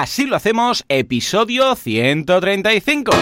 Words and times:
Así 0.00 0.24
lo 0.24 0.36
hacemos, 0.36 0.86
episodio 0.88 1.76
135. 1.76 3.12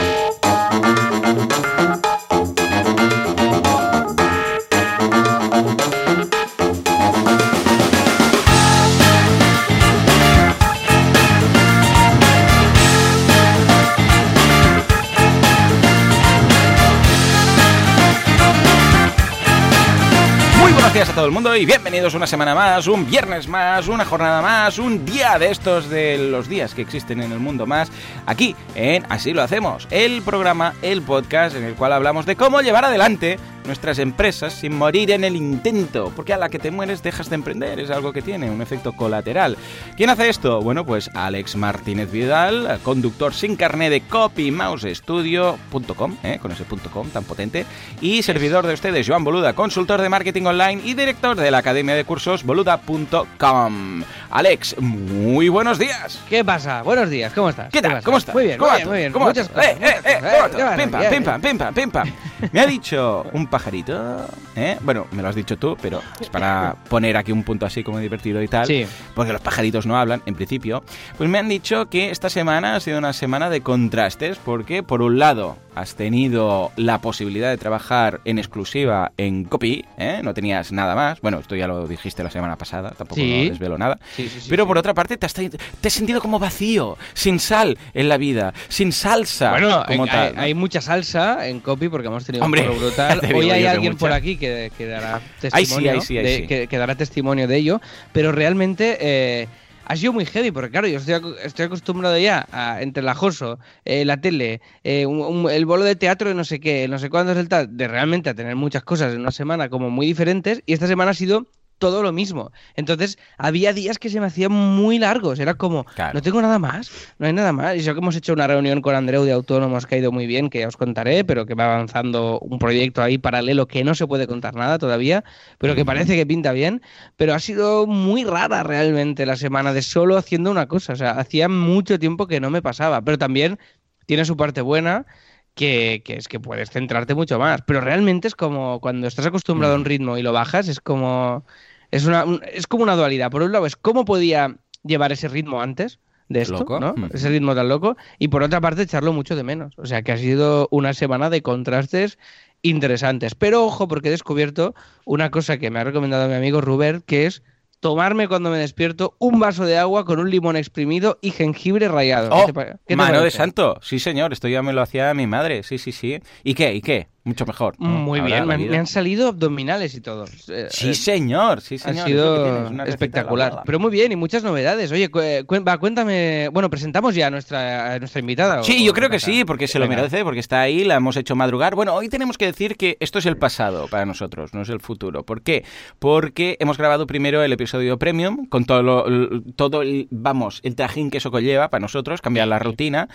Todo 21.18 21.26
el 21.26 21.32
mundo 21.32 21.56
y 21.56 21.66
bienvenidos 21.66 22.14
una 22.14 22.28
semana 22.28 22.54
más, 22.54 22.86
un 22.86 23.04
viernes 23.04 23.48
más, 23.48 23.88
una 23.88 24.04
jornada 24.04 24.40
más, 24.40 24.78
un 24.78 25.04
día 25.04 25.36
de 25.36 25.50
estos 25.50 25.90
de 25.90 26.16
los 26.16 26.48
días 26.48 26.76
que 26.76 26.82
existen 26.82 27.20
en 27.20 27.32
el 27.32 27.40
mundo 27.40 27.66
más, 27.66 27.90
aquí 28.24 28.54
en 28.76 29.04
Así 29.08 29.32
lo 29.32 29.42
hacemos, 29.42 29.88
el 29.90 30.22
programa, 30.22 30.74
el 30.80 31.02
podcast 31.02 31.56
en 31.56 31.64
el 31.64 31.74
cual 31.74 31.92
hablamos 31.92 32.24
de 32.24 32.36
cómo 32.36 32.60
llevar 32.60 32.84
adelante 32.84 33.36
nuestras 33.68 34.00
empresas 34.00 34.54
sin 34.54 34.76
morir 34.76 35.12
en 35.12 35.22
el 35.22 35.36
intento, 35.36 36.12
porque 36.16 36.32
a 36.32 36.38
la 36.38 36.48
que 36.48 36.58
te 36.58 36.72
mueres 36.72 37.02
dejas 37.02 37.28
de 37.28 37.34
emprender, 37.34 37.78
es 37.78 37.90
algo 37.90 38.12
que 38.12 38.22
tiene 38.22 38.50
un 38.50 38.62
efecto 38.62 38.92
colateral. 38.92 39.58
¿Quién 39.96 40.08
hace 40.10 40.28
esto? 40.28 40.60
Bueno, 40.60 40.84
pues 40.86 41.10
Alex 41.14 41.54
Martínez 41.54 42.10
Vidal, 42.10 42.80
conductor 42.82 43.32
sin 43.34 43.54
carné 43.56 43.90
de 43.90 44.00
copymousestudio.com, 44.00 46.16
¿eh? 46.24 46.38
con 46.40 46.50
ese 46.50 46.64
punto 46.64 46.90
.com 46.90 47.08
tan 47.10 47.22
potente, 47.24 47.66
y 48.00 48.22
servidor 48.22 48.66
de 48.66 48.72
ustedes, 48.74 49.06
Joan 49.06 49.22
Boluda, 49.22 49.52
consultor 49.52 50.00
de 50.00 50.08
marketing 50.08 50.44
online 50.44 50.80
y 50.84 50.94
director 51.08 51.36
de 51.36 51.50
la 51.50 51.58
academia 51.58 51.94
de 51.94 52.04
cursos 52.04 52.44
boluda.com. 52.44 54.02
Alex, 54.28 54.76
muy 54.78 55.48
buenos 55.48 55.78
días. 55.78 56.20
¿Qué 56.28 56.44
pasa? 56.44 56.82
Buenos 56.82 57.08
días, 57.08 57.32
¿cómo 57.32 57.48
estás? 57.48 57.72
¿Qué 57.72 57.80
tal? 57.80 58.02
¿Cómo 58.02 58.18
estás? 58.18 58.34
Muy 58.34 58.44
bien, 58.44 58.60
muy 58.60 58.68
bien, 58.76 58.88
muy 58.88 58.98
bien. 58.98 59.12
Muchas 59.14 59.48
cosas. 59.48 59.68
Eh, 59.68 59.78
eh, 59.80 59.94
eh, 60.04 60.76
pim, 60.76 60.90
pam, 60.90 61.00
pim, 61.08 61.24
pam, 61.24 61.40
pim, 61.40 61.56
pam, 61.56 61.72
pim, 61.74 61.90
pam. 61.92 62.12
Me 62.52 62.60
ha 62.60 62.66
dicho 62.66 63.24
un 63.32 63.46
pajarito, 63.46 64.26
¿eh? 64.54 64.76
Bueno, 64.82 65.06
me 65.12 65.22
lo 65.22 65.28
has 65.28 65.34
dicho 65.34 65.56
tú, 65.56 65.78
pero 65.80 66.02
es 66.20 66.28
para 66.28 66.76
poner 66.90 67.16
aquí 67.16 67.32
un 67.32 67.42
punto 67.42 67.64
así 67.64 67.82
como 67.82 68.00
divertido 68.00 68.42
y 68.42 68.48
tal. 68.48 68.66
Sí. 68.66 68.86
Porque 69.14 69.32
los 69.32 69.40
pajaritos 69.40 69.86
no 69.86 69.96
hablan, 69.96 70.20
en 70.26 70.34
principio. 70.34 70.84
Pues 71.16 71.30
me 71.30 71.38
han 71.38 71.48
dicho 71.48 71.88
que 71.88 72.10
esta 72.10 72.28
semana 72.28 72.76
ha 72.76 72.80
sido 72.80 72.98
una 72.98 73.14
semana 73.14 73.48
de 73.48 73.62
contrastes, 73.62 74.36
porque 74.36 74.82
por 74.82 75.00
un 75.00 75.18
lado 75.18 75.56
has 75.80 75.94
tenido 75.94 76.72
la 76.76 77.00
posibilidad 77.00 77.50
de 77.50 77.56
trabajar 77.58 78.20
en 78.24 78.38
exclusiva 78.38 79.12
en 79.16 79.44
copy, 79.44 79.84
¿eh? 79.96 80.20
No 80.22 80.34
tenías 80.34 80.72
nada 80.72 80.94
más. 80.94 81.20
Bueno, 81.20 81.38
esto 81.38 81.54
ya 81.56 81.66
lo 81.66 81.86
dijiste 81.86 82.22
la 82.22 82.30
semana 82.30 82.56
pasada, 82.56 82.90
tampoco 82.90 83.20
Sí. 83.20 83.44
no 83.44 83.50
desvelo 83.50 83.78
nada. 83.78 83.98
Sí, 84.16 84.28
sí, 84.28 84.40
sí, 84.40 84.46
pero 84.50 84.66
por 84.66 84.78
otra 84.78 84.94
parte 84.94 85.16
te 85.16 85.26
has, 85.26 85.34
te 85.34 85.48
has 85.84 85.92
sentido 85.92 86.20
como 86.20 86.38
vacío, 86.38 86.96
sin 87.14 87.38
sal 87.38 87.78
en 87.94 88.08
la 88.08 88.16
vida, 88.16 88.52
sin 88.68 88.92
salsa 88.92 89.50
Bueno, 89.50 89.82
como 89.86 90.04
hay, 90.04 90.10
tal. 90.10 90.34
¿no? 90.36 90.40
hay 90.42 90.54
mucha 90.54 90.80
salsa 90.80 91.46
en 91.48 91.60
copy 91.60 91.88
porque 91.88 92.08
hemos 92.08 92.24
tenido 92.24 92.44
Hombre, 92.44 92.68
un 92.68 92.78
brutal. 92.80 93.20
Hoy 93.34 93.50
hay 93.50 93.66
alguien 93.66 93.96
por 93.96 94.12
aquí 94.12 94.36
que, 94.36 94.72
que 94.76 94.86
dará 94.86 95.20
testimonio, 95.40 95.92
ahí 95.92 96.00
sí, 96.00 96.18
ahí 96.18 96.24
de. 96.24 96.46
Que, 96.46 96.66
que 96.66 96.78
dará 96.78 96.94
testimonio 96.94 97.46
de 97.48 97.56
ello, 97.56 97.80
pero 98.12 98.32
realmente 98.32 98.98
eh, 99.00 99.48
ha 99.88 99.96
sido 99.96 100.12
muy 100.12 100.26
heavy 100.26 100.50
porque 100.50 100.70
claro, 100.70 100.86
yo 100.86 100.98
estoy, 100.98 101.34
estoy 101.42 101.64
acostumbrado 101.64 102.18
ya 102.18 102.46
a 102.52 102.82
entre 102.82 103.00
el 103.02 103.08
ajoso, 103.08 103.58
eh, 103.86 104.04
la 104.04 104.20
tele, 104.20 104.60
eh, 104.84 105.06
un- 105.06 105.50
el 105.50 105.64
bolo 105.66 105.84
de 105.84 105.96
teatro 105.96 106.28
de 106.28 106.34
no 106.34 106.44
sé 106.44 106.60
qué, 106.60 106.86
no 106.88 106.98
sé 106.98 107.08
cuándo 107.08 107.32
es 107.32 107.38
el 107.38 107.48
tal, 107.48 107.74
de 107.76 107.88
realmente 107.88 108.28
a 108.30 108.34
tener 108.34 108.54
muchas 108.54 108.84
cosas 108.84 109.14
en 109.14 109.20
una 109.20 109.30
semana 109.32 109.68
como 109.70 109.88
muy 109.90 110.06
diferentes 110.06 110.62
y 110.66 110.74
esta 110.74 110.86
semana 110.86 111.12
ha 111.12 111.14
sido 111.14 111.46
todo 111.78 112.02
lo 112.02 112.12
mismo. 112.12 112.52
Entonces, 112.74 113.18
había 113.36 113.72
días 113.72 113.98
que 113.98 114.10
se 114.10 114.20
me 114.20 114.26
hacían 114.26 114.52
muy 114.52 114.98
largos. 114.98 115.38
Era 115.38 115.54
como, 115.54 115.84
Claro. 115.84 116.12
no 116.14 116.22
tengo 116.22 116.42
nada 116.42 116.58
más, 116.58 116.90
no 117.18 117.26
hay 117.26 117.32
nada 117.32 117.52
más. 117.52 117.76
Y 117.76 117.78
eso 117.80 117.94
que 117.94 118.00
hemos 118.00 118.16
hecho 118.16 118.32
una 118.32 118.46
reunión 118.46 118.82
con 118.82 118.94
Andreu 118.94 119.24
de 119.24 119.32
Autónomos 119.32 119.86
que 119.86 119.94
ha 119.94 119.98
ido 119.98 120.12
muy 120.12 120.26
bien, 120.26 120.50
que 120.50 120.60
ya 120.60 120.68
os 120.68 120.76
contaré, 120.76 121.24
pero 121.24 121.46
que 121.46 121.54
va 121.54 121.72
avanzando 121.74 122.38
un 122.40 122.58
proyecto 122.58 123.02
ahí 123.02 123.18
paralelo 123.18 123.66
que 123.66 123.84
no 123.84 123.94
se 123.94 124.06
puede 124.06 124.26
contar 124.26 124.54
nada 124.54 124.78
todavía, 124.78 125.24
pero 125.58 125.74
que 125.74 125.84
parece 125.84 126.16
que 126.16 126.26
pinta 126.26 126.52
bien. 126.52 126.82
Pero 127.16 127.34
ha 127.34 127.38
sido 127.38 127.86
muy 127.86 128.24
rara 128.24 128.62
realmente 128.62 129.24
la 129.26 129.36
semana 129.36 129.72
de 129.72 129.82
solo 129.82 130.16
haciendo 130.16 130.50
una 130.50 130.66
cosa. 130.66 130.92
O 130.92 130.96
sea, 130.96 131.12
hacía 131.12 131.48
mucho 131.48 131.98
tiempo 131.98 132.26
que 132.26 132.40
no 132.40 132.50
me 132.50 132.62
pasaba, 132.62 133.00
pero 133.02 133.18
también 133.18 133.58
tiene 134.06 134.24
su 134.24 134.36
parte 134.36 134.60
buena. 134.60 135.06
Que, 135.54 136.02
que 136.04 136.14
es 136.16 136.28
que 136.28 136.38
puedes 136.38 136.70
centrarte 136.70 137.16
mucho 137.16 137.36
más. 137.40 137.62
Pero 137.66 137.80
realmente 137.80 138.28
es 138.28 138.36
como 138.36 138.78
cuando 138.80 139.08
estás 139.08 139.26
acostumbrado 139.26 139.74
a 139.74 139.76
un 139.76 139.84
ritmo 139.84 140.16
y 140.16 140.22
lo 140.22 140.32
bajas, 140.32 140.68
es 140.68 140.80
como. 140.80 141.44
Es, 141.90 142.04
una, 142.06 142.24
un- 142.24 142.42
es 142.52 142.66
como 142.66 142.82
una 142.82 142.96
dualidad. 142.96 143.30
Por 143.30 143.42
un 143.42 143.52
lado, 143.52 143.66
es 143.66 143.76
cómo 143.76 144.04
podía 144.04 144.56
llevar 144.84 145.12
ese 145.12 145.28
ritmo 145.28 145.60
antes 145.62 145.98
de 146.28 146.42
esto, 146.42 146.58
Loco. 146.58 146.78
¿no? 146.80 146.94
Mm. 146.96 147.10
Ese 147.14 147.28
ritmo 147.30 147.54
tan 147.54 147.68
loco. 147.68 147.96
Y 148.18 148.28
por 148.28 148.42
otra 148.42 148.60
parte, 148.60 148.82
echarlo 148.82 149.12
mucho 149.12 149.34
de 149.36 149.42
menos. 149.44 149.74
O 149.78 149.86
sea, 149.86 150.02
que 150.02 150.12
ha 150.12 150.18
sido 150.18 150.68
una 150.70 150.92
semana 150.94 151.30
de 151.30 151.42
contrastes 151.42 152.18
interesantes. 152.62 153.34
Pero 153.34 153.64
ojo, 153.64 153.88
porque 153.88 154.08
he 154.08 154.10
descubierto 154.10 154.74
una 155.04 155.30
cosa 155.30 155.58
que 155.58 155.70
me 155.70 155.78
ha 155.80 155.84
recomendado 155.84 156.28
mi 156.28 156.34
amigo 156.34 156.60
Rubert, 156.60 157.04
que 157.04 157.26
es 157.26 157.42
tomarme 157.80 158.26
cuando 158.26 158.50
me 158.50 158.58
despierto 158.58 159.14
un 159.20 159.38
vaso 159.38 159.64
de 159.64 159.78
agua 159.78 160.04
con 160.04 160.18
un 160.18 160.28
limón 160.30 160.56
exprimido 160.56 161.18
y 161.22 161.30
jengibre 161.30 161.86
rallado. 161.88 162.30
¡Oh! 162.32 162.40
¿Qué 162.40 162.46
te 162.46 162.52
pa- 162.52 162.64
qué 162.66 162.78
te 162.86 162.96
Mano 162.96 163.22
de 163.22 163.30
santo. 163.30 163.78
Sí, 163.82 163.98
señor. 164.00 164.32
Esto 164.32 164.48
ya 164.48 164.62
me 164.62 164.72
lo 164.72 164.82
hacía 164.82 165.14
mi 165.14 165.26
madre. 165.28 165.62
Sí, 165.62 165.78
sí, 165.78 165.92
sí. 165.92 166.20
¿Y 166.42 166.54
qué? 166.54 166.74
¿Y 166.74 166.80
qué? 166.82 167.06
Mucho 167.28 167.44
mejor. 167.46 167.74
¿no? 167.78 167.88
Muy 167.88 168.20
bien, 168.20 168.46
me, 168.46 168.54
han- 168.54 168.60
vida. 168.60 168.70
me 168.70 168.78
han 168.78 168.86
salido 168.86 169.28
abdominales 169.28 169.94
y 169.94 170.00
todo. 170.00 170.24
Eh, 170.48 170.68
Sí, 170.70 170.90
eh, 170.90 170.94
señor. 170.94 171.60
Sí, 171.60 171.74
ha 171.76 171.78
señor. 171.78 172.06
Que 172.06 172.10
sido 172.12 172.66
tienes, 172.68 172.88
espectacular. 172.88 173.62
Pero 173.66 173.78
muy 173.78 173.90
bien, 173.90 174.12
y 174.12 174.16
muchas 174.16 174.42
novedades. 174.42 174.90
Oye, 174.92 175.10
cu- 175.10 175.20
va, 175.20 175.78
cuéntame. 175.78 176.48
Bueno, 176.52 176.70
presentamos 176.70 177.14
ya 177.14 177.26
a 177.26 177.30
nuestra, 177.30 177.92
a 177.94 177.98
nuestra 177.98 178.20
invitada. 178.20 178.60
¿o- 178.60 178.64
Sí, 178.64 178.82
yo 178.84 178.92
creo 178.94 179.10
que 179.10 179.20
sí, 179.20 179.44
porque 179.44 179.68
se 179.68 179.78
lo 179.78 179.86
merece, 179.86 180.24
porque 180.24 180.40
está 180.40 180.60
ahí, 180.62 180.84
la 180.84 180.94
hemos 180.96 181.16
hecho 181.16 181.36
madrugar. 181.36 181.74
Bueno, 181.74 181.94
hoy 181.94 182.08
tenemos 182.08 182.38
que 182.38 182.46
decir 182.46 182.76
que 182.76 182.96
esto 183.00 183.18
es 183.18 183.26
el 183.26 183.36
pasado 183.36 183.88
para 183.88 184.06
nosotros, 184.06 184.54
no 184.54 184.62
es 184.62 184.68
el 184.70 184.80
futuro. 184.80 185.22
¿Por 185.24 185.42
qué? 185.42 185.64
Porque 185.98 186.56
hemos 186.60 186.78
grabado 186.78 187.06
primero 187.06 187.42
el 187.42 187.52
episodio 187.52 187.98
premium, 187.98 188.46
con 188.48 188.64
todo, 188.64 188.82
lo- 188.82 189.42
todo 189.56 189.82
el, 189.82 190.08
vamos, 190.10 190.60
el 190.62 190.74
trajín 190.76 191.10
que 191.10 191.18
eso 191.18 191.30
conlleva 191.30 191.68
para 191.68 191.80
nosotros, 191.82 192.22
cambiar 192.22 192.48
la 192.48 192.58
rutina, 192.58 193.08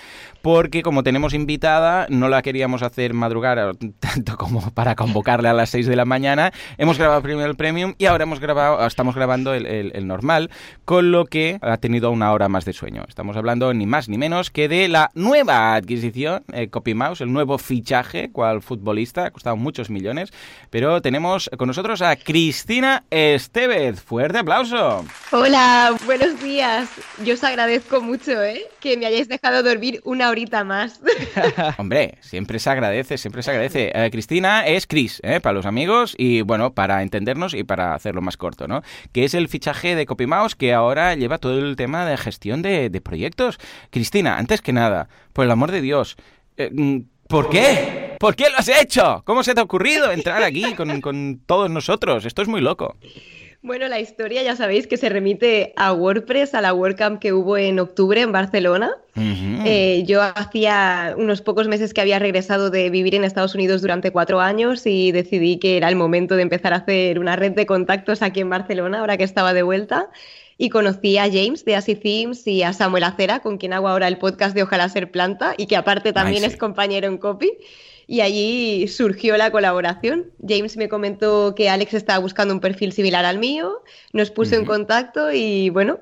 porque 0.44 0.84
como 0.84 1.02
tenemos 1.04 1.34
invitada, 1.34 2.06
no 2.10 2.30
la 2.30 2.42
queríamos 2.42 2.84
hacer 2.84 3.14
madrugar 3.14 3.58
a- 3.60 3.72
tanto 4.04 4.36
como 4.38 4.70
para 4.72 4.96
convocarle 4.96 5.48
a 5.48 5.54
las 5.54 5.70
6 5.70 5.88
de 5.88 5.96
la 5.96 6.04
mañana. 6.04 6.52
Hemos 6.78 6.98
grabado 6.98 7.22
primero 7.22 7.50
el 7.50 7.56
premium 7.56 7.94
y 7.98 8.06
ahora 8.06 8.24
hemos 8.24 8.40
grabado, 8.42 8.86
estamos 8.86 9.16
grabando 9.16 9.54
el, 9.54 9.66
el- 9.66 9.92
el 9.96 10.08
normal, 10.08 10.50
con 10.84 11.12
lo 11.12 11.26
que 11.26 11.58
ha 11.62 11.78
tenido 11.78 12.12
una 12.12 12.32
hora 12.34 12.50
más 12.50 12.66
de 12.66 12.74
sueño. 12.74 13.06
Estamos 13.08 13.38
hablando 13.38 13.74
ni 13.74 13.86
más 13.86 14.10
ni 14.10 14.18
menos 14.18 14.52
que 14.52 14.68
de 14.68 14.88
la 14.90 15.10
nueva 15.16 15.74
adquisición, 15.76 16.44
eh, 16.52 16.68
CopyMouse, 16.68 17.22
el 17.22 17.32
nuevo 17.32 17.58
fichaje, 17.58 18.30
cual 18.32 18.62
futbolista, 18.62 19.26
ha 19.28 19.32
costado 19.32 19.56
muchos 19.56 19.90
millones, 19.90 20.32
pero 20.70 21.02
tenemos 21.02 21.50
con 21.58 21.68
nosotros 21.68 22.02
a 22.02 22.16
Cristina 22.18 23.04
Estevez. 23.10 24.02
Fuerte 24.02 24.40
aplauso. 24.40 25.06
Hola, 25.32 25.96
buenos 26.06 26.42
días. 26.42 26.90
Yo 27.24 27.36
os 27.36 27.44
agradezco 27.44 28.02
mucho, 28.02 28.44
¿eh? 28.44 28.62
Que 28.80 28.98
me 28.98 29.06
hayáis 29.06 29.28
dejado 29.30 29.64
dormir 29.64 30.02
una 30.04 30.30
horita 30.30 30.64
más. 30.64 31.00
Hombre, 31.78 32.18
siempre 32.22 32.60
se 32.60 32.70
agradece, 32.70 33.18
siempre 33.18 33.44
se 33.44 33.52
agradece. 33.52 33.83
Eh, 33.94 34.10
Cristina 34.12 34.66
es 34.66 34.88
Chris, 34.88 35.20
¿eh? 35.24 35.40
para 35.42 35.54
los 35.54 35.66
amigos 35.66 36.16
y 36.18 36.42
bueno, 36.42 36.74
para 36.74 37.02
entendernos 37.02 37.54
y 37.54 37.64
para 37.64 37.96
hacerlo 37.96 38.22
más 38.22 38.38
corto, 38.38 38.68
¿no? 38.68 38.82
Que 39.12 39.24
es 39.24 39.34
el 39.34 39.48
fichaje 39.48 39.96
de 39.96 40.06
CopyMouse 40.06 40.56
que 40.56 40.74
ahora 40.74 41.16
lleva 41.16 41.38
todo 41.38 41.58
el 41.58 41.76
tema 41.76 42.06
de 42.06 42.18
gestión 42.18 42.62
de, 42.62 43.02
proyectos. 43.04 43.60
Cristina, 43.90 44.38
antes 44.38 44.62
que 44.62 44.74
nada, 44.74 45.10
por 45.34 45.46
el 45.46 45.52
amor 45.52 45.72
de 45.72 45.82
Dios, 45.82 46.16
eh, 46.58 46.70
mm, 46.72 47.00
¿por 47.28 47.50
qué? 47.50 48.16
¿Por 48.20 48.36
qué 48.36 48.50
lo 48.50 48.58
has 48.58 48.70
hecho? 48.70 49.24
¿Cómo 49.26 49.44
se 49.44 49.54
te 49.54 49.60
ha 49.60 49.64
ocurrido 49.64 50.12
entrar 50.12 50.44
aquí 50.44 50.74
con, 50.76 51.02
con 51.02 51.42
todos 51.46 51.70
nosotros? 51.70 52.26
Esto 52.26 52.42
es 52.42 52.48
muy 52.48 52.62
loco. 52.62 52.96
Bueno, 53.64 53.88
la 53.88 54.02
historia 54.02 54.44
ya 54.44 54.58
sabéis 54.58 54.88
que 54.88 54.98
se 54.98 55.08
remite 55.08 55.72
a 55.78 55.94
WordPress, 55.94 56.54
a 56.54 56.60
la 56.60 56.74
WordCamp 56.74 57.22
que 57.22 57.32
hubo 57.32 57.56
en 57.56 57.80
octubre 57.80 58.20
en 58.20 58.34
Barcelona. 58.34 58.92
Eh, 59.16 60.04
yo 60.06 60.22
hacía 60.22 61.16
unos 61.18 61.42
pocos 61.42 61.70
meses 61.70 61.94
que 61.94 62.02
había 62.02 62.20
regresado 62.20 62.70
de 62.70 62.90
vivir 62.90 63.16
en 63.16 63.24
Estados 63.24 63.56
Unidos 63.56 63.82
durante 63.82 64.12
cuatro 64.12 64.42
años 64.42 64.86
y 64.86 65.14
decidí 65.14 65.60
que 65.60 65.78
era 65.78 65.88
el 65.88 65.96
momento 65.96 66.36
de 66.36 66.42
empezar 66.42 66.74
a 66.74 66.78
hacer 66.78 67.20
una 67.20 67.38
red 67.38 67.54
de 67.54 67.66
contactos 67.66 68.22
aquí 68.22 68.42
en 68.42 68.50
Barcelona, 68.50 69.00
ahora 69.00 69.16
que 69.16 69.24
estaba 69.24 69.54
de 69.54 69.64
vuelta. 69.64 70.10
Y 70.58 70.70
conocí 70.70 71.18
a 71.18 71.32
James 71.32 71.64
de 71.64 71.78
Así 71.78 71.96
Themes 71.96 72.46
y 72.46 72.64
a 72.64 72.74
Samuel 72.74 73.06
Acera, 73.06 73.40
con 73.40 73.58
quien 73.58 73.72
hago 73.72 73.88
ahora 73.88 74.10
el 74.10 74.18
podcast 74.18 74.54
de 74.56 74.64
Ojalá 74.64 74.90
Ser 74.90 75.10
Planta 75.10 75.56
y 75.58 75.68
que 75.68 75.78
aparte 75.78 76.12
también 76.12 76.44
es 76.44 76.58
compañero 76.58 77.08
en 77.08 77.18
Copy. 77.18 77.50
Y 78.08 78.22
allí 78.22 78.88
surgió 78.88 79.38
la 79.38 79.52
colaboración. 79.52 80.32
James 80.46 80.78
me 80.78 80.90
comentó 80.90 81.56
que 81.56 81.70
Alex 81.70 81.94
estaba 81.94 82.20
buscando 82.20 82.54
un 82.54 82.60
perfil 82.60 82.92
similar 82.92 83.26
al 83.26 83.40
mío, 83.40 83.82
nos 84.12 84.32
puso 84.32 84.56
en 84.56 84.66
contacto 84.66 85.32
y 85.32 85.70
bueno, 85.70 86.00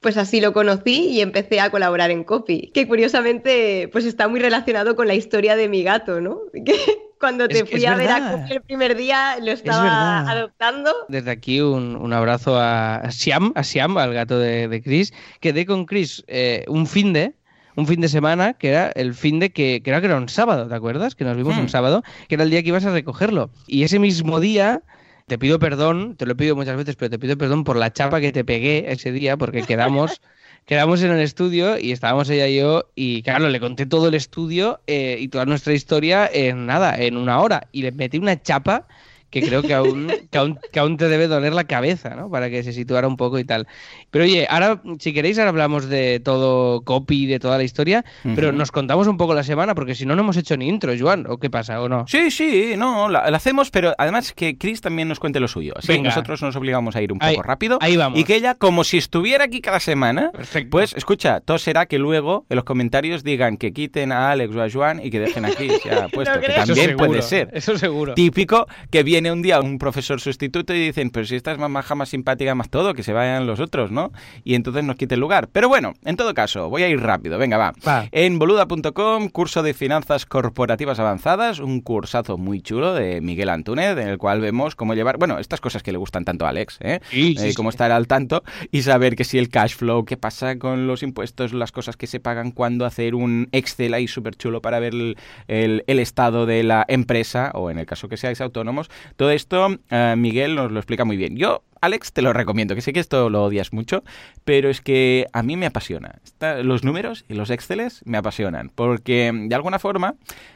pues 0.00 0.16
así 0.16 0.40
lo 0.40 0.52
conocí 0.52 1.08
y 1.08 1.20
empecé 1.20 1.60
a 1.60 1.70
colaborar 1.70 2.10
en 2.10 2.24
Copy, 2.24 2.70
que 2.72 2.86
curiosamente 2.86 3.88
pues 3.92 4.04
está 4.04 4.28
muy 4.28 4.40
relacionado 4.40 4.94
con 4.94 5.08
la 5.08 5.14
historia 5.14 5.56
de 5.56 5.68
mi 5.68 5.82
gato, 5.82 6.20
¿no? 6.20 6.40
Que 6.64 6.74
Cuando 7.18 7.48
te 7.48 7.64
fui 7.64 7.84
a 7.84 7.96
ver 7.96 8.10
a 8.10 8.46
el 8.48 8.62
primer 8.62 8.96
día, 8.96 9.38
lo 9.42 9.50
estaba 9.50 10.20
adoptando. 10.20 10.94
Desde 11.08 11.32
aquí 11.32 11.60
un, 11.60 12.12
abrazo 12.12 12.56
a 12.56 13.10
Siam, 13.10 13.52
a 13.56 13.64
Siam, 13.64 13.98
al 13.98 14.14
gato 14.14 14.38
de, 14.38 14.80
Chris. 14.84 15.12
Quedé 15.40 15.66
con 15.66 15.84
Chris 15.84 16.22
eh, 16.28 16.64
un 16.68 16.86
fin 16.86 17.12
de, 17.12 17.34
un 17.78 17.86
fin 17.86 18.00
de 18.00 18.08
semana 18.08 18.54
que 18.54 18.70
era 18.70 18.88
el 18.96 19.14
fin 19.14 19.38
de 19.38 19.50
que, 19.50 19.80
era 19.84 20.00
que 20.00 20.06
era 20.06 20.16
un 20.16 20.28
sábado, 20.28 20.66
¿te 20.66 20.74
acuerdas? 20.74 21.14
Que 21.14 21.24
nos 21.24 21.36
vimos 21.36 21.56
un 21.56 21.66
hmm. 21.66 21.68
sábado, 21.68 22.02
que 22.26 22.34
era 22.34 22.42
el 22.42 22.50
día 22.50 22.60
que 22.60 22.70
ibas 22.70 22.84
a 22.84 22.90
recogerlo. 22.90 23.50
Y 23.68 23.84
ese 23.84 24.00
mismo 24.00 24.40
día 24.40 24.82
te 25.28 25.38
pido 25.38 25.60
perdón, 25.60 26.16
te 26.16 26.26
lo 26.26 26.36
pido 26.36 26.56
muchas 26.56 26.76
veces, 26.76 26.96
pero 26.96 27.10
te 27.10 27.20
pido 27.20 27.38
perdón 27.38 27.62
por 27.62 27.76
la 27.76 27.92
chapa 27.92 28.20
que 28.20 28.32
te 28.32 28.44
pegué 28.44 28.90
ese 28.90 29.12
día, 29.12 29.36
porque 29.36 29.62
quedamos 29.62 30.20
quedamos 30.66 31.02
en 31.02 31.12
el 31.12 31.20
estudio 31.20 31.78
y 31.78 31.92
estábamos 31.92 32.28
ella 32.30 32.48
y 32.48 32.56
yo 32.56 32.90
y 32.96 33.22
claro, 33.22 33.48
le 33.48 33.60
conté 33.60 33.86
todo 33.86 34.08
el 34.08 34.14
estudio 34.14 34.80
eh, 34.88 35.16
y 35.20 35.28
toda 35.28 35.46
nuestra 35.46 35.72
historia 35.72 36.28
en 36.32 36.66
nada, 36.66 36.96
en 36.96 37.16
una 37.16 37.40
hora 37.40 37.68
y 37.70 37.82
le 37.82 37.92
metí 37.92 38.18
una 38.18 38.42
chapa 38.42 38.88
que 39.30 39.42
creo 39.42 39.62
que 39.62 39.74
aún, 39.74 40.10
que 40.30 40.78
aún, 40.78 40.96
te 40.96 41.08
debe 41.08 41.28
doler 41.28 41.52
la 41.52 41.64
cabeza, 41.64 42.10
¿no? 42.10 42.30
Para 42.30 42.48
que 42.48 42.62
se 42.62 42.72
situara 42.72 43.06
un 43.06 43.16
poco 43.16 43.38
y 43.38 43.44
tal. 43.44 43.66
Pero 44.10 44.24
oye, 44.24 44.46
ahora, 44.48 44.80
si 44.98 45.12
queréis, 45.12 45.38
ahora 45.38 45.50
hablamos 45.50 45.88
de 45.88 46.20
todo 46.20 46.80
copy, 46.82 47.26
de 47.26 47.38
toda 47.38 47.58
la 47.58 47.64
historia, 47.64 48.04
pero 48.34 48.52
nos 48.52 48.72
contamos 48.72 49.06
un 49.06 49.18
poco 49.18 49.34
la 49.34 49.42
semana, 49.42 49.74
porque 49.74 49.94
si 49.94 50.06
no, 50.06 50.16
no 50.16 50.22
hemos 50.22 50.36
hecho 50.36 50.56
ni 50.56 50.68
intro, 50.68 50.92
Joan, 50.98 51.26
¿o 51.28 51.36
qué 51.36 51.50
pasa, 51.50 51.80
o 51.82 51.88
no? 51.88 52.06
Sí, 52.08 52.30
sí, 52.30 52.74
no, 52.76 53.08
la, 53.08 53.20
hacemos, 53.20 53.70
pero 53.70 53.94
además 53.98 54.32
que 54.32 54.56
Chris 54.56 54.80
también 54.80 55.08
nos 55.08 55.20
cuente 55.20 55.40
lo 55.40 55.48
suyo. 55.48 55.74
Así 55.76 55.88
que 55.88 56.00
nosotros 56.00 56.40
nos 56.40 56.56
obligamos 56.56 56.96
a 56.96 57.02
ir 57.02 57.12
un 57.12 57.18
poco 57.18 57.42
rápido. 57.42 57.78
Ahí 57.82 57.96
vamos. 57.96 58.18
Y 58.18 58.24
que 58.24 58.34
ella, 58.34 58.54
como 58.54 58.82
si 58.84 58.96
estuviera 58.96 59.44
aquí 59.44 59.60
cada 59.60 59.80
semana, 59.80 60.30
Perfecto. 60.32 60.70
pues 60.70 60.94
escucha, 60.94 61.40
todo 61.40 61.58
será 61.58 61.86
que 61.86 61.98
luego 61.98 62.46
en 62.48 62.56
los 62.56 62.64
comentarios 62.64 63.24
digan 63.24 63.58
que 63.58 63.72
quiten 63.72 64.12
a 64.12 64.30
Alex 64.30 64.56
o 64.56 64.62
a 64.62 64.70
Joan 64.70 65.04
y 65.04 65.10
que 65.10 65.20
dejen 65.20 65.44
aquí 65.44 65.68
ya 65.84 66.08
puesto, 66.12 66.40
que 66.40 66.48
también 66.48 66.96
puede 66.96 67.20
ser. 67.20 67.50
Eso 67.52 67.76
seguro. 67.76 68.14
Típico 68.14 68.66
que 68.90 69.02
viene 69.02 69.17
un 69.26 69.42
día 69.42 69.60
un 69.60 69.78
profesor 69.78 70.20
sustituto 70.20 70.74
y 70.74 70.86
dicen, 70.86 71.10
pero 71.10 71.26
si 71.26 71.36
esta 71.36 71.52
es 71.52 71.58
más 71.58 71.70
maja, 71.70 71.94
más 71.94 72.08
simpática, 72.08 72.54
más 72.54 72.70
todo, 72.70 72.94
que 72.94 73.02
se 73.02 73.12
vayan 73.12 73.46
los 73.46 73.60
otros, 73.60 73.90
¿no? 73.90 74.12
Y 74.44 74.54
entonces 74.54 74.84
nos 74.84 74.96
quite 74.96 75.14
el 75.14 75.20
lugar. 75.20 75.48
Pero 75.52 75.68
bueno, 75.68 75.94
en 76.04 76.16
todo 76.16 76.32
caso, 76.34 76.68
voy 76.70 76.82
a 76.82 76.88
ir 76.88 77.00
rápido, 77.00 77.38
venga, 77.38 77.58
va. 77.58 78.08
En 78.12 78.38
boluda.com, 78.38 79.28
curso 79.28 79.62
de 79.62 79.74
finanzas 79.74 80.26
corporativas 80.26 80.98
avanzadas, 80.98 81.58
un 81.58 81.80
cursazo 81.80 82.38
muy 82.38 82.60
chulo 82.60 82.94
de 82.94 83.20
Miguel 83.20 83.48
Antúnez, 83.48 83.98
en 83.98 84.08
el 84.08 84.18
cual 84.18 84.40
vemos 84.40 84.74
cómo 84.74 84.94
llevar, 84.94 85.18
bueno, 85.18 85.38
estas 85.38 85.60
cosas 85.60 85.82
que 85.82 85.92
le 85.92 85.98
gustan 85.98 86.24
tanto 86.24 86.46
a 86.46 86.50
Alex, 86.50 86.78
¿eh? 86.80 87.00
eh 87.12 87.52
cómo 87.54 87.70
estar 87.70 87.90
al 87.90 88.06
tanto 88.06 88.42
y 88.70 88.82
saber 88.82 89.16
que 89.16 89.24
si 89.24 89.38
el 89.38 89.48
cash 89.48 89.74
flow, 89.74 90.04
qué 90.04 90.16
pasa 90.16 90.58
con 90.58 90.86
los 90.86 91.02
impuestos, 91.02 91.52
las 91.52 91.72
cosas 91.72 91.96
que 91.96 92.06
se 92.06 92.20
pagan, 92.20 92.50
cuando 92.52 92.84
hacer 92.84 93.14
un 93.14 93.48
Excel 93.52 93.94
ahí 93.94 94.08
súper 94.08 94.36
chulo 94.36 94.60
para 94.62 94.78
ver 94.78 94.94
el, 94.94 95.16
el 95.48 95.98
estado 95.98 96.46
de 96.46 96.62
la 96.62 96.84
empresa, 96.88 97.50
o 97.54 97.70
en 97.70 97.78
el 97.78 97.86
caso 97.86 98.08
que 98.08 98.16
seáis 98.16 98.40
autónomos, 98.40 98.90
todo 99.16 99.30
esto 99.30 99.78
eh, 99.90 100.14
Miguel 100.16 100.54
nos 100.54 100.70
lo 100.72 100.78
explica 100.78 101.04
muy 101.04 101.16
bien. 101.16 101.36
Yo, 101.36 101.62
Alex, 101.80 102.12
te 102.12 102.22
lo 102.22 102.32
recomiendo, 102.32 102.74
que 102.74 102.80
sé 102.80 102.92
que 102.92 103.00
esto 103.00 103.30
lo 103.30 103.44
odias 103.44 103.72
mucho, 103.72 104.04
pero 104.44 104.70
es 104.70 104.80
que 104.80 105.26
a 105.32 105.42
mí 105.42 105.56
me 105.56 105.66
apasiona. 105.66 106.20
los 106.62 106.84
números 106.84 107.24
y 107.28 107.34
los 107.34 107.50
Exceles 107.50 108.02
me 108.04 108.18
apasionan, 108.18 108.70
porque 108.74 109.32
de 109.34 109.54
alguna 109.54 109.78
forma 109.78 110.14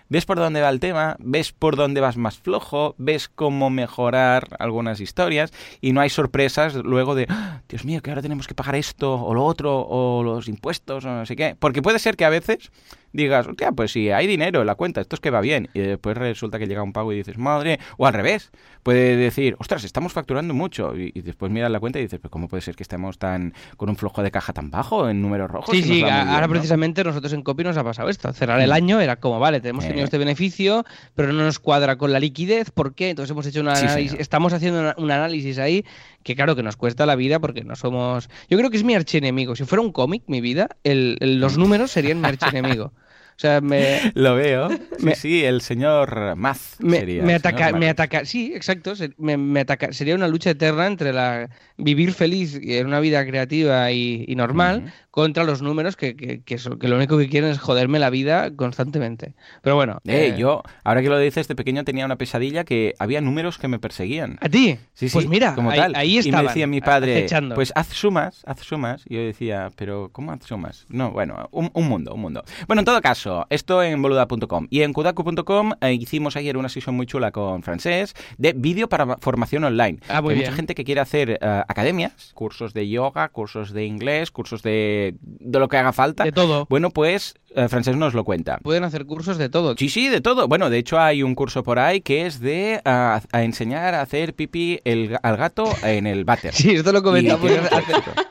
ves 0.08 0.26
por 0.26 0.38
dónde 0.38 0.60
va 0.60 0.68
el 0.68 0.78
tema, 0.78 1.16
ves 1.20 1.52
por 1.52 1.76
dónde 1.76 2.00
vas 2.00 2.16
más 2.16 2.38
flojo, 2.38 2.94
ves 2.98 3.28
cómo 3.28 3.70
mejorar 3.70 4.48
algunas 4.58 5.00
historias 5.00 5.52
y 5.80 5.92
no 5.92 6.02
hay 6.02 6.10
sorpresas 6.10 6.74
luego 6.74 7.14
de, 7.14 7.26
ah, 7.30 7.62
Dios 7.68 7.84
mío, 7.84 8.02
que 8.02 8.10
ahora 8.10 8.20
tenemos 8.20 8.46
que 8.46 8.54
pagar 8.54 8.74
esto 8.74 9.14
o 9.14 9.32
lo 9.32 9.44
otro 9.44 9.80
o 9.88 10.22
los 10.22 10.48
impuestos 10.48 11.04
o 11.04 11.08
no 11.08 11.24
sé 11.24 11.34
qué. 11.34 11.56
Porque 11.58 11.80
puede 11.80 11.98
ser 11.98 12.16
que 12.16 12.26
a 12.26 12.28
veces 12.28 12.70
digas, 13.12 13.46
hostia, 13.46 13.72
pues 13.72 13.92
si 13.92 14.10
hay 14.10 14.26
dinero 14.26 14.60
en 14.60 14.66
la 14.66 14.74
cuenta, 14.74 15.00
esto 15.00 15.16
es 15.16 15.20
que 15.20 15.30
va 15.30 15.40
bien. 15.40 15.68
Y 15.74 15.80
después 15.80 16.16
resulta 16.16 16.58
que 16.58 16.66
llega 16.66 16.82
un 16.82 16.92
pago 16.92 17.12
y 17.12 17.16
dices, 17.16 17.38
madre, 17.38 17.78
o 17.96 18.06
al 18.06 18.14
revés, 18.14 18.50
puede 18.82 19.16
decir, 19.16 19.56
ostras, 19.58 19.84
estamos 19.84 20.12
facturando 20.12 20.54
mucho. 20.54 20.96
Y, 20.96 21.11
después 21.20 21.52
miras 21.52 21.70
la 21.70 21.80
cuenta 21.80 21.98
y 21.98 22.02
dices, 22.02 22.18
pues 22.20 22.30
¿cómo 22.30 22.48
puede 22.48 22.62
ser 22.62 22.74
que 22.74 22.82
estemos 22.82 23.18
tan 23.18 23.52
con 23.76 23.88
un 23.88 23.96
flujo 23.96 24.22
de 24.22 24.30
caja 24.30 24.52
tan 24.52 24.70
bajo 24.70 25.08
en 25.08 25.20
números 25.20 25.50
rojos? 25.50 25.76
Sí, 25.76 25.82
sí, 25.82 26.02
ahora 26.02 26.48
precisamente 26.48 27.04
nosotros 27.04 27.32
en 27.32 27.42
Copy 27.42 27.64
nos 27.64 27.76
ha 27.76 27.84
pasado 27.84 28.08
esto. 28.08 28.32
Cerrar 28.32 28.60
el 28.60 28.70
mm. 28.70 28.74
año 28.74 29.00
era 29.00 29.16
como, 29.16 29.38
vale, 29.38 29.60
tenemos 29.60 29.84
tenido 29.84 30.02
eh. 30.02 30.04
este 30.04 30.18
beneficio, 30.18 30.84
pero 31.14 31.32
no 31.32 31.44
nos 31.44 31.58
cuadra 31.58 31.96
con 31.96 32.12
la 32.12 32.20
liquidez. 32.20 32.70
¿Por 32.70 32.94
qué? 32.94 33.10
Entonces 33.10 33.30
hemos 33.30 33.46
hecho 33.46 33.60
un 33.60 33.68
análisis, 33.68 34.14
estamos 34.18 34.52
haciendo 34.52 34.94
un 34.96 35.10
análisis 35.10 35.58
ahí 35.58 35.84
que 36.22 36.34
claro 36.34 36.56
que 36.56 36.62
nos 36.62 36.76
cuesta 36.76 37.06
la 37.06 37.16
vida 37.16 37.40
porque 37.40 37.64
no 37.64 37.76
somos... 37.76 38.30
Yo 38.48 38.56
creo 38.58 38.70
que 38.70 38.76
es 38.76 38.84
mi 38.84 38.94
archienemigo. 38.94 39.56
Si 39.56 39.64
fuera 39.64 39.82
un 39.82 39.92
cómic, 39.92 40.22
mi 40.26 40.40
vida, 40.40 40.68
los 40.84 41.58
números 41.58 41.90
serían 41.90 42.20
mi 42.20 42.28
archienemigo. 42.28 42.92
O 43.42 43.44
sea, 43.44 43.60
me... 43.60 44.12
Lo 44.14 44.36
veo. 44.36 44.68
Sí, 45.16 45.44
el 45.44 45.62
señor 45.62 46.36
Maz 46.36 46.76
me, 46.78 47.04
Me 47.04 47.34
ataca, 47.34 47.72
me 47.72 47.88
ataca, 47.88 48.24
sí, 48.24 48.52
exacto. 48.54 48.92
Me, 49.18 49.58
ataca, 49.58 49.92
sería 49.92 50.14
una 50.14 50.28
lucha 50.28 50.50
eterna 50.50 50.86
entre 50.86 51.12
la 51.12 51.50
vivir 51.76 52.12
feliz 52.12 52.60
en 52.62 52.86
una 52.86 53.00
vida 53.00 53.26
creativa 53.26 53.90
y, 53.90 54.32
normal 54.36 54.92
contra 55.12 55.44
los 55.44 55.60
números 55.60 55.94
que, 55.94 56.16
que, 56.16 56.40
que, 56.40 56.58
lo 56.88 56.96
único 56.96 57.18
que 57.18 57.28
quieren 57.28 57.50
es 57.50 57.58
joderme 57.58 57.98
la 57.98 58.08
vida 58.08 58.50
constantemente. 58.56 59.34
Pero 59.60 59.76
bueno. 59.76 60.00
Eh, 60.04 60.28
eh, 60.28 60.38
yo, 60.38 60.62
ahora 60.84 61.02
que 61.02 61.10
lo 61.10 61.18
dices, 61.18 61.46
de 61.48 61.54
pequeño 61.54 61.84
tenía 61.84 62.06
una 62.06 62.16
pesadilla 62.16 62.64
que 62.64 62.94
había 62.98 63.20
números 63.20 63.58
que 63.58 63.68
me 63.68 63.78
perseguían. 63.78 64.38
¿A 64.40 64.48
ti? 64.48 64.78
Sí, 64.94 65.08
pues 65.12 65.28
mira, 65.28 65.54
como 65.54 65.70
ahí, 65.70 65.78
tal. 65.78 65.94
ahí 65.96 66.20
Y 66.24 66.32
me 66.32 66.42
decía 66.42 66.66
mi 66.66 66.80
padre, 66.80 67.26
pues 67.54 67.72
haz 67.76 67.88
sumas, 67.88 68.42
haz 68.46 68.60
sumas. 68.60 69.02
Y 69.06 69.16
yo 69.16 69.20
decía, 69.20 69.70
pero 69.76 70.08
¿cómo 70.12 70.32
haz 70.32 70.46
sumas? 70.46 70.86
No, 70.88 71.10
bueno, 71.10 71.46
un, 71.52 71.70
mundo, 71.86 72.14
un 72.14 72.20
mundo. 72.22 72.42
Bueno, 72.66 72.80
en 72.80 72.86
todo 72.86 73.02
caso, 73.02 73.46
esto 73.50 73.82
en 73.82 74.00
boluda.com. 74.00 74.66
Y 74.70 74.80
en 74.80 74.94
kudaku.com 74.94 75.72
eh, 75.82 75.92
hicimos 75.92 76.36
ayer 76.36 76.56
una 76.56 76.70
sesión 76.70 76.96
muy 76.96 77.04
chula 77.04 77.32
con 77.32 77.62
francés 77.62 78.14
de 78.38 78.54
vídeo 78.54 78.88
para 78.88 79.18
formación 79.18 79.64
online. 79.64 79.98
Ah, 80.08 80.22
muy 80.22 80.32
Hay 80.32 80.40
mucha 80.40 80.52
gente 80.52 80.74
que 80.74 80.84
quiere 80.84 81.02
hacer 81.02 81.38
academias, 81.42 82.32
cursos 82.32 82.72
de 82.72 82.88
yoga, 82.88 83.28
cursos 83.28 83.74
de 83.74 83.84
inglés, 83.84 84.30
cursos 84.30 84.62
de 84.62 85.01
de, 85.10 85.58
lo 85.58 85.68
que 85.68 85.76
haga 85.76 85.92
falta. 85.92 86.24
De 86.24 86.32
todo. 86.32 86.66
Bueno, 86.68 86.90
pues 86.90 87.34
eh, 87.54 87.68
Francés 87.68 87.96
nos 87.96 88.14
lo 88.14 88.24
cuenta. 88.24 88.58
Pueden 88.58 88.84
hacer 88.84 89.06
cursos 89.06 89.38
de 89.38 89.48
todo. 89.48 89.74
Sí, 89.76 89.88
sí, 89.88 90.08
de 90.08 90.20
todo. 90.20 90.48
Bueno, 90.48 90.70
de 90.70 90.78
hecho 90.78 90.98
hay 90.98 91.22
un 91.22 91.34
curso 91.34 91.62
por 91.62 91.78
ahí 91.78 92.00
que 92.00 92.26
es 92.26 92.40
de 92.40 92.80
a, 92.84 93.20
enseñar 93.32 93.94
a 93.94 94.02
hacer 94.02 94.34
pipí 94.34 94.80
el, 94.84 95.16
al 95.22 95.36
gato 95.36 95.64
en 95.82 96.06
el 96.06 96.24
váter. 96.24 96.52
Sí, 96.62 96.70
esto 96.70 96.92
lo 96.92 97.02
comentamos 97.02 97.50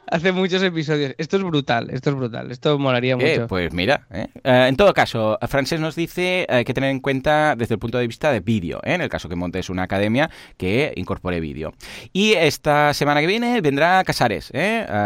hace, 0.08 0.32
muchos 0.32 0.64
episodios. 0.64 1.14
Esto 1.18 1.36
es 1.36 1.44
brutal, 1.44 1.90
esto 1.92 2.12
es 2.12 2.16
brutal. 2.16 2.50
Esto 2.50 2.80
molaría 2.80 3.14
eh, 3.14 3.16
mucho. 3.16 3.48
Pues 3.48 3.74
mira, 3.74 4.08
eh. 4.10 4.28
en 4.44 4.78
todo 4.78 4.94
caso, 4.94 5.38
Francés 5.50 5.82
nos 5.82 5.96
dice 5.96 6.48
que 6.66 6.74
tener 6.74 6.92
en 6.92 7.02
cuenta 7.02 7.56
desde 7.58 7.74
el 7.74 7.80
punto 7.80 7.98
de 7.98 8.08
vista 8.08 8.32
de 8.32 8.40
vídeo, 8.40 8.80
en 8.84 9.02
el 9.02 9.10
caso 9.10 9.28
que 9.28 9.36
montes 9.36 9.70
una 9.70 9.84
academia 9.84 10.30
que 10.56 10.94
incorpore 10.96 11.42
vídeo. 11.42 11.74
Y 12.14 12.34
esta 12.34 12.94
semana 12.94 13.20
que 13.20 13.28
viene 13.28 13.60
vendrá 13.60 14.02
Casares, 14.06 14.52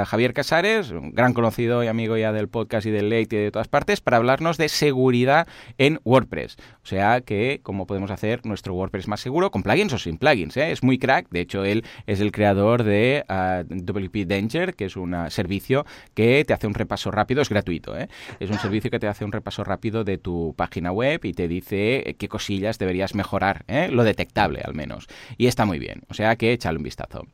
Javier 0.06 0.34
Casares, 0.34 0.92
un 0.92 1.12
gran 1.12 1.34
conocido 1.34 1.84
y 1.84 1.88
amigo 1.88 2.16
ya 2.18 2.32
del 2.32 2.48
podcast 2.48 2.86
y 2.86 2.92
del 2.92 3.10
late 3.10 3.36
y 3.36 3.40
de 3.40 3.52
todas 3.52 3.68
partes, 3.68 4.02
para 4.06 4.18
hablarnos 4.18 4.58
de 4.58 4.70
seguridad 4.70 5.48
en 5.78 6.00
WordPress. 6.06 6.56
O 6.84 6.88
sea 6.88 7.22
que 7.22 7.60
cómo 7.64 7.88
podemos 7.88 8.12
hacer 8.12 8.46
nuestro 8.46 8.76
WordPress 8.76 9.08
más 9.08 9.20
seguro 9.20 9.52
con 9.52 9.64
plugins 9.64 9.92
o 9.94 9.98
sin 9.98 10.18
plugins. 10.18 10.56
¿eh? 10.56 10.72
Es 10.72 10.84
muy 10.84 11.00
crack. 11.00 11.28
De 11.32 11.42
hecho, 11.42 11.66
él 11.66 11.84
es 12.06 12.22
el 12.22 12.32
creador 12.32 12.84
de 12.84 13.26
ah, 13.28 13.64
WP 13.68 14.28
Danger, 14.28 14.76
que 14.76 14.86
es 14.86 14.96
un 14.96 15.16
servicio 15.30 15.86
que 16.14 16.46
te 16.46 16.54
hace 16.54 16.68
un 16.68 16.76
repaso 16.76 17.10
rápido. 17.10 17.42
Es 17.42 17.50
gratuito. 17.50 17.98
¿eh? 17.98 18.08
Es 18.40 18.52
un 18.52 18.60
servicio 18.60 18.92
que 18.92 19.00
te 19.00 19.08
hace 19.08 19.26
un 19.26 19.32
repaso 19.32 19.64
rápido 19.64 20.04
de 20.04 20.20
tu 20.20 20.54
página 20.56 20.92
web 20.92 21.22
y 21.24 21.34
te 21.34 21.48
dice 21.48 22.16
qué 22.20 22.28
cosillas 22.30 22.78
deberías 22.78 23.16
mejorar. 23.16 23.66
¿eh? 23.68 23.90
Lo 23.92 24.04
detectable, 24.04 24.62
al 24.64 24.76
menos. 24.76 25.08
Y 25.38 25.48
está 25.48 25.66
muy 25.66 25.80
bien. 25.80 26.04
O 26.10 26.14
sea 26.14 26.36
que 26.36 26.54
échale 26.54 26.78
un 26.78 26.84
vistazo. 26.84 27.26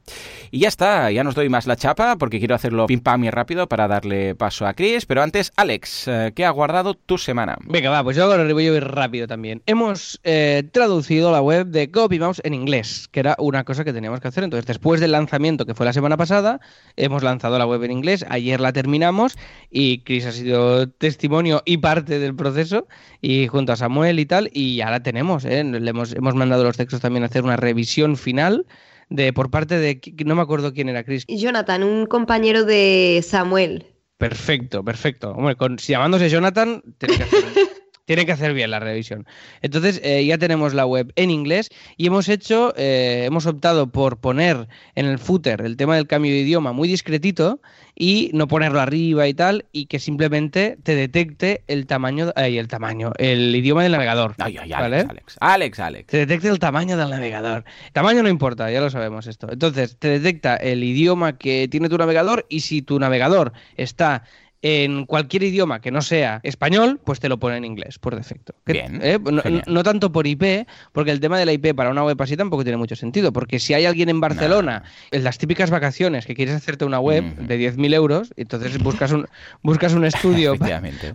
Y 0.49 0.59
ya 0.59 0.69
está. 0.69 1.11
Ya 1.11 1.25
nos 1.25 1.35
doy 1.35 1.49
más 1.49 1.67
la 1.67 1.75
chapa 1.75 2.15
porque 2.15 2.39
quiero 2.39 2.55
hacerlo 2.55 2.87
pim 2.87 3.01
pam 3.01 3.25
y 3.25 3.29
rápido 3.29 3.67
para 3.67 3.89
darle 3.89 4.35
paso 4.35 4.65
a 4.65 4.73
Chris. 4.73 5.05
Pero 5.05 5.21
antes, 5.21 5.51
Alex, 5.57 6.09
¿qué 6.33 6.45
ha 6.45 6.51
guardado 6.61 6.93
tu 6.93 7.17
semana? 7.17 7.57
Venga, 7.65 7.89
va, 7.89 8.03
pues 8.03 8.15
yo 8.15 8.25
ahora 8.25 8.43
voy 8.53 8.67
a 8.67 8.75
ir 8.75 8.83
rápido 8.83 9.25
también. 9.25 9.63
Hemos 9.65 10.19
eh, 10.23 10.61
traducido 10.71 11.31
la 11.31 11.41
web 11.41 11.65
de 11.65 11.89
CopyMouse 11.89 12.39
en 12.43 12.53
inglés, 12.53 13.07
que 13.11 13.19
era 13.19 13.35
una 13.39 13.63
cosa 13.63 13.83
que 13.83 13.93
teníamos 13.93 14.19
que 14.19 14.27
hacer. 14.27 14.43
Entonces, 14.43 14.67
después 14.67 15.01
del 15.01 15.13
lanzamiento, 15.13 15.65
que 15.65 15.73
fue 15.73 15.87
la 15.87 15.93
semana 15.93 16.17
pasada, 16.17 16.59
hemos 16.97 17.23
lanzado 17.23 17.57
la 17.57 17.65
web 17.65 17.83
en 17.83 17.91
inglés. 17.93 18.23
Ayer 18.29 18.61
la 18.61 18.73
terminamos 18.73 19.39
y 19.71 20.03
Chris 20.03 20.27
ha 20.27 20.31
sido 20.31 20.87
testimonio 20.87 21.63
y 21.65 21.77
parte 21.77 22.19
del 22.19 22.35
proceso, 22.35 22.87
y 23.21 23.47
junto 23.47 23.73
a 23.73 23.75
Samuel 23.75 24.19
y 24.19 24.27
tal, 24.27 24.51
y 24.53 24.75
ya 24.75 24.91
la 24.91 25.01
tenemos. 25.01 25.45
¿eh? 25.45 25.63
Le 25.63 25.89
hemos, 25.89 26.13
hemos 26.13 26.35
mandado 26.35 26.63
los 26.63 26.77
textos 26.77 27.01
también 27.01 27.23
a 27.23 27.25
hacer 27.25 27.43
una 27.43 27.57
revisión 27.57 28.17
final 28.17 28.67
de 29.09 29.33
por 29.33 29.49
parte 29.49 29.79
de 29.79 29.99
no 30.25 30.35
me 30.35 30.43
acuerdo 30.43 30.73
quién 30.73 30.89
era 30.89 31.03
Chris. 31.03 31.25
Jonathan, 31.27 31.83
un 31.83 32.05
compañero 32.05 32.65
de 32.65 33.23
Samuel. 33.27 33.90
Perfecto, 34.21 34.83
perfecto. 34.83 35.31
Hombre, 35.31 35.55
con, 35.55 35.79
si 35.79 35.93
llamándose 35.93 36.29
Jonathan, 36.29 36.83
tiene 36.99 37.17
que 37.17 37.23
hacer 37.23 37.43
tiene 38.05 38.25
que 38.25 38.31
hacer 38.31 38.53
bien 38.53 38.69
la 38.69 38.79
revisión. 38.79 39.25
Entonces, 39.63 39.99
eh, 40.03 40.23
ya 40.23 40.37
tenemos 40.37 40.75
la 40.75 40.85
web 40.85 41.11
en 41.15 41.31
inglés 41.31 41.69
y 41.97 42.05
hemos 42.05 42.29
hecho, 42.29 42.71
eh, 42.77 43.23
hemos 43.25 43.47
optado 43.47 43.87
por 43.87 44.17
poner 44.17 44.67
en 44.93 45.07
el 45.07 45.17
footer 45.17 45.61
el 45.61 45.75
tema 45.75 45.95
del 45.95 46.05
cambio 46.05 46.31
de 46.31 46.39
idioma 46.39 46.71
muy 46.71 46.87
discretito 46.87 47.61
y 48.01 48.31
no 48.33 48.47
ponerlo 48.47 48.81
arriba 48.81 49.27
y 49.27 49.35
tal, 49.35 49.65
y 49.71 49.85
que 49.85 49.99
simplemente 49.99 50.75
te 50.81 50.95
detecte 50.95 51.61
el 51.67 51.85
tamaño, 51.85 52.31
ay, 52.35 52.57
el 52.57 52.67
tamaño, 52.67 53.13
el 53.19 53.55
idioma 53.55 53.83
del 53.83 53.91
navegador. 53.91 54.33
Ay, 54.39 54.57
ay, 54.57 54.71
¿vale? 54.71 55.01
Alex, 55.01 55.07
Alex, 55.11 55.37
Alex, 55.39 55.79
Alex. 55.79 56.07
Te 56.07 56.17
detecta 56.17 56.49
el 56.49 56.57
tamaño 56.57 56.97
del 56.97 57.11
navegador. 57.11 57.63
Tamaño 57.93 58.23
no 58.23 58.29
importa, 58.29 58.71
ya 58.71 58.81
lo 58.81 58.89
sabemos 58.89 59.27
esto. 59.27 59.51
Entonces, 59.51 59.97
te 59.99 60.07
detecta 60.07 60.55
el 60.55 60.83
idioma 60.83 61.37
que 61.37 61.67
tiene 61.67 61.89
tu 61.89 61.97
navegador 61.99 62.47
y 62.49 62.61
si 62.61 62.81
tu 62.81 62.97
navegador 62.97 63.53
está 63.77 64.23
en 64.61 65.05
cualquier 65.05 65.43
idioma 65.43 65.81
que 65.81 65.91
no 65.91 66.01
sea 66.01 66.39
español, 66.43 66.99
pues 67.03 67.19
te 67.19 67.29
lo 67.29 67.39
pone 67.39 67.57
en 67.57 67.65
inglés 67.65 67.97
por 67.97 68.15
defecto. 68.15 68.53
Bien, 68.65 68.99
¿eh? 69.01 69.19
no, 69.67 69.83
tanto 69.83 70.11
por 70.11 70.27
IP, 70.27 70.67
porque 70.91 71.11
el 71.11 71.19
tema 71.19 71.39
de 71.39 71.45
la 71.45 71.53
IP 71.53 71.73
para 71.75 71.89
una 71.89 72.03
web 72.03 72.21
así 72.21 72.37
tampoco 72.37 72.63
tiene 72.63 72.77
mucho 72.77 72.95
sentido, 72.95 73.33
porque 73.33 73.59
si 73.59 73.73
hay 73.73 73.85
alguien 73.85 74.09
en 74.09 74.19
Barcelona 74.21 74.83
en 75.09 75.23
las 75.23 75.37
típicas 75.37 75.71
vacaciones 75.71 76.25
que 76.25 76.35
quieres 76.35 76.55
hacerte 76.55 76.85
una 76.85 76.99
web 76.99 77.23
Ujú. 77.33 77.47
de 77.47 77.73
10.000 77.73 77.93
euros, 77.93 78.33
entonces 78.37 78.77
buscas 78.77 79.11
un, 79.11 79.27
buscas 79.63 79.93
un 79.93 80.05
estudio 80.05 80.55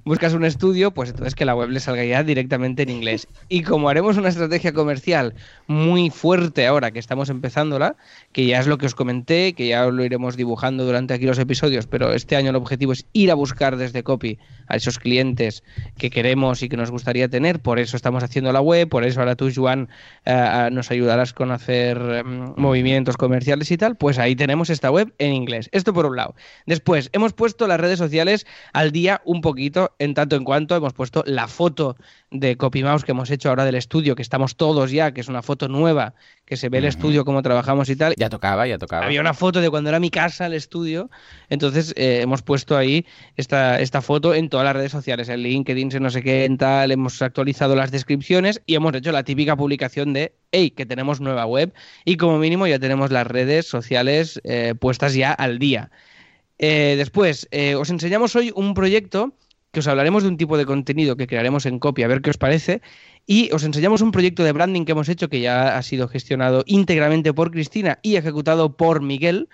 buscas 0.05 0.35
un 0.35 0.45
estudio, 0.45 0.93
pues 0.93 1.11
entonces 1.11 1.35
que 1.35 1.45
la 1.45 1.55
web 1.55 1.71
le 1.71 1.81
salga 1.81 2.05
ya 2.05 2.23
directamente 2.23 2.83
en 2.83 2.91
inglés. 2.91 3.29
Y 3.49 3.63
como 3.63 3.89
haremos 3.89 4.17
una 4.17 4.29
estrategia 4.29 4.73
comercial 4.73 5.35
muy 5.67 6.11
fuerte 6.11 6.67
ahora 6.67 6.91
que 6.91 6.99
estamos 6.99 7.29
empezándola, 7.31 7.97
que 8.33 8.47
ya 8.47 8.59
es 8.59 8.67
lo 8.67 8.79
que 8.79 8.87
os 8.87 8.95
comenté, 8.95 9.53
que 9.53 9.69
ya 9.69 9.87
lo 9.87 10.05
iremos 10.05 10.37
dibujando 10.37 10.85
durante 10.85 11.15
aquí 11.15 11.27
los 11.27 11.39
episodios, 11.39 11.87
pero 11.87 12.13
este 12.13 12.37
año 12.37 12.51
el 12.51 12.57
objetivo 12.57 12.93
es 12.93 13.07
ir 13.13 13.31
a 13.31 13.36
buscar 13.37 13.77
desde 13.77 14.03
Copy 14.03 14.39
a 14.69 14.77
esos 14.77 14.99
clientes 14.99 15.63
que 15.97 16.11
queremos 16.11 16.63
y 16.63 16.69
que 16.69 16.77
nos 16.77 16.91
gustaría 16.91 17.29
tener, 17.29 17.61
por 17.61 17.79
eso 17.79 17.97
estamos 17.97 18.23
haciendo 18.25 18.53
la 18.53 18.61
web, 18.61 18.89
por 18.89 19.05
eso 19.05 19.21
ahora 19.21 19.37
tú, 19.37 19.51
Joan, 19.55 19.89
eh, 20.25 20.69
nos 20.73 20.91
ayudarás 20.91 21.33
con 21.33 21.53
hacer 21.53 21.99
em, 21.99 22.53
movimientos 22.57 23.17
comerciales 23.17 23.71
y 23.71 23.77
tal, 23.77 23.97
pues 23.97 24.19
ahí 24.19 24.35
tenemos 24.35 24.71
esta 24.71 24.91
web 24.91 25.15
en 25.19 25.35
inglés. 25.35 25.69
Esto 25.73 25.93
por 25.93 26.07
un 26.07 26.17
lado. 26.17 26.35
Después, 26.67 27.11
hemos 27.13 27.33
puesto 27.33 27.67
las 27.67 27.81
redes 27.81 27.99
sociales 27.99 28.47
al 28.73 28.93
día 28.93 29.23
un 29.25 29.41
poquito, 29.41 29.95
en 29.99 30.15
tanto 30.15 30.37
en 30.37 30.45
cuanto 30.45 30.77
hemos 30.77 30.93
puesto 30.93 31.23
la 31.27 31.49
foto 31.49 31.97
de 32.31 32.57
CopyMouse 32.57 33.05
que 33.05 33.13
hemos 33.13 33.31
hecho 33.31 33.49
ahora 33.49 33.65
del 33.65 33.77
estudio, 33.77 34.17
que 34.17 34.23
estamos 34.23 34.57
todos 34.57 34.91
ya, 34.91 35.13
que 35.13 35.21
es 35.21 35.29
una 35.29 35.43
foto 35.43 35.69
nueva, 35.69 36.15
que 36.47 36.57
se 36.57 36.69
ve 36.69 36.79
el 36.79 36.85
estudio, 36.85 37.25
cómo 37.25 37.43
trabajamos 37.43 37.89
y 37.91 37.97
tal. 37.97 38.15
Ya 38.17 38.31
tocaba, 38.31 38.69
ya 38.69 38.79
tocaba. 38.79 39.05
Había 39.05 39.21
una 39.21 39.35
foto 39.35 39.61
de 39.61 39.69
cuando 39.69 39.91
era 39.91 39.99
mi 39.99 40.11
casa, 40.11 40.47
el 40.47 40.55
estudio. 40.55 41.11
Entonces 41.51 41.93
eh, 41.97 42.21
hemos 42.23 42.43
puesto 42.43 42.77
ahí 42.77 43.05
esta, 43.37 43.81
esta 43.81 44.01
foto 44.01 44.33
en 44.33 44.49
todas 44.49 44.65
las 44.65 44.77
redes 44.77 44.93
sociales, 44.93 45.29
en 45.29 45.41
LinkedIn, 45.41 45.91
en 45.93 46.03
no 46.05 46.11
sé 46.11 46.23
qué, 46.23 46.45
en 46.45 46.57
tal. 46.57 46.93
Hemos 46.93 47.21
actualizado 47.21 47.75
las 47.75 47.91
descripciones 47.91 48.63
y 48.65 48.77
hemos 48.77 48.95
hecho 48.95 49.11
la 49.11 49.25
típica 49.25 49.57
publicación 49.57 50.13
de, 50.13 50.35
hey, 50.53 50.71
que 50.71 50.87
tenemos 50.87 51.21
nueva 51.21 51.47
web. 51.47 51.75
Y 52.05 52.17
como 52.17 52.39
mínimo 52.39 52.69
ya 52.69 52.79
tenemos 52.79 53.11
las 53.11 53.27
redes 53.27 53.67
sociales 53.67 54.41
eh, 54.45 54.75
puestas 54.79 55.15
ya 55.15 55.33
al 55.33 55.59
día. 55.59 55.91
Eh, 56.59 56.95
después, 56.97 57.49
os 57.77 57.91
enseñamos 57.91 58.37
hoy 58.37 58.53
un 58.55 58.73
proyecto 58.73 59.35
que 59.73 59.81
os 59.81 59.89
hablaremos 59.89 60.23
de 60.23 60.31
un 60.31 60.39
tipo 60.39 60.57
de 60.57 60.65
contenido 60.65 61.17
que 61.17 61.27
crearemos 61.27 61.67
en 61.67 61.79
copia, 61.79 62.07
a 62.07 62.09
ver 62.09 62.23
qué 62.23 62.31
os 62.31 62.39
parece. 62.39 62.81
Y 63.27 63.51
os 63.53 63.65
enseñamos 63.65 64.03
un 64.03 64.13
proyecto 64.13 64.45
de 64.45 64.53
branding 64.53 64.85
que 64.85 64.93
hemos 64.93 65.09
hecho 65.09 65.29
que 65.29 65.41
ya 65.41 65.77
ha 65.77 65.83
sido 65.83 66.07
gestionado 66.07 66.63
íntegramente 66.65 67.35
por 67.35 67.51
Cristina 67.51 67.99
y 68.03 68.15
ejecutado 68.15 68.77
por 68.77 69.03
Miguel. 69.03 69.49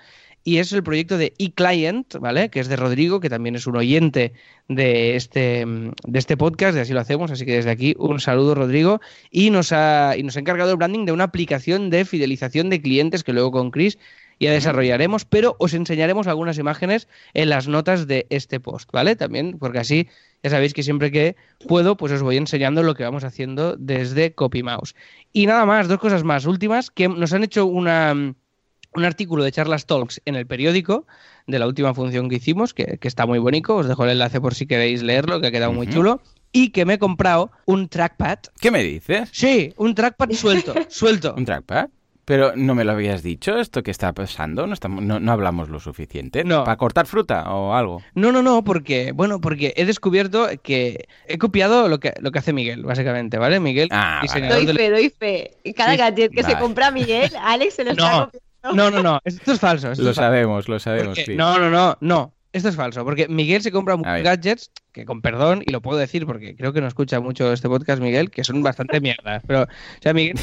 Y 0.45 0.59
es 0.59 0.73
el 0.73 0.83
proyecto 0.83 1.17
de 1.19 1.35
eClient, 1.39 2.17
¿vale? 2.17 2.51
Que 2.51 2.61
es 2.61 2.69
de 2.69 2.77
Rodrigo, 2.77 3.21
que 3.21 3.31
también 3.31 3.55
es 3.55 3.67
un 3.67 3.77
oyente 3.77 4.33
de 4.69 5.15
este, 5.15 5.65
de 5.65 6.19
este 6.19 6.37
podcast, 6.37 6.77
y 6.77 6.81
así 6.81 6.93
lo 6.93 7.01
hacemos. 7.01 7.31
Así 7.31 7.47
que 7.47 7.55
desde 7.55 7.71
aquí 7.71 7.95
un 7.97 8.19
saludo, 8.21 8.57
Rodrigo. 8.57 9.01
Y 9.31 9.51
nos 9.51 9.73
ha, 9.73 10.17
y 10.19 10.23
nos 10.23 10.37
ha 10.37 10.41
encargado 10.41 10.73
el 10.73 10.77
branding 10.77 11.07
de 11.07 11.13
una 11.13 11.25
aplicación 11.25 11.91
de 11.91 12.05
fidelización 12.05 12.71
de 12.71 12.83
clientes 12.83 13.23
que 13.25 13.33
luego 13.33 13.53
con 13.53 13.71
Chris 13.71 13.99
ya 14.43 14.53
desarrollaremos, 14.53 15.25
pero 15.25 15.57
os 15.59 15.75
enseñaremos 15.75 16.27
algunas 16.27 16.59
imágenes 16.59 17.09
en 17.35 17.49
las 17.49 17.69
notas 17.69 18.07
de 18.07 18.27
este 18.31 18.61
post, 18.61 18.91
¿vale? 18.93 19.17
También, 19.17 19.59
porque 19.59 19.79
así 19.79 20.09
ya 20.43 20.51
sabéis 20.51 20.75
que 20.75 20.83
siempre 20.83 21.11
que 21.11 21.37
puedo, 21.69 21.97
pues 21.97 22.13
os 22.13 22.23
voy 22.23 22.37
enseñando 22.37 22.83
lo 22.83 22.95
que 22.95 23.05
vamos 23.05 23.25
haciendo 23.25 23.77
desde 23.77 24.35
CopyMouse. 24.35 24.95
Y 25.33 25.47
nada 25.47 25.65
más, 25.67 25.89
dos 25.89 25.99
cosas 25.99 26.25
más 26.25 26.47
últimas, 26.47 26.91
que 26.91 27.09
nos 27.09 27.33
han 27.33 27.45
hecho 27.45 27.67
una, 27.67 28.13
un 28.13 29.05
artículo 29.05 29.45
de 29.45 29.53
Charlas 29.53 29.87
Talks 29.87 30.21
en 30.25 30.35
el 30.35 30.47
periódico 30.47 31.07
de 31.47 31.59
la 31.59 31.67
última 31.67 31.95
función 31.95 32.29
que 32.29 32.37
hicimos, 32.37 32.75
que, 32.75 32.99
que 32.99 33.09
está 33.09 33.27
muy 33.27 33.39
bonito, 33.39 33.77
os 33.77 33.87
dejo 33.87 34.05
el 34.05 34.11
enlace 34.11 34.41
por 34.41 34.55
si 34.55 34.67
queréis 34.67 35.03
leerlo, 35.03 35.41
que 35.41 35.49
ha 35.49 35.53
quedado 35.53 35.73
muy 35.73 35.89
chulo, 35.89 36.21
y 36.53 36.71
que 36.71 36.85
me 36.85 36.95
he 36.95 36.99
comprado 36.99 37.51
un 37.65 37.89
trackpad. 37.89 38.39
¿Qué 38.61 38.71
me 38.71 38.83
dices? 38.83 39.31
Sí, 39.33 39.73
un 39.77 39.95
trackpad 39.95 40.31
suelto, 40.33 40.75
suelto. 40.89 41.35
¿Un 41.37 41.45
trackpad? 41.45 41.89
Pero 42.25 42.53
no 42.55 42.75
me 42.77 42.85
lo 42.85 42.93
habías 42.93 43.23
dicho, 43.25 43.59
esto 43.59 43.83
que 43.83 43.91
está 43.91 44.13
pasando, 44.13 44.67
no, 44.69 44.75
estamos, 44.75 45.03
no, 45.03 45.19
no 45.19 45.33
hablamos 45.33 45.69
lo 45.69 45.81
suficiente. 45.81 46.45
No. 46.45 46.63
¿Para 46.63 46.77
cortar 46.77 47.07
fruta 47.07 47.53
o 47.53 47.75
algo? 47.75 48.01
No, 48.15 48.31
no, 48.31 48.43
no, 48.43 48.63
porque, 48.63 49.11
bueno, 49.11 49.41
porque 49.41 49.75
he 49.77 49.85
descubierto 49.85 50.47
que 50.63 51.09
he 51.27 51.39
copiado 51.39 51.89
lo 51.89 51.99
que, 51.99 52.13
lo 52.21 52.31
que 52.31 52.39
hace 52.39 52.53
Miguel, 52.53 52.85
básicamente, 52.85 53.39
¿vale? 53.39 53.59
Miguel, 53.59 53.89
Ah, 53.91 54.23
vale. 54.29 54.49
Doy 54.49 54.67
fe, 54.69 54.91
doy 54.91 55.11
fe. 55.11 55.51
Cada 55.77 55.93
Sí, 55.93 55.97
gadget 55.99 56.33
que 56.33 56.45
se 56.45 56.57
compra 56.59 56.93
Miguel, 56.93 57.31
Alex 57.43 57.75
se 57.75 57.85
lo 57.85 57.91
está 57.91 58.11
No, 58.13 58.25
copiando. 58.31 58.43
No, 58.85 58.91
no, 58.93 59.03
no, 59.03 59.21
esto 59.25 59.53
es 59.53 59.59
falso. 59.59 59.91
esto 59.91 60.05
Lo 60.05 60.11
es 60.11 60.17
falso. 60.17 60.29
sabemos, 60.29 60.69
lo 60.69 60.79
sabemos, 60.79 61.09
Porque- 61.09 61.25
Chris. 61.25 61.37
no, 61.37 61.59
no, 61.59 61.71
no, 61.71 61.97
no. 62.01 62.33
Esto 62.53 62.69
es 62.69 62.77
falso, 62.77 63.03
porque 63.05 63.29
Miguel 63.29 63.63
se 63.63 63.73
compra 63.73 63.97
muchos 63.97 64.23
gadgets, 64.23 64.71
que 64.93 65.07
con 65.07 65.23
perdón, 65.23 65.63
y 65.67 65.73
lo 65.73 65.81
puedo 65.81 65.99
decir 65.99 66.27
porque 66.27 66.55
creo 66.55 66.73
que 66.75 66.83
no 66.83 66.87
escucha 66.87 67.19
mucho 67.19 67.51
este 67.53 67.67
podcast, 67.67 68.01
Miguel, 68.03 68.31
que 68.31 68.45
son 68.45 68.63
bastante 68.63 69.01
mierdas. 69.01 69.43
Pero, 69.47 69.63
o 69.63 69.67
sea, 70.03 70.13
Miguel, 70.13 70.37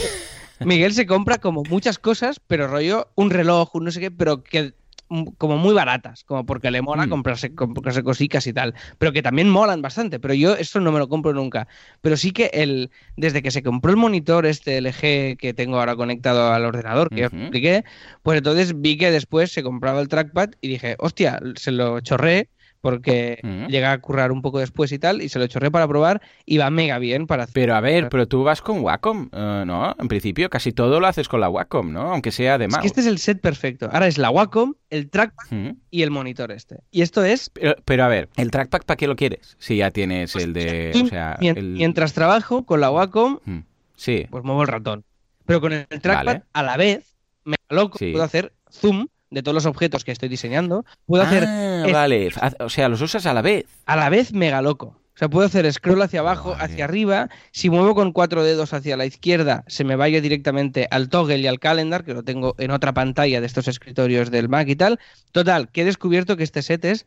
Miguel 0.66 0.94
se 0.94 1.06
compra 1.06 1.38
como 1.39 1.63
muchas 1.63 2.00
cosas, 2.00 2.39
pero 2.46 2.68
rollo 2.68 3.12
un 3.16 3.30
reloj, 3.30 3.75
un 3.75 3.86
no 3.86 3.92
sé 3.92 4.00
qué, 4.00 4.12
pero 4.12 4.44
que 4.44 4.74
mm, 5.10 5.24
como 5.38 5.58
muy 5.58 5.74
baratas, 5.74 6.24
como 6.24 6.46
porque 6.46 6.70
le 6.72 6.82
mola 6.82 7.06
Mm. 7.06 7.10
comprarse, 7.10 7.56
comprarse 7.56 8.04
cositas 8.04 8.46
y 8.48 8.54
tal, 8.54 8.75
pero 8.98 9.12
que 9.12 9.22
también 9.24 9.50
molan 9.50 9.82
bastante, 9.82 10.20
pero 10.20 10.34
yo 10.34 10.56
esto 10.56 10.80
no 10.80 10.92
me 10.92 11.00
lo 11.00 11.08
compro 11.10 11.34
nunca. 11.34 11.68
Pero 12.01 12.16
sí 12.18 12.32
que 12.32 12.51
el, 12.54 12.92
desde 13.16 13.42
que 13.42 13.51
se 13.51 13.63
compró 13.63 13.92
el 13.92 13.98
monitor 13.98 14.46
este 14.46 14.78
LG 14.78 15.38
que 15.38 15.54
tengo 15.56 15.80
ahora 15.80 15.96
conectado 15.96 16.51
al 16.54 16.66
ordenador, 16.66 17.10
que 17.10 17.24
expliqué, 17.25 17.84
pues 18.22 18.38
entonces 18.38 18.80
vi 18.80 18.98
que 18.98 19.12
después 19.12 19.51
se 19.51 19.63
compraba 19.63 20.01
el 20.01 20.08
trackpad 20.10 20.51
y 20.62 20.68
dije, 20.68 20.96
hostia, 21.00 21.39
se 21.56 21.72
lo 21.72 22.00
chorré 22.01 22.50
porque 22.81 23.39
Ujú. 23.43 23.67
llega 23.69 23.91
a 23.91 23.98
currar 24.00 24.31
un 24.31 24.41
poco 24.41 24.59
después 24.59 24.91
y 24.91 25.00
tal, 25.00 25.21
y 25.21 25.29
se 25.29 25.38
lo 25.39 25.48
chorré 25.48 25.69
para 25.71 25.88
probar 25.88 26.21
y 26.45 26.57
va 26.57 26.69
mega 26.69 26.98
bien 27.00 27.27
para 27.27 27.43
hacer. 27.43 27.53
Pero 27.53 27.75
a 27.75 27.81
ver, 27.81 28.09
pero 28.09 28.27
tú 28.27 28.43
vas 28.43 28.62
con 28.62 28.79
Wacom, 28.79 29.29
eh, 29.33 29.63
¿no? 29.67 29.95
En 30.00 30.07
principio 30.07 30.50
casi 30.50 30.71
todo 30.71 31.00
lo 31.00 31.07
haces 31.07 31.27
con 31.27 31.41
la 31.41 31.50
Wacom, 31.50 31.91
¿no? 31.91 32.12
Aunque 32.13 32.31
sea 32.31 32.57
de 32.57 32.65
Es 32.65 32.71
mouse. 32.71 32.81
que 32.81 32.88
este 32.88 33.01
es 33.01 33.07
el 33.07 33.17
set 33.19 33.41
perfecto. 33.41 33.89
Ahora 33.91 34.07
es 34.07 34.17
la 34.17 34.29
Wacom, 34.29 34.75
el 34.89 35.09
trackpad 35.09 35.45
Ujú. 35.51 35.77
y 35.91 36.01
el 36.03 36.12
monitor 36.12 36.51
este. 36.51 36.77
Y 36.91 37.01
esto 37.01 37.24
es 37.24 37.50
pero, 37.50 37.75
pero 37.86 38.03
a 38.05 38.07
ver, 38.07 38.29
¿el 38.38 38.51
trackpad 38.51 38.81
para 38.83 38.98
qué 38.98 39.07
lo 39.07 39.15
quieres? 39.15 39.55
Si 39.59 39.77
ya 39.77 39.91
tienes 39.91 40.36
el 40.36 40.53
de... 40.53 40.91
O 41.03 41.07
sea, 41.07 41.38
el... 41.41 41.63
mientras 41.74 42.13
trabajo 42.13 42.65
con 42.65 42.79
la 42.81 42.91
Wacom, 42.91 43.39
Mm, 43.45 43.59
Sí, 43.95 44.25
pues 44.29 44.43
muevo 44.45 44.62
el 44.62 44.67
ratón. 44.69 45.03
Pero 45.45 45.59
con 45.59 45.74
el 45.74 45.86
trackpad, 45.88 46.25
Vale. 46.25 46.43
a 46.53 46.63
la 46.63 46.77
vez, 46.77 47.15
me 47.43 47.55
loco, 47.69 47.98
Sí. 47.98 48.12
puedo 48.12 48.24
hacer 48.24 48.53
zoom 48.71 49.07
de 49.31 49.43
todos 49.43 49.53
los 49.55 49.65
objetos 49.65 50.03
que 50.03 50.12
estoy 50.12 50.29
diseñando. 50.29 50.86
Puedo 51.05 51.24
hacer 51.24 51.45
Ah, 51.48 51.86
vale. 51.91 52.29
O 52.59 52.69
sea, 52.69 52.89
los 52.89 53.01
usas 53.01 53.25
a 53.25 53.33
la 53.33 53.41
vez. 53.41 53.65
a 53.86 53.95
la 53.95 54.09
vez 54.09 54.33
mega 54.33 54.62
loco. 54.62 54.95
O 55.15 55.17
sea, 55.19 55.27
puedo 55.29 55.45
hacer 55.45 55.71
scroll 55.74 56.01
hacia 56.01 56.21
abajo, 56.21 56.51
Vale. 56.51 56.63
hacia 56.63 56.86
arriba. 56.86 57.29
Si 57.51 57.69
muevo 57.69 57.93
con 57.93 58.13
cuatro 58.13 58.41
dedos 58.41 58.74
hacia 58.74 58.95
la 58.95 59.05
izquierda, 59.05 59.65
se 59.67 59.83
me 59.83 59.98
vaya 59.98 60.21
directamente 60.21 60.88
al 60.91 61.09
toggle 61.09 61.39
y 61.39 61.48
al 61.48 61.59
calendar, 61.59 62.05
que 62.05 62.13
lo 62.13 62.24
tengo 62.24 62.55
en 62.57 62.71
otra 62.71 62.93
pantalla 62.93 63.41
de 63.41 63.45
estos 63.48 63.67
escritorios 63.67 64.31
del 64.31 64.48
Mac 64.48 64.69
y 64.69 64.77
tal. 64.77 64.98
Total, 65.33 65.67
que 65.69 65.81
he 65.81 65.86
descubierto 65.86 66.38
que 66.38 66.43
este 66.43 66.62
set 66.62 66.86
es. 66.86 67.05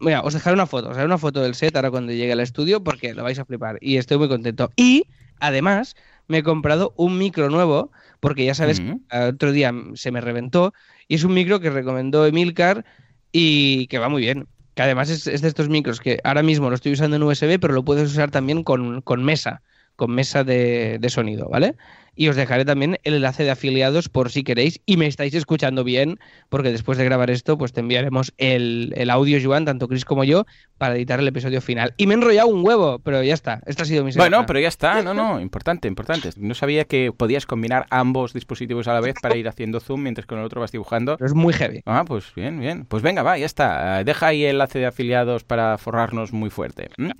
Mira, 0.00 0.20
os 0.22 0.34
dejaré 0.34 0.54
una 0.54 0.66
foto, 0.66 0.86
os 0.88 0.94
dejaré 0.94 1.06
una 1.06 1.18
foto 1.18 1.40
del 1.42 1.54
set 1.56 1.74
ahora 1.74 1.90
cuando 1.90 2.12
llegue 2.12 2.32
al 2.32 2.40
estudio 2.40 2.84
porque 2.84 3.14
lo 3.14 3.22
vais 3.24 3.38
a 3.40 3.44
flipar 3.44 3.78
y 3.80 3.96
estoy 3.96 4.18
muy 4.18 4.28
contento. 4.28 4.70
Y 4.76 5.06
además 5.40 5.96
me 6.28 6.38
he 6.38 6.42
comprado 6.44 6.92
un 6.96 7.18
micro 7.18 7.50
nuevo 7.50 7.90
porque 8.20 8.44
ya 8.44 8.54
sabes 8.54 8.78
Ujú. 8.80 9.00
que 9.08 9.16
otro 9.18 9.50
día 9.52 9.72
se 9.94 10.10
me 10.12 10.20
reventó 10.20 10.72
y 11.10 11.16
es 11.16 11.24
un 11.24 11.34
micro 11.34 11.58
que 11.58 11.70
recomendó 11.70 12.24
Emilcar 12.24 12.84
y 13.32 13.88
que 13.88 13.98
va 13.98 14.08
muy 14.08 14.22
bien. 14.22 14.46
Que 14.74 14.82
además 14.82 15.10
es, 15.10 15.24
de 15.24 15.48
estos 15.48 15.68
micros 15.68 15.98
que 15.98 16.20
ahora 16.22 16.44
mismo 16.44 16.68
lo 16.68 16.76
estoy 16.76 16.92
usando 16.92 17.16
en 17.16 17.24
USB, 17.24 17.58
pero 17.58 17.74
lo 17.74 17.84
puedes 17.84 18.12
usar 18.12 18.30
también 18.30 18.62
con, 18.62 19.02
con 19.02 19.24
mesa, 19.24 19.60
con 19.96 20.12
mesa 20.12 20.44
de, 20.44 20.98
de 21.00 21.10
sonido, 21.10 21.48
¿vale? 21.48 21.74
Y 22.14 22.28
os 22.28 22.36
dejaré 22.36 22.64
también 22.64 22.98
el 23.02 23.14
enlace 23.14 23.44
de 23.44 23.50
afiliados 23.50 24.08
por 24.08 24.30
si 24.30 24.44
queréis 24.44 24.80
y 24.86 24.96
me 24.96 25.06
estáis 25.06 25.34
escuchando 25.34 25.84
bien, 25.84 26.18
porque 26.48 26.70
después 26.70 26.98
de 26.98 27.04
grabar 27.04 27.30
esto, 27.30 27.58
pues 27.58 27.72
te 27.72 27.80
enviaremos 27.80 28.32
el, 28.38 28.92
el 28.96 29.10
audio, 29.10 29.38
Joan, 29.42 29.64
tanto 29.64 29.88
Chris 29.88 30.04
como 30.04 30.24
yo, 30.24 30.46
para 30.78 30.96
editar 30.96 31.20
el 31.20 31.28
episodio 31.28 31.60
final. 31.60 31.94
Y 31.96 32.06
me 32.06 32.14
he 32.14 32.16
enrollado 32.16 32.48
un 32.48 32.64
huevo, 32.66 33.00
pero 33.00 33.22
ya 33.22 33.34
está. 33.34 33.60
Esta 33.66 33.82
ha 33.82 33.86
sido 33.86 34.04
mi 34.04 34.12
semana. 34.12 34.30
Bueno, 34.30 34.46
pero 34.46 34.60
ya 34.60 34.68
está. 34.68 35.02
No, 35.02 35.14
no, 35.14 35.40
importante, 35.40 35.88
importante. 35.88 36.30
No 36.36 36.54
sabía 36.54 36.84
que 36.84 37.12
podías 37.12 37.46
combinar 37.46 37.86
ambos 37.90 38.32
dispositivos 38.32 38.88
a 38.88 38.94
la 38.94 39.00
vez 39.00 39.14
para 39.20 39.36
ir 39.36 39.48
haciendo 39.48 39.80
zoom 39.80 40.02
mientras 40.02 40.26
con 40.26 40.38
el 40.38 40.44
otro 40.44 40.60
vas 40.60 40.72
dibujando. 40.72 41.16
Pero 41.16 41.26
es 41.26 41.34
muy 41.34 41.52
heavy. 41.52 41.82
Ah, 41.86 42.04
pues 42.06 42.34
bien, 42.34 42.60
bien. 42.60 42.86
Pues 42.86 43.02
venga, 43.02 43.22
va, 43.22 43.36
ya 43.38 43.46
está. 43.46 44.02
Deja 44.04 44.28
ahí 44.28 44.44
el 44.44 44.52
enlace 44.52 44.78
de 44.78 44.86
afiliados 44.86 45.44
para 45.44 45.76
forrarnos 45.78 46.32
muy 46.32 46.50
fuerte. 46.50 46.90
¿Mm? 46.96 47.10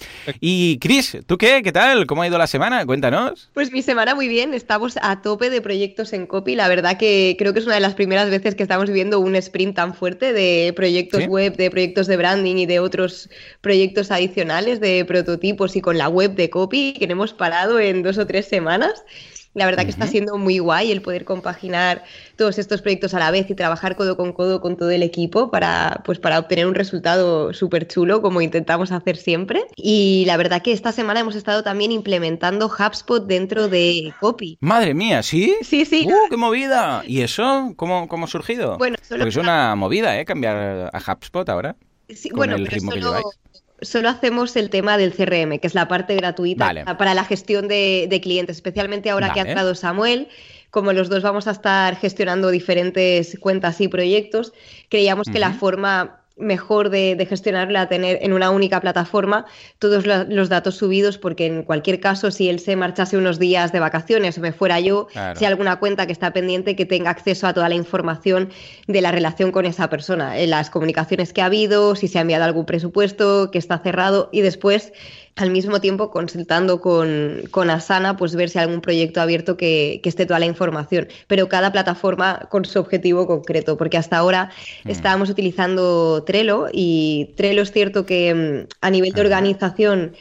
Y 0.41 0.79
Chris, 0.79 1.19
¿tú 1.27 1.37
qué? 1.39 1.63
¿Qué 1.63 1.73
tal? 1.73 2.07
¿Cómo 2.07 2.23
ha 2.23 2.27
ido 2.27 2.39
la 2.39 2.47
semana? 2.47 2.85
Cuéntanos. 2.87 3.51
Pues 3.53 3.73
mi 3.73 3.83
semana 3.83 4.15
muy 4.15 4.29
bien. 4.29 4.55
Estamos 4.81 4.99
a 5.03 5.21
tope 5.21 5.51
de 5.51 5.61
proyectos 5.61 6.15
en 6.15 6.27
copy. 6.27 6.55
La 6.55 6.67
verdad 6.67 6.97
que 6.97 7.37
creo 7.39 7.53
que 7.53 7.59
es 7.59 7.67
una 7.67 7.75
de 7.75 7.83
las 7.83 7.93
primeras 7.93 8.31
veces 8.31 8.55
que 8.55 8.63
estamos 8.63 8.87
viviendo 8.87 9.21
un 9.21 9.37
sprint 9.37 9.77
tan 9.77 9.93
fuerte 9.93 10.33
de 10.33 10.73
proyectos 10.75 11.25
¿Sí? 11.25 11.29
web, 11.29 11.55
de 11.55 11.71
proyectos 11.71 12.07
de 12.07 12.17
branding 12.17 12.57
y 12.57 12.65
de 12.65 12.81
otros 12.81 13.29
proyectos 13.61 14.11
adicionales 14.11 14.81
de 14.81 15.05
prototipos 15.05 15.77
y 15.77 15.83
con 15.83 15.99
la 15.99 16.09
web 16.09 16.35
de 16.35 16.49
copy 16.49 16.95
que 16.95 17.07
no 17.07 17.13
hemos 17.13 17.35
parado 17.35 17.79
en 17.79 18.03
dos 18.03 18.17
o 18.17 18.27
tres 18.27 18.47
semanas. 18.47 19.05
La 19.53 19.67
verdad 19.67 19.83
que 19.83 19.91
está 19.91 20.07
siendo 20.07 20.39
muy 20.39 20.61
guay 20.61 20.93
el 20.93 21.03
poder 21.03 21.25
compaginar 21.25 22.05
todos 22.37 22.59
estos 22.59 22.83
proyectos 22.83 23.15
a 23.15 23.19
la 23.19 23.33
vez 23.33 23.51
y 23.51 23.55
trabajar 23.55 23.97
codo 23.97 24.17
con 24.17 24.33
codo 24.33 24.61
con 24.61 24.77
todo 24.77 24.91
el 24.91 25.03
equipo 25.03 25.51
para, 25.51 26.03
pues, 26.05 26.21
para 26.21 26.39
obtener 26.39 26.67
un 26.67 26.77
resultado 26.77 27.53
súper 27.53 27.89
chulo 27.89 28.23
como 28.23 28.41
intentamos 28.41 28.93
hacer 28.93 29.17
siempre. 29.17 29.65
Y 29.75 30.25
la 30.27 30.37
verdad 30.37 30.63
que 30.63 30.71
esta 30.71 30.93
semana 30.93 31.21
hemos 31.21 31.35
estado 31.35 31.65
también 31.65 31.91
implementando 31.91 32.67
HubSpot 32.69 33.27
dentro 33.27 33.69
de 33.69 34.15
Copy. 34.21 34.57
Madre 34.61 34.95
mía, 34.95 35.23
¿sí? 35.25 35.57
Sí, 35.63 35.85
sí. 35.85 36.07
¡Uh, 36.07 36.29
qué 36.31 36.37
movida! 36.37 37.03
¿Y 37.05 37.23
eso? 37.23 37.73
¿Cómo, 37.77 38.07
cómo 38.07 38.27
ha 38.27 38.29
surgido? 38.29 38.79
Bueno, 38.79 38.99
solo 39.03 39.25
Porque 39.25 39.31
es 39.31 39.37
una 39.37 39.75
movida, 39.75 40.19
¿eh? 40.21 40.25
Cambiar 40.25 40.91
a 40.93 40.99
HubSpot 40.99 41.49
ahora. 41.49 41.75
Sí, 42.09 42.29
con 42.29 42.39
bueno, 42.39 42.55
el 42.55 42.65
pero 42.65 42.75
ritmo 42.77 42.93
que 42.93 43.01
solo, 43.01 43.17
lleváis. 43.17 43.37
Solo 43.83 44.09
hacemos 44.09 44.57
el 44.57 44.71
tema 44.71 44.97
del 44.97 45.13
CRM, 45.13 45.59
que 45.59 45.67
es 45.67 45.75
la 45.75 45.89
parte 45.89 46.17
gratuita 46.17 46.67
Vale. 46.67 46.85
para 46.85 47.15
la 47.15 47.25
gestión 47.25 47.69
de, 47.69 48.07
de 48.09 48.21
clientes, 48.21 48.57
especialmente 48.57 49.11
ahora 49.11 49.33
que 49.33 49.41
ha 49.41 49.45
entrado 49.45 49.75
Samuel. 49.75 50.29
Como 50.71 50.93
los 50.93 51.09
dos 51.09 51.23
vamos 51.23 51.49
a 51.49 51.51
estar 51.51 51.97
gestionando 51.97 52.51
diferentes 52.51 53.37
cuentas 53.41 53.81
y 53.81 53.89
proyectos, 53.89 54.53
creíamos 54.89 55.27
que 55.27 55.41
la 55.41 55.53
forma 55.53 56.20
mejor 56.41 56.91
de, 56.91 57.17
era 57.45 57.89
tener 57.89 58.19
en 58.23 58.33
una 58.33 58.51
única 58.51 58.81
plataforma 58.81 59.47
todos 59.79 60.07
lo- 60.07 60.25
los 60.25 60.49
datos 60.49 60.77
subidos, 60.77 61.19
porque 61.19 61.47
en 61.47 61.63
cualquier 61.63 62.01
caso, 62.01 62.31
si 62.31 62.49
él 62.49 62.59
se 62.59 62.77
marchase 62.77 63.17
unos 63.17 63.39
días 63.39 63.73
de 63.73 63.81
vacaciones 63.81 64.39
o 64.39 64.41
me 64.41 64.53
fuera 64.53 64.81
yo, 64.81 65.07
Claro. 65.09 65.39
si 65.39 65.45
hay 65.45 65.51
alguna 65.51 65.77
cuenta 65.77 66.07
que 66.07 66.13
está 66.13 66.33
pendiente, 66.33 66.75
que 66.77 66.87
tenga 66.87 67.11
acceso 67.11 67.47
a 67.47 67.53
toda 67.55 67.69
la 67.69 67.75
información 67.75 68.51
de 68.87 69.01
la 69.01 69.13
relación 69.13 69.53
con 69.53 69.67
esa 69.67 69.89
persona, 69.89 70.39
en 70.39 70.51
las 70.51 70.71
comunicaciones 70.71 71.33
que 71.33 71.43
ha 71.43 71.47
habido, 71.47 71.95
si 71.95 72.09
se 72.09 72.19
ha 72.19 72.23
enviado 72.23 72.45
algún 72.45 72.67
presupuesto, 72.67 73.51
que 73.51 73.59
está 73.59 73.79
cerrado 73.79 74.29
y 74.33 74.41
después 74.41 74.93
al 75.41 75.51
mismo 75.51 75.81
tiempo 75.81 76.11
consultando 76.11 76.81
con, 76.81 77.43
con 77.51 77.71
Asana, 77.71 78.17
pues 78.17 78.35
ver 78.37 78.49
si 78.51 78.59
hay 78.59 78.65
algún 78.65 78.81
proyecto 78.81 79.21
abierto 79.21 79.57
que, 79.57 80.01
que 80.03 80.09
esté 80.09 80.27
toda 80.27 80.39
la 80.41 80.47
información, 80.47 81.09
pero 81.27 81.49
cada 81.49 81.73
plataforma 81.73 82.49
con 82.51 82.65
su 82.65 82.79
objetivo 82.79 83.27
concreto, 83.27 83.77
porque 83.77 83.97
hasta 83.99 84.19
ahora 84.19 84.51
Mm. 84.85 84.91
estábamos 84.91 85.31
utilizando 85.31 86.25
Trello 86.25 86.67
y 86.73 87.35
Trello 87.37 87.63
es 87.63 87.73
cierto 87.73 88.07
que 88.07 88.35
mm, 88.35 88.69
a 88.81 88.91
nivel 88.91 89.13
de 89.13 89.21
organización 89.21 90.15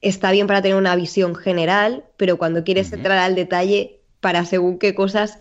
está 0.00 0.30
bien 0.32 0.46
para 0.46 0.62
tener 0.62 0.76
una 0.76 0.96
visión 0.96 1.34
general, 1.34 2.04
pero 2.16 2.38
cuando 2.38 2.64
quieres 2.64 2.88
Ujú. 2.88 2.96
entrar 2.96 3.18
al 3.18 3.34
detalle 3.34 4.00
para 4.20 4.44
según 4.44 4.78
qué 4.78 4.94
cosas 4.94 5.38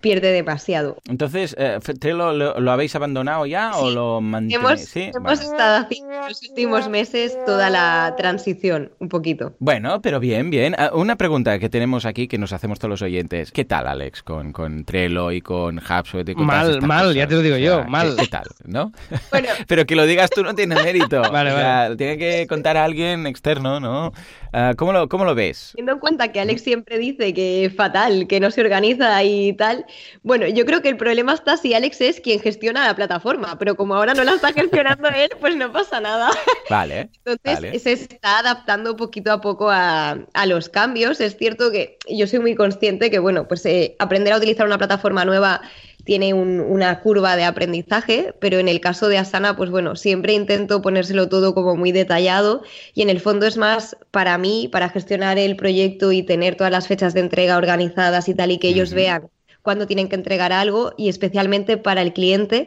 pierde 0.00 0.32
demasiado. 0.32 0.96
Entonces, 1.08 1.54
eh, 1.58 1.78
¿Trello 1.98 2.32
lo, 2.32 2.60
lo 2.60 2.70
habéis 2.72 2.94
abandonado 2.94 3.46
ya 3.46 3.76
o 3.76 3.90
lo 3.90 4.20
mantenéis? 4.20 4.58
Hemos, 4.58 4.80
Sí, 4.80 5.00
hemos 5.14 5.22
vale. 5.22 5.42
estado 5.42 5.84
haciendo 5.84 6.12
en 6.14 6.20
los 6.28 6.42
últimos 6.48 6.88
meses 6.88 7.36
toda 7.46 7.68
la 7.70 8.14
transición, 8.16 8.92
un 9.00 9.08
poquito. 9.08 9.54
Bueno, 9.58 10.00
pero 10.02 10.20
bien, 10.20 10.50
bien. 10.50 10.74
Ah, 10.78 10.90
Una 10.94 11.16
pregunta 11.16 11.58
que 11.58 11.68
tenemos 11.68 12.04
aquí 12.06 12.28
que 12.28 12.38
nos 12.38 12.52
hacemos 12.52 12.78
todos 12.78 12.90
los 12.90 13.02
oyentes. 13.02 13.50
¿Qué 13.52 13.64
tal, 13.64 13.86
Alex, 13.86 14.22
con, 14.22 14.52
con 14.52 14.84
Trello 14.84 15.32
y 15.32 15.40
con 15.40 15.78
HubSpot? 15.78 16.28
y 16.28 16.34
con 16.34 16.46
Mal, 16.46 16.80
mal, 16.82 17.00
cosas? 17.00 17.14
ya 17.16 17.26
te 17.26 17.34
lo 17.34 17.42
digo 17.42 17.56
O 17.56 17.58
yo, 17.58 17.74
sea, 17.76 17.84
¿qué- 17.84 17.90
mal. 17.90 18.16
¿Qué, 18.18 18.26
tal? 18.28 18.46
¿No? 18.64 18.92
Bueno, 19.30 19.48
Pero 19.66 19.84
que 19.86 19.96
lo 19.96 20.06
digas 20.06 20.30
tú 20.30 20.42
no 20.42 20.54
tiene 20.54 20.74
mérito. 20.76 21.20
Vale, 21.32 21.52
O 21.52 21.56
sea, 21.56 21.96
Tiene 21.96 22.18
que 22.18 22.46
contar 22.46 22.76
a 22.76 22.84
alguien 22.84 23.26
externo, 23.26 23.80
¿no? 23.80 24.12
Ah, 24.52 24.72
¿cómo, 24.76 24.92
lo, 24.92 25.08
¿Cómo 25.08 25.24
lo 25.24 25.34
ves? 25.34 25.72
Teniendo 25.74 25.92
en 25.92 25.98
cuenta 25.98 26.32
que 26.32 26.40
Alex 26.40 26.62
siempre 26.62 26.96
dice 26.98 27.34
que 27.34 27.70
fatal, 27.76 28.26
que 28.26 28.40
no 28.40 28.50
se 28.50 28.60
organiza 28.62 29.22
y 29.22 29.52
tal, 29.52 29.84
bueno, 30.22 30.46
yo 30.48 30.64
creo 30.66 30.82
que 30.82 30.88
el 30.88 30.96
problema 30.96 31.32
está 31.34 31.56
si 31.56 31.74
Alex 31.74 32.00
es 32.00 32.20
quien 32.20 32.40
gestiona 32.40 32.86
la 32.86 32.94
plataforma, 32.96 33.58
pero 33.58 33.76
como 33.76 33.94
ahora 33.94 34.14
no 34.14 34.24
la 34.24 34.32
está 34.34 34.52
gestionando 34.52 35.08
él, 35.08 35.30
pues 35.40 35.56
no 35.56 35.72
pasa 35.72 36.00
nada. 36.00 36.30
Vale. 36.70 37.10
Entonces 37.24 37.54
Vale. 37.62 37.78
se 37.78 37.92
está 37.92 38.38
adaptando 38.40 38.96
poquito 38.96 39.32
a 39.32 39.40
poco 39.40 39.70
a, 39.70 40.18
a 40.34 40.46
los 40.46 40.68
cambios. 40.68 41.20
Es 41.20 41.36
cierto 41.36 41.70
que 41.70 41.98
yo 42.08 42.26
soy 42.26 42.38
muy 42.40 42.54
consciente 42.54 43.10
que, 43.10 43.18
bueno, 43.18 43.48
pues 43.48 43.64
eh, 43.66 43.96
aprender 43.98 44.32
a 44.32 44.36
utilizar 44.38 44.66
una 44.66 44.78
plataforma 44.78 45.24
nueva 45.24 45.60
tiene 46.04 46.32
un- 46.32 46.60
una 46.60 47.00
curva 47.00 47.36
de 47.36 47.44
aprendizaje, 47.44 48.32
pero 48.40 48.58
en 48.58 48.68
el 48.68 48.80
caso 48.80 49.08
de 49.08 49.18
Asana, 49.18 49.56
pues 49.56 49.68
bueno, 49.68 49.94
siempre 49.94 50.32
intento 50.32 50.80
ponérselo 50.80 51.28
todo 51.28 51.54
como 51.54 51.76
muy 51.76 51.92
detallado 51.92 52.62
y 52.94 53.02
en 53.02 53.10
el 53.10 53.20
fondo 53.20 53.44
es 53.46 53.58
más 53.58 53.94
para 54.10 54.38
mí, 54.38 54.68
para 54.72 54.88
gestionar 54.88 55.38
el 55.38 55.54
proyecto 55.56 56.10
y 56.12 56.22
tener 56.22 56.54
todas 56.56 56.72
las 56.72 56.88
fechas 56.88 57.12
de 57.12 57.20
entrega 57.20 57.58
organizadas 57.58 58.28
y 58.30 58.34
tal 58.34 58.50
y 58.52 58.58
que 58.58 58.68
ellos 58.68 58.94
vean 58.94 59.28
cuándo 59.68 59.86
tienen 59.86 60.08
que 60.08 60.14
entregar 60.14 60.50
algo 60.50 60.94
y 60.96 61.10
especialmente 61.10 61.76
para 61.76 62.00
el 62.00 62.14
cliente. 62.14 62.64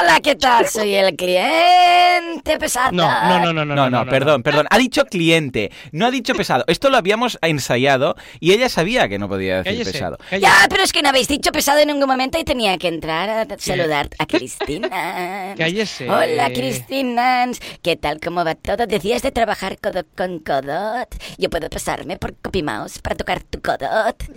Hola, 0.00 0.20
¿qué 0.22 0.34
tal? 0.36 0.66
Soy 0.68 0.94
el 0.94 1.14
cliente 1.16 2.58
pesado. 2.58 2.92
No, 2.92 3.06
no, 3.40 3.52
no, 3.52 3.64
no, 3.64 3.74
No, 3.74 3.90
no, 3.90 4.06
perdón, 4.06 4.42
perdón. 4.42 4.66
Ha 4.70 4.78
dicho 4.78 5.04
cliente, 5.04 5.70
no 5.92 6.06
ha 6.06 6.10
dicho 6.10 6.34
pesado. 6.34 6.64
Esto 6.68 6.90
lo 6.90 6.96
habíamos 6.96 7.38
ensayado 7.42 8.14
y 8.38 8.52
ella 8.52 8.68
sabía 8.68 9.08
que 9.08 9.18
no 9.18 9.28
podía 9.28 9.58
decir 9.58 9.72
Cállese, 9.72 9.92
pesado. 9.92 10.16
cállese. 10.30 10.40
Ya, 10.40 10.66
pero 10.68 10.82
es 10.84 10.92
que 10.92 11.02
no 11.02 11.08
habéis 11.10 11.28
dicho 11.28 11.52
pesado 11.52 11.80
en 11.80 11.88
ningún 11.88 12.08
momento 12.08 12.38
y 12.38 12.44
tenía 12.44 12.78
que 12.78 12.88
entrar 12.88 13.28
a 13.30 13.58
saludar 13.58 14.08
a 14.18 14.26
Cristina. 14.26 15.54
Cállese. 15.56 16.08
Hola, 16.08 16.50
Cristina. 16.52 17.46
¿Qué 17.82 17.96
tal? 17.96 18.20
¿Cómo 18.20 18.44
va 18.44 18.54
todo? 18.54 18.86
Decías 18.86 19.22
de 19.22 19.32
trabajar 19.32 19.78
codo 19.78 20.04
con 20.16 20.38
codo. 20.38 21.06
Yo 21.38 21.50
puedo 21.50 21.68
pasarme 21.68 22.16
por 22.16 22.34
CopyMouse 22.36 22.98
para 23.00 23.16
tocar 23.16 23.42
tu 23.42 23.60
codo. 23.60 23.88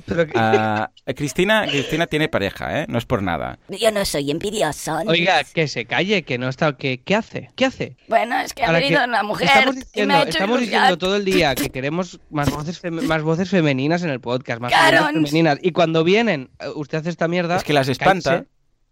Pero 0.05 0.25
que- 0.27 0.33
Ah, 0.35 0.89
Cristina, 1.15 1.65
Cristina 1.67 2.07
tiene 2.07 2.27
pareja, 2.27 2.81
¿eh? 2.81 2.85
No 2.89 2.97
es 2.97 3.05
por 3.05 3.21
nada. 3.23 3.59
Yo 3.69 3.91
no 3.91 4.03
soy 4.05 4.31
envidioso. 4.31 4.97
Oiga, 5.07 5.43
que 5.53 5.67
se 5.67 5.85
calle, 5.85 6.23
que 6.23 6.37
no 6.37 6.49
está. 6.49 6.75
Que, 6.75 7.01
¿Qué 7.01 7.15
hace? 7.15 7.49
¿Qué 7.55 7.65
hace? 7.65 7.95
Bueno, 8.07 8.39
es 8.39 8.53
que 8.53 8.63
ha 8.63 8.71
venido 8.71 8.99
que 9.01 9.07
una 9.07 9.23
mujer 9.23 9.47
Estamos 9.47 9.75
y 9.75 9.79
diciendo, 9.79 10.13
me 10.13 10.19
ha 10.19 10.23
hecho 10.23 10.29
estamos 10.31 10.59
diciendo 10.59 10.97
todo 10.97 11.15
el 11.15 11.25
día 11.25 11.55
que 11.55 11.69
queremos 11.71 12.19
más 12.29 12.49
voces, 12.49 12.81
más 12.91 13.21
voces 13.21 13.49
femeninas 13.49 14.03
en 14.03 14.09
el 14.09 14.19
podcast, 14.19 14.59
más 14.61 14.71
voces 14.71 15.05
femeninas. 15.13 15.59
Y 15.61 15.71
cuando 15.71 16.03
vienen, 16.03 16.49
eh, 16.59 16.67
usted 16.75 16.97
hace 16.97 17.09
esta 17.09 17.27
mierda. 17.27 17.55
Es 17.57 17.63
que 17.63 17.73
las 17.73 17.87
espanta. 17.87 18.45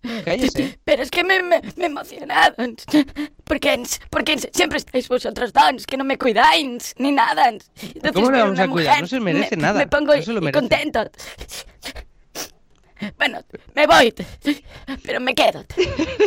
Cállese. 0.04 0.24
cállese. 0.24 0.80
Pero 0.84 1.04
es 1.04 1.12
que 1.12 1.24
me, 1.24 1.44
me, 1.44 1.62
me 1.76 1.84
he 1.84 1.86
emocionado. 1.88 2.56
Porque, 3.44 3.84
porque 4.10 4.38
siempre 4.54 4.78
estáis 4.78 5.10
vosotros 5.10 5.52
dos, 5.52 5.86
que 5.86 5.98
no 5.98 6.06
me 6.06 6.18
cuidáis 6.18 6.96
ni 6.98 7.12
nada. 7.12 7.50
Entonces, 7.50 8.12
¿Cómo 8.14 8.32
le 8.32 8.38
vamos 8.40 8.54
una 8.54 8.64
a 8.64 8.68
cuidar? 8.70 8.92
mujer, 8.92 9.02
No 9.02 9.08
se 9.08 9.20
merece 9.20 9.56
me, 9.58 9.62
nada. 9.64 9.80
Me 9.80 9.88
pongo 9.88 10.16
No 10.16 10.22
se 10.22 10.32
lo 10.32 10.40
y 10.40 10.46
merece. 10.46 10.60
contento. 10.62 11.12
Bueno, 13.18 13.40
me 13.76 13.88
voy, 13.88 14.14
pero 15.04 15.20
me 15.20 15.34
quedo. 15.34 15.64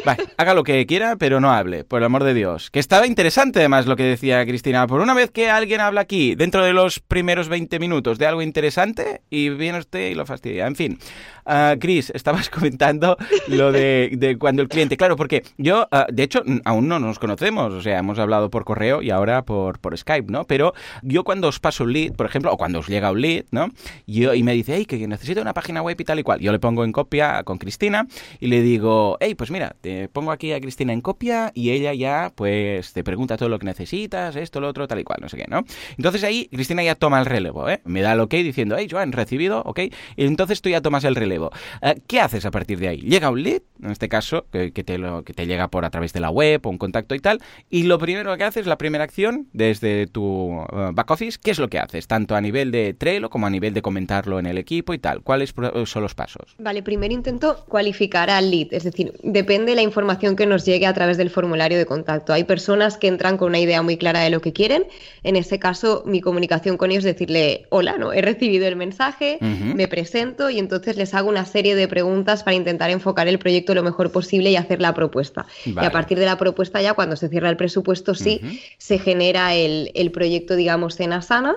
Vale, 0.05 0.25
haga 0.37 0.55
lo 0.55 0.65
que 0.65 0.87
quiera, 0.87 1.17
pero 1.17 1.41
no 1.41 1.53
hable, 1.53 1.85
por 1.85 2.01
el 2.01 2.07
amor 2.07 2.25
de 2.25 2.35
Dios. 2.35 2.71
Que 2.71 2.81
estaba 2.81 3.07
interesante 3.07 3.61
además 3.61 3.87
lo 3.87 3.97
que 3.97 4.05
decía 4.05 4.45
Cristina. 4.45 4.87
Por 4.87 5.01
una 5.01 5.15
vez 5.15 5.31
que 5.31 5.51
alguien 5.51 5.81
habla 5.81 6.03
aquí, 6.03 6.35
dentro 6.35 6.65
de 6.65 6.73
los 6.73 7.01
primeros 7.01 7.49
20 7.49 7.79
minutos, 7.79 8.19
de 8.19 8.27
algo 8.27 8.43
interesante, 8.43 9.23
y 9.31 9.51
viene 9.51 9.79
usted 9.79 10.11
y 10.11 10.15
lo 10.15 10.27
fastidia. 10.27 10.67
En 10.67 10.77
fin, 10.77 10.99
Ah, 11.47 11.77
Cris, 11.79 12.11
estabas 12.15 12.49
comentando 12.51 13.17
lo 13.49 13.73
de, 13.73 14.37
cuando 14.39 14.63
el 14.63 14.69
cliente... 14.69 14.97
Claro, 14.97 15.17
porque 15.17 15.43
yo, 15.59 15.87
ah, 15.91 16.07
de 16.11 16.23
hecho, 16.23 16.43
aún 16.65 16.89
no 16.89 16.99
nos 16.99 17.19
conocemos, 17.19 17.73
o 17.73 17.83
sea, 17.83 17.99
hemos 17.99 18.19
hablado 18.19 18.51
por 18.51 18.65
correo 18.65 19.03
y 19.03 19.11
ahora 19.11 19.45
por, 19.45 19.79
por 19.79 19.97
Skype, 19.97 20.31
¿no? 20.31 20.45
Pero 20.45 20.73
yo 21.03 21.25
cuando 21.25 21.49
os 21.49 21.61
paso 21.61 21.85
un 21.85 21.93
lead, 21.93 22.13
por 22.13 22.27
ejemplo, 22.27 22.53
o 22.53 22.57
cuando 22.57 22.79
os 22.79 22.89
llega 22.89 23.11
un 23.11 23.21
lead, 23.21 23.45
¿no? 23.51 23.69
Yo, 24.07 24.35
y 24.35 24.43
me 24.43 24.53
dice, 24.53 24.75
hey, 24.77 24.87
que 24.87 25.07
necesito 25.07 25.41
una 25.41 25.55
página 25.55 25.83
web 25.83 25.97
y 25.99 26.05
tal 26.05 26.19
y 26.19 26.23
cual. 26.23 26.41
Yo 26.41 26.53
le 26.53 26.59
pongo 26.65 26.83
en 26.83 26.93
copia 26.93 27.43
con 27.43 27.59
Cristina 27.59 28.07
y 28.41 28.47
le 28.47 28.63
digo, 28.63 29.19
hey, 29.21 29.35
pues 29.35 29.51
mira, 29.51 29.77
te 29.83 30.09
pongo 30.09 30.31
aquí 30.31 30.51
a 30.55 30.61
Cristina 30.63 30.95
en 30.95 31.03
copia 31.03 31.53
y 31.55 31.73
ella 31.73 31.93
ya 31.93 32.33
pues 32.35 32.95
te 32.95 33.05
pregunta 33.05 33.37
todo 33.37 33.51
lo 33.51 33.59
que 33.59 33.67
necesitas, 33.67 34.35
esto, 34.35 34.63
lo 34.63 34.69
otro, 34.69 34.89
tal 34.89 34.99
y 34.99 35.05
cual, 35.05 35.19
no 35.21 35.29
sé 35.29 35.37
qué, 35.37 35.45
¿no? 35.47 35.63
Entonces 35.99 36.25
ahí 36.25 36.49
Cristina 36.51 36.83
ya 36.83 36.95
toma 36.95 37.21
el 37.21 37.27
relevo, 37.27 37.69
¿eh? 37.69 37.83
Me 37.85 38.01
da 38.01 38.15
el 38.15 38.21
ok 38.21 38.33
diciendo, 38.37 38.77
hey, 38.79 38.89
Joan, 38.91 39.13
recibido, 39.13 39.61
ok, 39.67 39.79
y 40.17 40.25
entonces 40.25 40.63
tú 40.63 40.71
ya 40.71 40.81
tomas 40.81 41.05
el 41.05 41.17
relevo. 41.17 41.51
Eh, 41.83 42.01
¿Qué 42.07 42.23
haces 42.23 42.47
a 42.47 42.51
partir 42.51 42.79
de 42.79 42.89
ahí? 42.89 43.01
Llega 43.03 43.29
un 43.29 43.43
lead, 43.43 43.61
en 43.83 43.91
este 43.91 44.09
caso, 44.09 44.47
que, 44.51 44.71
te 44.71 44.99
que 45.27 45.35
te 45.35 45.47
llega 45.47 45.69
por 45.69 45.85
a 45.85 45.91
través 45.91 46.15
de 46.15 46.21
la 46.21 46.31
web 46.31 46.63
o 46.65 46.71
un 46.71 46.79
contacto 46.79 47.15
y 47.15 47.21
tal, 47.21 47.43
y 47.69 47.83
lo 47.83 47.99
primero 47.99 48.35
que 48.39 48.45
haces, 48.45 48.67
la 48.67 48.79
primera 48.79 49.05
acción 49.05 49.49
desde 49.53 50.07
tu 50.07 50.65
eh, 50.73 50.93
back 50.95 51.11
office, 51.11 51.39
¿qué 51.43 51.51
es 51.51 51.59
lo 51.59 51.69
que 51.69 51.79
haces? 51.79 52.07
Tanto 52.07 52.35
a 52.35 52.41
nivel 52.41 52.71
de 52.71 52.95
Trello 52.95 53.29
como 53.29 53.47
a 53.47 53.51
nivel 53.51 53.75
de 53.75 53.83
comentarlo 53.83 54.39
en 54.39 54.47
el 54.47 54.57
equipo 54.57 54.95
y 54.95 54.99
tal. 54.99 55.21
¿Cuáles 55.21 55.53
son 55.85 56.03
los 56.03 56.15
pasos? 56.15 56.54
Vale, 56.57 56.85
primero 56.85 57.13
intento 57.13 57.65
cualificar 57.69 58.31
al 58.31 58.49
lead, 58.49 58.69
es 58.71 58.85
decir, 58.85 59.13
depende 59.25 59.73
de 59.73 59.77
la 59.77 59.83
información 59.83 60.37
que 60.37 60.47
nos 60.47 60.65
llegue 60.65 60.87
a 60.87 60.95
través 60.95 61.17
del 61.17 61.29
formulario 61.29 61.77
de 61.77 61.85
contacto. 61.85 62.33
Hay 62.33 62.45
personas 62.45 62.97
que 62.97 63.09
entran 63.09 63.37
con 63.39 63.49
una 63.49 63.59
idea 63.59 63.83
muy 63.83 63.97
clara 63.97 64.21
de 64.21 64.31
lo 64.31 64.41
que 64.41 64.53
quieren, 64.53 64.87
en 65.25 65.35
ese 65.35 65.59
caso 65.59 66.05
mi 66.07 66.21
comunicación 66.21 66.77
con 66.77 66.93
ellos 66.93 67.05
es 67.05 67.15
decirle, 67.15 67.67
hola, 67.71 67.99
¿no? 67.99 68.13
He 68.13 68.23
recibido 68.23 68.69
el 68.69 68.77
mensaje, 68.77 69.39
me 69.41 69.89
presento 69.89 70.49
y 70.49 70.61
entonces 70.61 70.97
les 70.97 71.13
hago 71.15 71.29
una 71.29 71.45
serie 71.45 71.75
de 71.75 71.89
preguntas 71.89 72.45
para 72.45 72.55
intentar 72.55 72.91
enfocar 72.91 73.27
el 73.27 73.41
proyecto 73.41 73.75
lo 73.75 73.83
mejor 73.83 74.13
posible 74.13 74.51
y 74.51 74.57
hacer 74.57 74.81
la 74.81 74.95
propuesta. 74.95 75.47
Y 75.67 75.85
a 75.85 75.91
partir 75.91 76.21
de 76.21 76.27
la 76.27 76.39
propuesta 76.39 76.81
ya 76.81 76.95
cuando 76.95 77.17
se 77.17 77.29
cierra 77.29 77.51
el 77.51 77.57
presupuesto 77.57 78.15
sí 78.15 78.41
se 78.79 79.01
genera 79.01 79.55
el, 79.55 80.11
proyecto 80.13 80.55
digamos 80.55 81.01
en 81.01 81.15
Asana, 81.15 81.57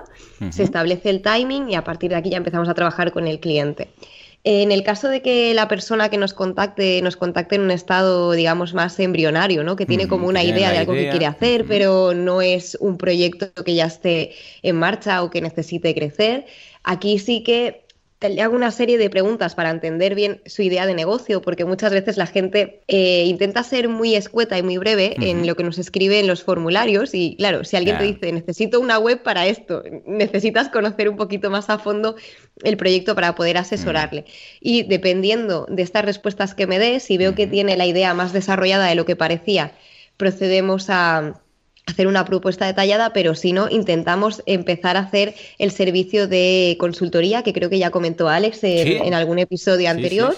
se 0.50 0.64
establece 0.64 1.10
el 1.10 1.22
timing 1.22 1.70
y 1.70 1.76
a 1.76 1.84
partir 1.84 2.10
de 2.10 2.16
aquí 2.16 2.30
ya 2.30 2.38
empezamos 2.38 2.68
a 2.68 2.74
trabajar 2.74 3.12
con 3.12 3.28
el 3.28 3.38
cliente. 3.38 3.86
En 4.44 4.70
el 4.72 4.82
caso 4.84 5.08
de 5.08 5.20
que 5.20 5.52
la 5.52 5.68
persona 5.68 6.08
que 6.08 6.16
nos 6.16 6.32
contacte 6.32 7.02
nos 7.02 7.16
contacte 7.16 7.56
en 7.56 7.62
un 7.62 7.70
estado, 7.70 8.32
digamos, 8.32 8.72
más 8.72 8.98
embrionario, 9.00 9.64
¿no? 9.64 9.76
Que 9.76 9.84
tiene 9.84 10.08
como 10.08 10.28
una 10.28 10.42
idea 10.42 10.70
de 10.70 10.78
algo 10.78 10.94
que 10.94 11.10
quiere 11.10 11.26
hacer, 11.26 11.66
pero 11.66 12.14
no 12.14 12.40
es 12.40 12.76
un 12.80 12.96
proyecto 12.98 13.52
que 13.64 13.74
ya 13.74 13.86
esté 13.86 14.32
en 14.62 14.76
marcha 14.76 15.22
o 15.22 15.30
que 15.30 15.40
necesite 15.40 15.94
crecer, 15.94 16.46
aquí 16.84 17.18
sí 17.18 17.42
que 17.42 17.87
le 18.20 18.42
hago 18.42 18.56
una 18.56 18.72
serie 18.72 18.98
de 18.98 19.10
preguntas 19.10 19.54
para 19.54 19.70
entender 19.70 20.16
bien 20.16 20.40
su 20.44 20.62
idea 20.62 20.86
de 20.86 20.94
negocio, 20.94 21.40
porque 21.40 21.64
muchas 21.64 21.92
veces 21.92 22.16
la 22.16 22.26
gente 22.26 22.80
eh, 22.88 23.24
intenta 23.26 23.62
ser 23.62 23.88
muy 23.88 24.16
escueta 24.16 24.58
y 24.58 24.62
muy 24.62 24.76
breve 24.76 25.14
en 25.20 25.46
lo 25.46 25.54
que 25.54 25.62
nos 25.62 25.78
escribe 25.78 26.18
en 26.18 26.26
los 26.26 26.42
formularios. 26.42 27.14
Y 27.14 27.36
claro, 27.36 27.62
si 27.62 27.76
alguien 27.76 27.98
te 27.98 28.04
dice, 28.04 28.32
necesito 28.32 28.80
una 28.80 28.98
web 28.98 29.22
para 29.22 29.46
esto, 29.46 29.84
necesitas 30.04 30.68
conocer 30.68 31.08
un 31.08 31.16
poquito 31.16 31.48
más 31.48 31.70
a 31.70 31.78
fondo 31.78 32.16
el 32.64 32.76
proyecto 32.76 33.14
para 33.14 33.36
poder 33.36 33.56
asesorarle. 33.56 34.24
Y 34.60 34.82
dependiendo 34.82 35.66
de 35.68 35.82
estas 35.82 36.04
respuestas 36.04 36.56
que 36.56 36.66
me 36.66 36.80
dé, 36.80 36.98
si 36.98 37.18
veo 37.18 37.36
que 37.36 37.46
tiene 37.46 37.76
la 37.76 37.86
idea 37.86 38.14
más 38.14 38.32
desarrollada 38.32 38.86
de 38.86 38.96
lo 38.96 39.04
que 39.04 39.14
parecía, 39.14 39.72
procedemos 40.16 40.90
a 40.90 41.40
hacer 41.88 42.06
una 42.06 42.24
propuesta 42.24 42.66
detallada, 42.66 43.12
pero 43.12 43.34
si 43.34 43.52
no, 43.52 43.68
intentamos 43.70 44.42
empezar 44.46 44.96
a 44.96 45.00
hacer 45.00 45.34
el 45.58 45.70
servicio 45.70 46.28
de 46.28 46.76
consultoría, 46.78 47.42
que 47.42 47.52
creo 47.52 47.70
que 47.70 47.78
ya 47.78 47.90
comentó 47.90 48.28
Alex 48.28 48.60
en, 48.62 49.14
algún 49.14 49.38
episodio 49.38 49.88
anterior 49.88 50.36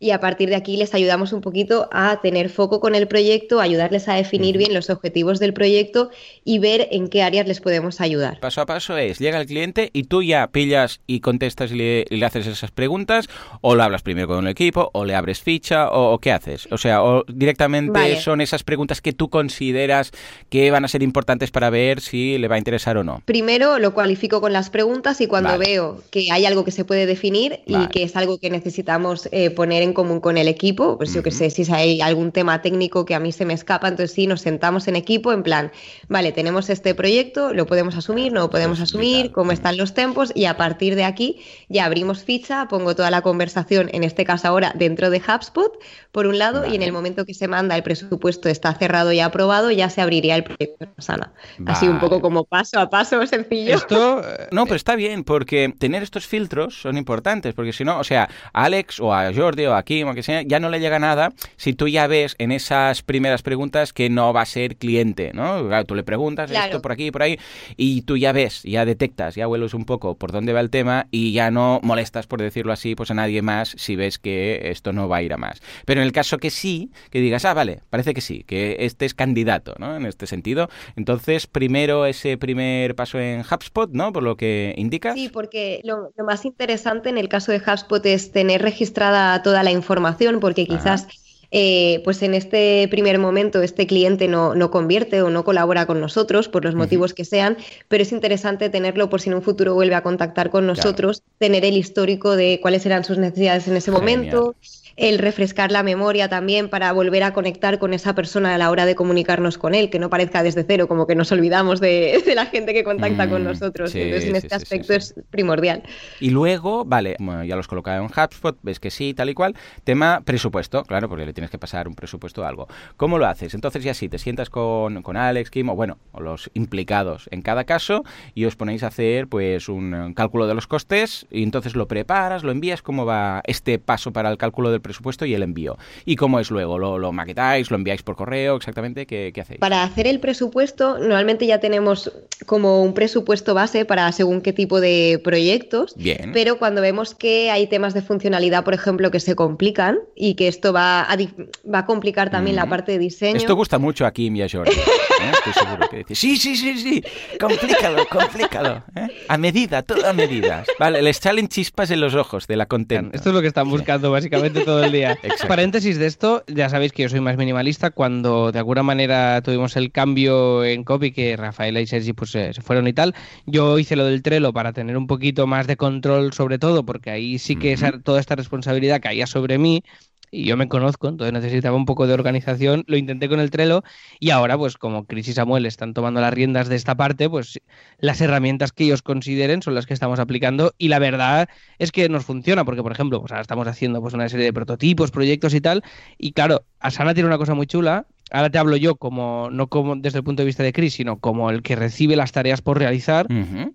y 0.00 0.12
a 0.12 0.20
partir 0.20 0.48
de 0.48 0.54
aquí 0.54 0.76
les 0.76 0.94
ayudamos 0.94 1.32
un 1.32 1.40
poquito 1.40 1.88
a 1.90 2.20
tener 2.20 2.50
foco 2.50 2.78
con 2.78 2.94
el 2.94 3.08
proyecto, 3.08 3.60
ayudarles 3.60 4.08
a 4.08 4.14
definir 4.14 4.56
bien 4.56 4.72
los 4.72 4.90
objetivos 4.90 5.40
del 5.40 5.52
proyecto 5.52 6.10
y 6.44 6.60
ver 6.60 6.88
en 6.92 7.08
qué 7.08 7.22
áreas 7.22 7.48
les 7.48 7.60
podemos 7.60 8.00
ayudar. 8.00 8.38
Paso 8.38 8.60
a 8.60 8.66
paso 8.66 8.96
es, 8.96 9.18
llega 9.18 9.40
el 9.40 9.46
cliente 9.46 9.90
y 9.92 10.04
tú 10.04 10.22
ya 10.22 10.46
pillas 10.48 11.00
y 11.08 11.18
contestas 11.18 11.72
y 11.72 11.74
le, 12.10 12.24
haces 12.24 12.46
esas 12.46 12.70
preguntas 12.70 13.28
o 13.60 13.74
lo 13.74 13.82
hablas 13.82 14.02
primero 14.02 14.28
con 14.28 14.46
el 14.46 14.50
equipo 14.52 14.90
o 14.92 15.04
le 15.04 15.16
abres 15.16 15.40
ficha 15.40 15.90
o, 15.90 16.18
qué 16.20 16.30
haces. 16.30 16.68
O 16.70 16.78
sea, 16.78 17.02
o 17.02 17.24
directamente 17.26 18.20
son 18.20 18.40
esas 18.40 18.62
preguntas 18.62 19.00
que 19.00 19.12
tú 19.12 19.30
consideras 19.30 20.12
que 20.48 20.70
van 20.70 20.84
a 20.84 20.88
ser 20.88 21.02
importantes 21.02 21.50
para 21.50 21.70
ver 21.70 22.00
si 22.00 22.38
le 22.38 22.46
va 22.46 22.54
a 22.54 22.58
interesar 22.58 22.98
o 22.98 23.04
no. 23.04 23.22
Primero 23.24 23.78
lo 23.80 23.94
cualifico 23.94 24.40
con 24.40 24.52
las 24.52 24.70
preguntas 24.70 25.20
y 25.20 25.26
cuando 25.26 25.58
veo 25.58 26.02
que 26.10 26.30
hay 26.30 26.46
algo 26.46 26.64
que 26.64 26.70
se 26.70 26.84
puede 26.84 27.06
definir 27.06 27.60
y 27.66 27.88
que 27.88 28.04
es 28.04 28.14
algo 28.14 28.38
que 28.38 28.50
necesitamos 28.50 29.28
eh, 29.32 29.50
poner 29.50 29.82
en 29.82 29.87
en 29.88 29.94
común 29.94 30.20
con 30.20 30.38
el 30.38 30.48
equipo, 30.48 30.96
pues 30.96 31.12
yo 31.12 31.22
que 31.22 31.30
sé, 31.30 31.50
si 31.50 31.70
hay 31.72 32.00
algún 32.00 32.32
tema 32.32 32.62
técnico 32.62 33.04
que 33.04 33.14
a 33.14 33.20
mí 33.20 33.32
se 33.32 33.44
me 33.44 33.54
escapa, 33.54 33.88
entonces 33.88 34.12
sí 34.14 34.26
nos 34.26 34.40
sentamos 34.40 34.88
en 34.88 34.96
equipo 34.96 35.32
en 35.32 35.42
plan, 35.42 35.72
vale, 36.08 36.32
tenemos 36.32 36.70
este 36.70 36.94
proyecto, 36.94 37.52
lo 37.52 37.66
podemos 37.66 37.96
asumir, 37.96 38.32
no 38.32 38.40
lo 38.40 38.50
podemos 38.50 38.78
pues 38.78 38.90
asumir, 38.90 39.32
cómo 39.32 39.52
están 39.52 39.76
los 39.76 39.94
tempos 39.94 40.32
y 40.34 40.44
a 40.44 40.56
partir 40.56 40.94
de 40.94 41.04
aquí 41.04 41.40
ya 41.68 41.84
abrimos 41.84 42.22
ficha, 42.22 42.68
pongo 42.68 42.94
toda 42.94 43.10
la 43.10 43.22
conversación, 43.22 43.90
en 43.92 44.04
este 44.04 44.24
caso 44.24 44.48
ahora 44.48 44.72
dentro 44.74 45.10
de 45.10 45.18
HubSpot, 45.18 45.72
por 46.12 46.26
un 46.26 46.38
lado, 46.38 46.66
y 46.66 46.74
en 46.74 46.82
el 46.82 46.92
momento 46.92 47.24
que 47.24 47.34
se 47.34 47.48
manda 47.48 47.76
el 47.76 47.82
presupuesto 47.82 48.48
está 48.48 48.72
cerrado 48.74 49.12
y 49.12 49.20
aprobado, 49.20 49.70
ya 49.70 49.90
se 49.90 50.00
abriría 50.00 50.36
el 50.36 50.44
proyecto 50.44 50.88
Sana. 50.98 51.32
Así 51.66 51.86
un 51.86 52.00
poco 52.00 52.20
como 52.20 52.44
paso 52.44 52.80
a 52.80 52.88
paso, 52.88 53.26
sencillo. 53.26 53.74
Esto, 53.74 54.20
eh, 54.20 54.48
no, 54.50 54.64
pero 54.64 54.76
está 54.76 54.96
bien, 54.96 55.24
porque 55.24 55.72
tener 55.78 56.02
estos 56.02 56.26
filtros 56.26 56.80
son 56.80 56.96
importantes, 56.96 57.54
porque 57.54 57.72
si 57.72 57.84
no, 57.84 57.98
o 57.98 58.04
sea, 58.04 58.28
a 58.52 58.64
Alex 58.64 59.00
o 59.00 59.14
a 59.14 59.32
Jordi 59.32 59.66
o 59.66 59.74
aquí, 59.78 60.04
sea, 60.22 60.42
ya 60.42 60.60
no 60.60 60.68
le 60.68 60.80
llega 60.80 60.98
nada 60.98 61.32
si 61.56 61.72
tú 61.72 61.88
ya 61.88 62.06
ves 62.06 62.34
en 62.38 62.52
esas 62.52 63.02
primeras 63.02 63.42
preguntas 63.42 63.92
que 63.92 64.10
no 64.10 64.32
va 64.32 64.42
a 64.42 64.46
ser 64.46 64.76
cliente, 64.76 65.32
¿no? 65.34 65.68
tú 65.84 65.94
le 65.94 66.02
preguntas 66.02 66.50
esto 66.50 66.82
por 66.82 66.92
aquí, 66.92 67.10
por 67.10 67.22
ahí, 67.22 67.38
y 67.76 68.02
tú 68.02 68.16
ya 68.16 68.32
ves, 68.32 68.62
ya 68.62 68.84
detectas, 68.84 69.34
ya 69.34 69.48
hueles 69.48 69.74
un 69.74 69.84
poco 69.84 70.16
por 70.16 70.32
dónde 70.32 70.52
va 70.52 70.60
el 70.60 70.70
tema 70.70 71.06
y 71.10 71.32
ya 71.32 71.50
no 71.50 71.80
molestas, 71.82 72.26
por 72.26 72.40
decirlo 72.40 72.72
así, 72.72 72.94
pues 72.94 73.10
a 73.10 73.14
nadie 73.14 73.42
más 73.42 73.74
si 73.76 73.96
ves 73.96 74.18
que 74.18 74.70
esto 74.70 74.92
no 74.92 75.08
va 75.08 75.18
a 75.18 75.22
ir 75.22 75.32
a 75.32 75.36
más. 75.36 75.60
Pero 75.84 76.00
en 76.00 76.06
el 76.06 76.12
caso 76.12 76.38
que 76.38 76.50
sí, 76.50 76.90
que 77.10 77.20
digas, 77.20 77.44
ah, 77.44 77.54
vale, 77.54 77.80
parece 77.90 78.14
que 78.14 78.20
sí, 78.20 78.44
que 78.44 78.76
este 78.80 79.06
es 79.06 79.14
candidato, 79.14 79.74
¿no? 79.78 79.96
En 79.96 80.06
este 80.06 80.26
sentido. 80.26 80.68
Entonces, 80.96 81.46
primero 81.46 82.06
ese 82.06 82.36
primer 82.36 82.94
paso 82.94 83.18
en 83.18 83.40
HubSpot, 83.40 83.90
¿no? 83.92 84.12
Por 84.12 84.22
lo 84.22 84.36
que 84.36 84.74
indica. 84.76 85.14
Sí, 85.14 85.28
porque 85.28 85.80
lo, 85.84 86.12
lo 86.16 86.24
más 86.24 86.44
interesante 86.44 87.08
en 87.08 87.18
el 87.18 87.28
caso 87.28 87.52
de 87.52 87.58
HubSpot 87.58 88.04
es 88.06 88.32
tener 88.32 88.62
registrada 88.62 89.42
toda 89.42 89.62
la 89.62 89.67
información 89.70 90.40
porque 90.40 90.66
quizás... 90.66 91.06
Eh, 91.50 92.02
pues 92.04 92.22
en 92.22 92.34
este 92.34 92.86
primer 92.90 93.18
momento 93.18 93.62
este 93.62 93.86
cliente 93.86 94.28
no, 94.28 94.54
no, 94.54 94.70
convierte 94.70 95.22
o 95.22 95.30
no 95.30 95.44
colabora 95.44 95.86
con 95.86 95.98
nosotros 95.98 96.46
por 96.46 96.62
los 96.62 96.74
motivos 96.74 97.14
que 97.14 97.24
sean, 97.24 97.56
pero 97.88 98.02
es 98.02 98.12
interesante 98.12 98.68
tenerlo 98.68 99.08
por 99.08 99.22
si 99.22 99.30
en 99.30 99.36
un 99.36 99.40
futuro 99.40 99.72
vuelve 99.72 99.94
a 99.94 100.02
contactar 100.02 100.50
con 100.50 100.66
nosotros, 100.66 101.22
tener 101.38 101.64
el 101.64 101.78
histórico 101.78 102.36
de 102.36 102.58
cuáles 102.60 102.84
eran 102.84 103.02
sus 103.02 103.16
necesidades 103.16 103.66
en 103.66 103.78
ese 103.78 103.90
momento, 103.90 104.56
el 104.98 105.18
refrescar 105.18 105.70
la 105.70 105.84
memoria 105.84 106.28
también 106.28 106.68
para 106.68 106.92
volver 106.92 107.22
a 107.22 107.32
conectar 107.32 107.78
con 107.78 107.94
esa 107.94 108.14
persona 108.14 108.54
a 108.54 108.58
la 108.58 108.70
hora 108.70 108.84
de 108.84 108.96
comunicarnos 108.96 109.56
con 109.56 109.74
él, 109.74 109.90
que 109.90 110.00
no 110.00 110.10
parezca 110.10 110.42
desde 110.42 110.64
cero, 110.64 110.88
como 110.88 111.06
que 111.06 111.14
nos 111.14 111.30
olvidamos 111.30 111.80
de, 111.80 112.20
la 112.34 112.46
gente 112.46 112.74
que 112.74 112.82
contacta 112.82 113.28
con 113.28 113.42
mm, 113.42 113.46
nosotros. 113.46 113.94
Entonces, 113.94 114.28
en 114.28 114.36
este 114.36 114.54
aspecto 114.54 114.92
es 114.92 115.14
primordial. 115.30 115.84
Y 116.18 116.30
luego, 116.30 116.84
vale, 116.84 117.16
ya 117.46 117.54
los 117.54 117.68
colocado 117.68 118.04
en 118.04 118.10
HubSpot, 118.10 118.58
ves 118.62 118.80
que 118.80 118.90
sí, 118.90 119.14
tal 119.14 119.30
y 119.30 119.34
cual. 119.34 119.54
Tema 119.84 120.20
presupuesto, 120.24 120.82
claro, 120.82 121.08
porque 121.08 121.24
le 121.24 121.32
tienes 121.32 121.50
que 121.50 121.58
pasar 121.58 121.86
un 121.86 121.94
presupuesto 121.94 122.42
o 122.42 122.44
algo. 122.44 122.66
¿Cómo 122.96 123.18
lo 123.18 123.26
haces? 123.26 123.54
Entonces, 123.54 123.84
ya 123.84 123.94
sí, 123.94 124.08
te 124.08 124.18
sientas 124.18 124.50
con, 124.50 125.02
con 125.02 125.16
Alex, 125.16 125.50
Kim, 125.50 125.68
o 125.68 125.76
bueno, 125.76 125.98
o 126.10 126.20
los 126.20 126.50
implicados 126.54 127.28
en 127.30 127.42
cada 127.42 127.64
caso, 127.64 128.02
y 128.34 128.46
os 128.46 128.56
ponéis 128.56 128.82
a 128.82 128.88
hacer 128.88 129.28
pues 129.28 129.68
un 129.68 130.12
cálculo 130.14 130.48
de 130.48 130.54
los 130.54 130.66
costes, 130.66 131.26
y 131.30 131.44
entonces 131.44 131.76
lo 131.76 131.86
preparas, 131.86 132.42
lo 132.42 132.50
envías, 132.50 132.82
¿cómo 132.82 133.06
va 133.06 133.42
este 133.44 133.78
paso 133.78 134.12
para 134.12 134.30
el 134.30 134.38
cálculo 134.38 134.72
del 134.72 134.80
presupuesto 134.80 134.87
y 135.26 135.34
el 135.34 135.42
envío. 135.42 135.76
¿Y 136.04 136.16
cómo 136.16 136.40
es 136.40 136.50
luego? 136.50 136.78
¿Lo, 136.78 137.12
maquetáis? 137.12 137.70
¿Lo 137.70 137.76
enviáis 137.76 138.02
por 138.02 138.16
correo? 138.16 138.56
¿Exactamente? 138.56 139.06
¿Qué, 139.06 139.32
hacéis? 139.40 139.60
Para 139.60 139.82
hacer 139.82 140.06
el 140.06 140.20
presupuesto, 140.20 140.98
normalmente 140.98 141.46
ya 141.46 141.60
tenemos 141.60 142.12
como 142.46 142.82
un 142.82 142.94
presupuesto 142.94 143.54
base 143.54 143.84
para 143.84 144.10
según 144.12 144.40
qué 144.40 144.52
tipo 144.52 144.80
de 144.80 145.20
proyectos. 145.22 145.94
Bien. 145.96 146.30
Pero 146.32 146.58
cuando 146.58 146.80
vemos 146.80 147.14
que 147.14 147.50
hay 147.50 147.66
temas 147.66 147.94
de 147.94 148.02
funcionalidad, 148.02 148.64
por 148.64 148.74
ejemplo, 148.74 149.10
que 149.10 149.20
se 149.20 149.34
complican 149.34 149.98
y 150.14 150.34
que 150.34 150.48
esto 150.48 150.72
va 150.72 151.02
a, 151.02 151.16
va 151.16 151.80
a 151.80 151.86
complicar 151.86 152.30
también 152.30 152.56
la 152.56 152.68
parte 152.68 152.92
de 152.92 152.98
diseño. 152.98 153.36
Esto 153.36 153.54
gusta 153.54 153.78
mucho 153.78 154.06
a 154.06 154.12
Kim 154.12 154.36
y 154.36 154.42
a 154.42 154.48
Jordi. 154.48 154.72
¿eh? 154.72 155.32
Estoy 155.32 155.52
seguro 155.52 155.88
que 155.88 155.96
dice, 155.98 156.14
sí, 156.14 156.36
sí, 156.36 156.56
sí, 156.56 156.78
sí, 156.78 157.02
complícalo, 157.40 158.06
complícalo. 158.08 158.84
¿eh? 158.94 159.08
A 159.28 159.38
medida, 159.38 159.82
todo 159.82 160.06
a 160.06 160.12
medidas. 160.12 160.66
Vale, 160.78 161.02
les 161.02 161.16
salen 161.16 161.48
chispas 161.48 161.90
en 161.90 162.00
los 162.00 162.14
ojos 162.14 162.46
de 162.46 162.56
la 162.56 162.66
contenta. 162.66 163.16
Esto 163.16 163.30
es 163.30 163.34
lo 163.34 163.40
que 163.40 163.48
están 163.48 163.68
buscando 163.68 164.10
básicamente 164.10 164.64
todo 164.78 164.86
el 164.86 164.92
día. 164.92 165.18
Paréntesis 165.48 165.98
de 165.98 166.06
esto, 166.06 166.44
ya 166.46 166.68
sabéis 166.68 166.92
que 166.92 167.02
yo 167.02 167.08
soy 167.08 167.20
más 167.20 167.36
minimalista. 167.36 167.90
Cuando 167.90 168.52
de 168.52 168.58
alguna 168.58 168.82
manera 168.82 169.40
tuvimos 169.42 169.76
el 169.76 169.90
cambio 169.90 170.64
en 170.64 170.84
copy, 170.84 171.12
que 171.12 171.36
Rafaela 171.36 171.80
y 171.80 171.86
Sergi 171.86 172.12
pues, 172.12 172.30
se 172.30 172.52
fueron 172.62 172.86
y 172.86 172.92
tal, 172.92 173.14
yo 173.46 173.78
hice 173.78 173.96
lo 173.96 174.04
del 174.04 174.22
Trello 174.22 174.52
para 174.52 174.72
tener 174.72 174.96
un 174.96 175.06
poquito 175.06 175.46
más 175.46 175.66
de 175.66 175.76
control 175.76 176.32
sobre 176.32 176.58
todo, 176.58 176.84
porque 176.84 177.10
ahí 177.10 177.38
sí 177.38 177.56
que 177.56 177.76
toda 178.02 178.20
esta 178.20 178.36
responsabilidad 178.36 179.00
caía 179.00 179.26
sobre 179.26 179.58
mí 179.58 179.82
y 180.30 180.44
yo 180.44 180.56
me 180.56 180.68
conozco, 180.68 181.08
entonces 181.08 181.32
necesitaba 181.32 181.76
un 181.76 181.84
poco 181.84 182.06
de 182.06 182.14
organización, 182.14 182.84
lo 182.86 182.96
intenté 182.96 183.28
con 183.28 183.40
el 183.40 183.50
Trello 183.50 183.82
y 184.20 184.30
ahora 184.30 184.56
pues 184.56 184.76
como 184.76 185.04
Chris 185.06 185.28
y 185.28 185.32
Samuel 185.32 185.66
están 185.66 185.94
tomando 185.94 186.20
las 186.20 186.32
riendas 186.32 186.68
de 186.68 186.76
esta 186.76 186.96
parte, 186.96 187.28
pues 187.28 187.60
las 187.98 188.20
herramientas 188.20 188.72
que 188.72 188.84
ellos 188.84 189.02
consideren 189.02 189.62
son 189.62 189.74
las 189.74 189.86
que 189.86 189.94
estamos 189.94 190.18
aplicando 190.18 190.74
y 190.78 190.88
la 190.88 190.98
verdad 190.98 191.48
es 191.78 191.92
que 191.92 192.08
nos 192.08 192.24
funciona 192.24 192.64
porque 192.64 192.82
por 192.82 192.92
ejemplo, 192.92 193.20
pues 193.20 193.32
ahora 193.32 193.42
estamos 193.42 193.66
haciendo 193.66 194.00
pues 194.00 194.14
una 194.14 194.28
serie 194.28 194.46
de 194.46 194.52
prototipos, 194.52 195.10
proyectos 195.10 195.54
y 195.54 195.60
tal 195.60 195.82
y 196.18 196.32
claro, 196.32 196.64
Asana 196.80 197.14
tiene 197.14 197.26
una 197.26 197.38
cosa 197.38 197.54
muy 197.54 197.66
chula 197.66 198.06
ahora 198.30 198.50
te 198.50 198.58
hablo 198.58 198.76
yo 198.76 198.96
como 198.96 199.48
no 199.50 199.68
como 199.68 199.96
desde 199.96 200.18
el 200.18 200.24
punto 200.24 200.42
de 200.42 200.46
vista 200.46 200.62
de 200.62 200.72
Chris, 200.72 200.94
sino 200.94 201.18
como 201.18 201.50
el 201.50 201.62
que 201.62 201.76
recibe 201.76 202.16
las 202.16 202.32
tareas 202.32 202.62
por 202.62 202.78
realizar. 202.78 203.26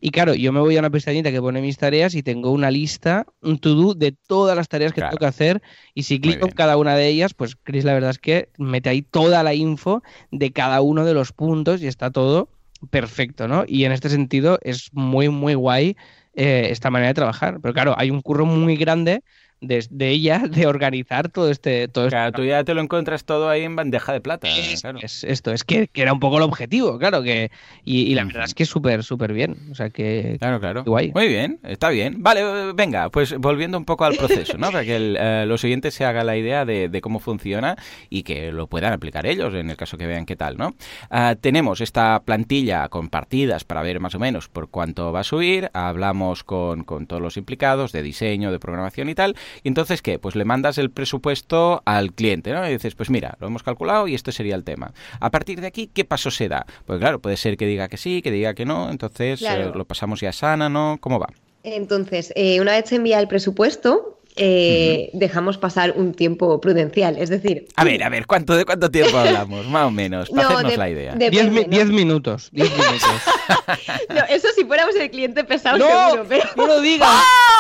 Y 0.02 0.12
claro, 0.12 0.34
yo 0.34 0.52
me 0.52 0.60
voy 0.60 0.76
a 0.78 0.80
una 0.80 0.90
pestañita 0.90 1.32
que 1.32 1.42
pone 1.42 1.62
mis 1.62 1.78
tareas 1.78 2.16
y 2.16 2.24
tengo 2.24 2.52
una 2.52 2.72
lista, 2.72 3.26
un 3.42 3.60
to-do 3.60 3.94
de 3.94 4.12
todas 4.12 4.56
las 4.56 4.68
tareas 4.68 4.94
que 4.94 5.02
tengo 5.02 5.18
que 5.18 5.26
hacer. 5.26 5.62
Y 5.94 6.04
si 6.04 6.20
clico 6.20 6.46
en 6.46 6.54
cada 6.54 6.78
una 6.78 6.96
de 6.96 7.08
ellas, 7.08 7.34
pues 7.34 7.56
Chris 7.56 7.84
la 7.84 7.94
verdad 7.94 8.12
es 8.12 8.20
que 8.20 8.50
mete 8.58 8.90
ahí 8.90 9.02
toda 9.02 9.44
la 9.44 9.54
info 9.54 10.04
de 10.32 10.52
cada 10.52 10.82
uno 10.82 11.06
de 11.06 11.14
los 11.14 11.32
puntos 11.32 11.82
y 11.82 11.88
está 11.88 12.12
todo 12.12 12.50
perfecto, 12.90 13.48
¿no? 13.48 13.64
Y 13.68 13.86
en 13.86 13.92
este 13.92 14.10
sentido 14.10 14.60
es 14.62 14.90
muy, 14.94 15.30
muy 15.30 15.54
guay 15.54 15.96
eh, 16.36 16.68
esta 16.72 16.90
manera 16.90 17.10
de 17.10 17.14
trabajar. 17.14 17.60
Pero 17.62 17.74
claro, 17.74 17.96
hay 17.98 18.10
un 18.10 18.22
curro 18.22 18.46
muy 18.46 18.76
grande 18.76 19.24
de, 19.64 20.10
ella 20.10 20.44
de 20.50 20.68
organizar 20.68 21.30
todo 21.30 21.50
este. 21.50 21.88
Todo 21.88 22.10
claro, 22.10 22.32
tú 22.32 22.44
ya 22.44 22.64
te 22.64 22.74
lo 22.74 22.82
encuentras 22.82 23.24
todo 23.24 23.50
ahí 23.50 23.64
en 23.64 23.76
bandeja 23.76 24.14
de 24.14 24.22
plata. 24.22 24.48
Es, 24.48 25.24
esto, 25.24 25.52
es 25.52 25.64
que, 25.64 25.90
era 25.94 26.14
un 26.14 26.20
poco 26.20 26.38
el 26.38 26.44
objetivo, 26.44 26.98
claro, 26.98 27.24
que 27.24 27.52
y, 27.84 28.14
la 28.16 28.26
verdad 28.26 28.46
es 28.46 28.54
que 28.54 28.64
es 28.64 28.70
súper, 28.70 29.04
súper 29.04 29.34
bien. 29.34 29.56
O 29.72 29.76
sea 29.76 29.90
que. 29.90 30.38
Claro, 30.40 30.60
claro. 30.60 30.84
Guay. 30.84 31.12
Muy 31.14 31.28
bien, 31.28 31.60
está 31.64 31.90
bien. 31.90 32.22
Vale, 32.22 32.74
venga, 32.74 33.10
pues 33.10 33.38
volviendo 33.38 33.78
un 33.78 33.86
poco 33.86 34.06
al 34.06 34.16
proceso, 34.16 34.58
¿no? 34.58 34.72
Para 34.72 34.84
que 34.84 35.16
eh, 35.18 35.46
los 35.48 35.62
siguientes 35.62 35.94
se 35.94 36.06
haga 36.06 36.24
la 36.24 36.38
idea 36.38 36.66
de, 36.66 37.00
cómo 37.02 37.20
funciona 37.20 37.76
y 38.10 38.24
que 38.24 38.52
lo 38.52 38.68
puedan 38.68 38.94
aplicar 38.94 39.26
ellos 39.26 39.54
en 39.54 39.70
el 39.70 39.78
caso 39.78 39.98
que 39.98 40.08
vean 40.08 40.26
qué 40.26 40.36
tal, 40.36 40.58
¿no? 40.58 40.76
Ah, 41.10 41.36
tenemos 41.40 41.82
esta 41.82 42.22
plantilla 42.24 42.88
con 42.90 43.10
partidas 43.10 43.64
para 43.64 43.82
ver 43.82 44.00
más 44.00 44.16
o 44.16 44.20
menos 44.20 44.48
por 44.48 44.70
cuánto 44.70 45.12
va 45.12 45.22
a 45.22 45.24
subir. 45.24 45.70
Hablamos 45.74 46.44
con, 46.44 46.84
con 46.84 47.08
todos 47.08 47.22
los 47.22 47.38
implicados 47.38 47.92
de 47.92 48.02
diseño, 48.02 48.52
de 48.52 48.60
programación 48.60 49.10
y 49.10 49.16
tal. 49.16 49.36
Y 49.62 49.68
entonces, 49.68 50.02
¿qué? 50.02 50.20
Pues 50.20 50.36
le 50.36 50.46
mandas 50.46 50.78
el 50.78 50.90
presupuesto 50.90 51.82
al 51.86 52.14
cliente, 52.14 52.52
¿no? 52.52 52.68
Y 52.68 52.72
dices, 52.72 52.96
pues 52.96 53.10
mira, 53.10 53.38
lo 53.40 53.48
hemos 53.48 53.64
calculado 53.64 54.08
y 54.08 54.16
este 54.16 54.32
sería 54.32 54.56
el 54.56 54.64
tema. 54.64 54.94
A 55.20 55.30
partir 55.30 55.62
de 55.62 55.68
aquí, 55.68 55.90
¿qué 55.94 56.06
paso 56.06 56.32
se 56.32 56.48
da? 56.48 56.66
Pues 56.86 57.00
claro, 57.00 57.20
puede 57.20 57.38
ser 57.38 57.58
que 57.58 57.66
diga 57.66 57.88
que 57.88 57.98
sí, 57.98 58.22
que 58.22 58.32
diga 58.32 58.54
que 58.54 58.66
no, 58.66 58.90
entonces 58.90 59.42
eh, 59.42 59.72
lo 59.74 59.86
pasamos 59.86 60.22
ya 60.22 60.32
sana, 60.32 60.70
¿no? 60.70 60.98
¿Cómo 61.00 61.20
va? 61.20 61.28
Entonces, 61.64 62.34
eh, 62.36 62.60
una 62.60 62.74
vez 62.74 62.90
se 62.90 62.96
envía 62.96 63.20
el 63.20 63.28
presupuesto, 63.28 64.20
eh, 64.36 65.10
dejamos 65.14 65.58
pasar 65.58 65.94
un 65.96 66.14
tiempo 66.14 66.60
prudencial. 66.60 67.18
Es 67.18 67.30
decir. 67.30 67.68
A 67.76 67.84
ver, 67.84 68.04
a 68.04 68.10
ver, 68.10 68.26
¿cuánto, 68.26 68.56
¿de 68.56 68.66
cuánto 68.66 68.90
tiempo 68.90 69.18
hablamos? 69.18 69.68
Más 69.68 69.86
o 69.86 69.92
menos, 69.92 70.30
para 70.30 70.48
hacernos 70.48 70.78
la 70.78 70.90
idea. 70.90 71.16
Diez, 71.16 71.90
minutos. 71.90 72.50
Diez 72.52 72.72
minutos. 72.72 73.10
no, 74.10 74.22
eso 74.30 74.48
si 74.56 74.66
fuéramos 74.66 74.96
el 74.96 75.10
cliente 75.10 75.44
pesado, 75.44 75.78
no, 75.78 75.86
seguro, 75.86 76.26
pero. 76.28 76.44
No 76.56 76.68
lo 76.68 76.82
digas. 76.82 77.10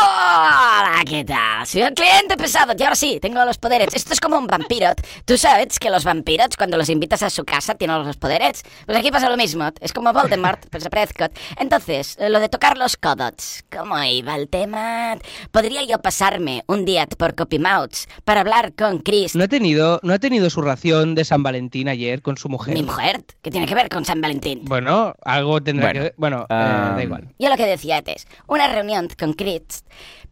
Hola, 0.01 1.03
¿qué 1.05 1.23
tal? 1.23 1.65
Soy 1.65 1.81
el 1.81 1.93
cliente 1.93 2.37
pesado 2.37 2.73
y 2.77 2.83
ahora 2.83 2.95
sí, 2.95 3.19
tengo 3.21 3.43
los 3.45 3.57
poderes. 3.57 3.93
Esto 3.93 4.13
es 4.13 4.19
como 4.19 4.37
un 4.37 4.47
vampiro. 4.47 4.93
Tú 5.25 5.37
sabes 5.37 5.79
que 5.79 5.89
los 5.89 6.03
vampiros, 6.03 6.55
cuando 6.57 6.77
los 6.77 6.89
invitas 6.89 7.23
a 7.23 7.29
su 7.29 7.43
casa, 7.43 7.75
tienen 7.75 8.03
los 8.05 8.17
poderes. 8.17 8.63
Pues 8.85 8.97
aquí 8.97 9.11
pasa 9.11 9.29
lo 9.29 9.37
mismo. 9.37 9.69
Es 9.79 9.93
como 9.93 10.13
Voldemort, 10.13 10.65
pero 10.69 10.83
se 10.83 10.89
Prescott. 10.89 11.31
Entonces, 11.57 12.17
lo 12.19 12.39
de 12.39 12.49
tocar 12.49 12.77
los 12.77 12.97
codos. 12.97 13.63
¿Cómo 13.71 14.01
iba 14.03 14.35
el 14.35 14.49
tema? 14.49 15.17
¿Podría 15.51 15.83
yo 15.83 15.99
pasarme 15.99 16.62
un 16.67 16.85
día 16.85 17.07
por 17.07 17.35
Copymouths 17.35 18.07
para 18.23 18.41
hablar 18.41 18.73
con 18.73 18.99
Chris. 18.99 19.35
¿No 19.35 19.43
ha, 19.43 19.47
tenido, 19.47 19.99
¿No 20.03 20.13
ha 20.13 20.19
tenido 20.19 20.49
su 20.49 20.61
ración 20.61 21.15
de 21.15 21.25
San 21.25 21.43
Valentín 21.43 21.87
ayer 21.87 22.21
con 22.21 22.37
su 22.37 22.49
mujer? 22.49 22.73
¿Mi 22.73 22.83
mujer? 22.83 23.23
¿Qué 23.41 23.51
tiene 23.51 23.67
que 23.67 23.75
ver 23.75 23.89
con 23.89 24.05
San 24.05 24.21
Valentín? 24.21 24.61
Bueno, 24.63 25.13
algo 25.23 25.61
tendrá 25.61 25.93
que 25.93 25.99
ver. 25.99 26.13
Bueno, 26.17 26.43
eh, 26.43 26.53
da 26.53 27.03
igual. 27.03 27.29
Yo 27.39 27.49
lo 27.49 27.57
que 27.57 27.65
decía 27.65 28.01
es, 28.05 28.27
una 28.47 28.67
reunión 28.67 29.07
con 29.17 29.33
Chris 29.33 29.83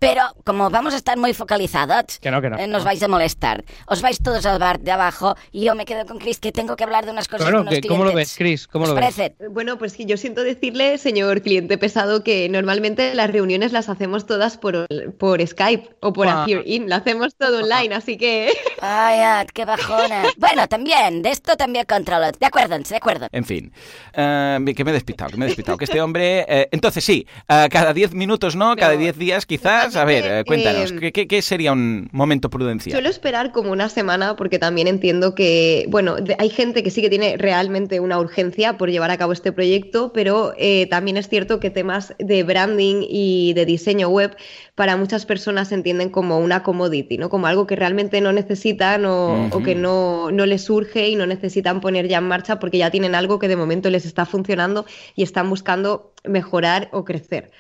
pero 0.01 0.23
como 0.45 0.71
vamos 0.71 0.95
a 0.95 0.97
estar 0.97 1.15
muy 1.15 1.31
focalizados, 1.35 2.19
eh, 2.23 2.67
nos 2.67 2.83
vais 2.83 3.03
a 3.03 3.07
molestar. 3.07 3.63
Os 3.85 4.01
vais 4.01 4.17
todos 4.17 4.47
al 4.47 4.57
bar 4.57 4.79
de 4.79 4.89
abajo 4.89 5.35
y 5.51 5.65
yo 5.65 5.75
me 5.75 5.85
quedo 5.85 6.07
con 6.07 6.17
Chris 6.17 6.39
que 6.39 6.51
tengo 6.51 6.75
que 6.75 6.83
hablar 6.83 7.05
de 7.05 7.11
unas 7.11 7.27
cosas 7.27 7.51
con 7.51 7.61
unos 7.61 7.75
¿Cómo 7.87 8.03
lo 8.03 8.11
ves, 8.11 8.33
Chris? 8.35 8.67
¿Cómo 8.67 8.87
lo 8.87 8.95
ves? 8.95 9.33
Bueno, 9.51 9.77
pues 9.77 9.95
yo 9.99 10.17
siento 10.17 10.41
decirle, 10.41 10.97
señor 10.97 11.43
cliente 11.43 11.77
pesado, 11.77 12.23
que 12.23 12.49
normalmente 12.49 13.13
las 13.13 13.29
reuniones 13.29 13.73
las 13.73 13.89
hacemos 13.89 14.25
todas 14.25 14.57
por, 14.57 14.87
por 15.19 15.45
Skype 15.45 15.91
o 15.99 16.13
por 16.13 16.20
In. 16.65 16.89
Lo 16.89 16.95
hacemos 16.95 17.35
todo 17.35 17.63
online, 17.63 17.95
así 17.95 18.17
que... 18.17 18.51
Ay, 18.81 19.45
qué 19.53 19.65
bajona. 19.65 20.23
bueno, 20.37 20.67
también, 20.67 21.21
de 21.21 21.29
esto 21.29 21.55
también 21.55 21.85
controlo. 21.85 22.31
De 22.31 22.45
acuerdo, 22.45 22.77
de 22.77 22.95
acuerdo. 22.95 23.27
En 23.31 23.45
fin, 23.45 23.71
uh, 24.13 24.63
que 24.73 24.83
me 24.83 24.91
he 24.91 24.93
despistado, 24.93 25.31
que 25.31 25.37
me 25.37 25.45
he 25.45 25.47
despistado. 25.47 25.77
Que 25.77 25.85
este 25.85 26.01
hombre... 26.01 26.45
Eh, 26.47 26.69
entonces 26.71 27.03
sí, 27.03 27.27
cada 27.47 27.93
10 27.93 28.13
minutos, 28.13 28.55
¿no? 28.55 28.75
Cada 28.75 28.93
10 28.93 29.17
días 29.17 29.45
quizás 29.45 29.95
a 29.95 30.05
ver, 30.05 30.25
eh, 30.25 30.43
cuéntanos, 30.45 30.93
eh, 31.01 31.11
¿qué, 31.11 31.41
sería 31.41 31.71
un 31.71 32.09
momento 32.11 32.49
prudencial? 32.49 32.93
Suelo 32.93 33.09
esperar 33.09 33.51
como 33.51 33.71
una 33.71 33.89
semana 33.89 34.35
porque 34.35 34.59
también 34.59 34.87
entiendo 34.87 35.35
que, 35.35 35.85
bueno, 35.89 36.15
hay 36.37 36.49
gente 36.49 36.83
que 36.83 36.91
sí 36.91 37.01
que 37.01 37.09
tiene 37.09 37.37
realmente 37.37 37.99
una 37.99 38.19
urgencia 38.19 38.77
por 38.77 38.89
llevar 38.89 39.11
a 39.11 39.17
cabo 39.17 39.33
este 39.33 39.51
proyecto, 39.51 40.11
pero 40.13 40.53
eh, 40.57 40.87
también 40.89 41.17
es 41.17 41.29
cierto 41.29 41.59
que 41.59 41.69
temas 41.69 42.13
de 42.19 42.43
branding 42.43 43.03
y 43.07 43.53
de 43.53 43.65
diseño 43.65 44.09
web 44.09 44.35
para 44.75 44.97
muchas 44.97 45.25
personas 45.25 45.69
se 45.69 45.75
entienden 45.75 46.09
como 46.11 46.39
una 46.39 46.63
commodity, 46.63 47.17
¿no? 47.17 47.29
Como 47.29 47.47
algo 47.47 47.67
que 47.67 47.75
realmente 47.75 48.21
no 48.21 48.31
necesitan 48.31 49.05
o, 49.05 49.47
o 49.51 49.63
que 49.63 49.75
no, 49.75 50.31
no 50.31 50.45
les 50.45 50.63
surge 50.63 51.09
y 51.09 51.15
no 51.15 51.25
necesitan 51.25 51.81
poner 51.81 52.07
ya 52.07 52.19
en 52.19 52.27
marcha 52.27 52.59
porque 52.59 52.77
ya 52.77 52.91
tienen 52.91 53.15
algo 53.15 53.39
que 53.39 53.47
de 53.47 53.55
momento 53.55 53.89
les 53.89 54.05
está 54.05 54.25
funcionando 54.25 54.85
y 55.15 55.23
están 55.23 55.49
buscando 55.49 56.13
mejorar 56.23 56.89
o 56.91 57.03
crecer. 57.05 57.51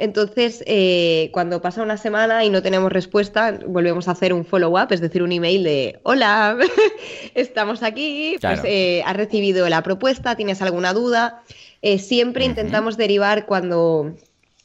Entonces, 0.00 0.64
eh, 0.66 1.28
cuando 1.30 1.60
pasa 1.60 1.82
una 1.82 1.98
semana 1.98 2.42
y 2.42 2.48
no 2.48 2.62
tenemos 2.62 2.90
respuesta, 2.90 3.58
volvemos 3.66 4.08
a 4.08 4.12
hacer 4.12 4.32
un 4.32 4.46
follow-up, 4.46 4.90
es 4.92 5.02
decir, 5.02 5.22
un 5.22 5.30
email 5.30 5.62
de 5.62 6.00
hola, 6.04 6.56
estamos 7.34 7.82
aquí, 7.82 8.36
pues 8.40 8.62
eh, 8.64 9.02
has 9.04 9.14
recibido 9.14 9.68
la 9.68 9.82
propuesta, 9.82 10.36
tienes 10.36 10.62
alguna 10.62 10.94
duda. 10.94 11.42
Eh, 11.82 11.98
siempre 11.98 12.46
intentamos 12.46 12.96
derivar 12.96 13.44
cuando 13.44 14.16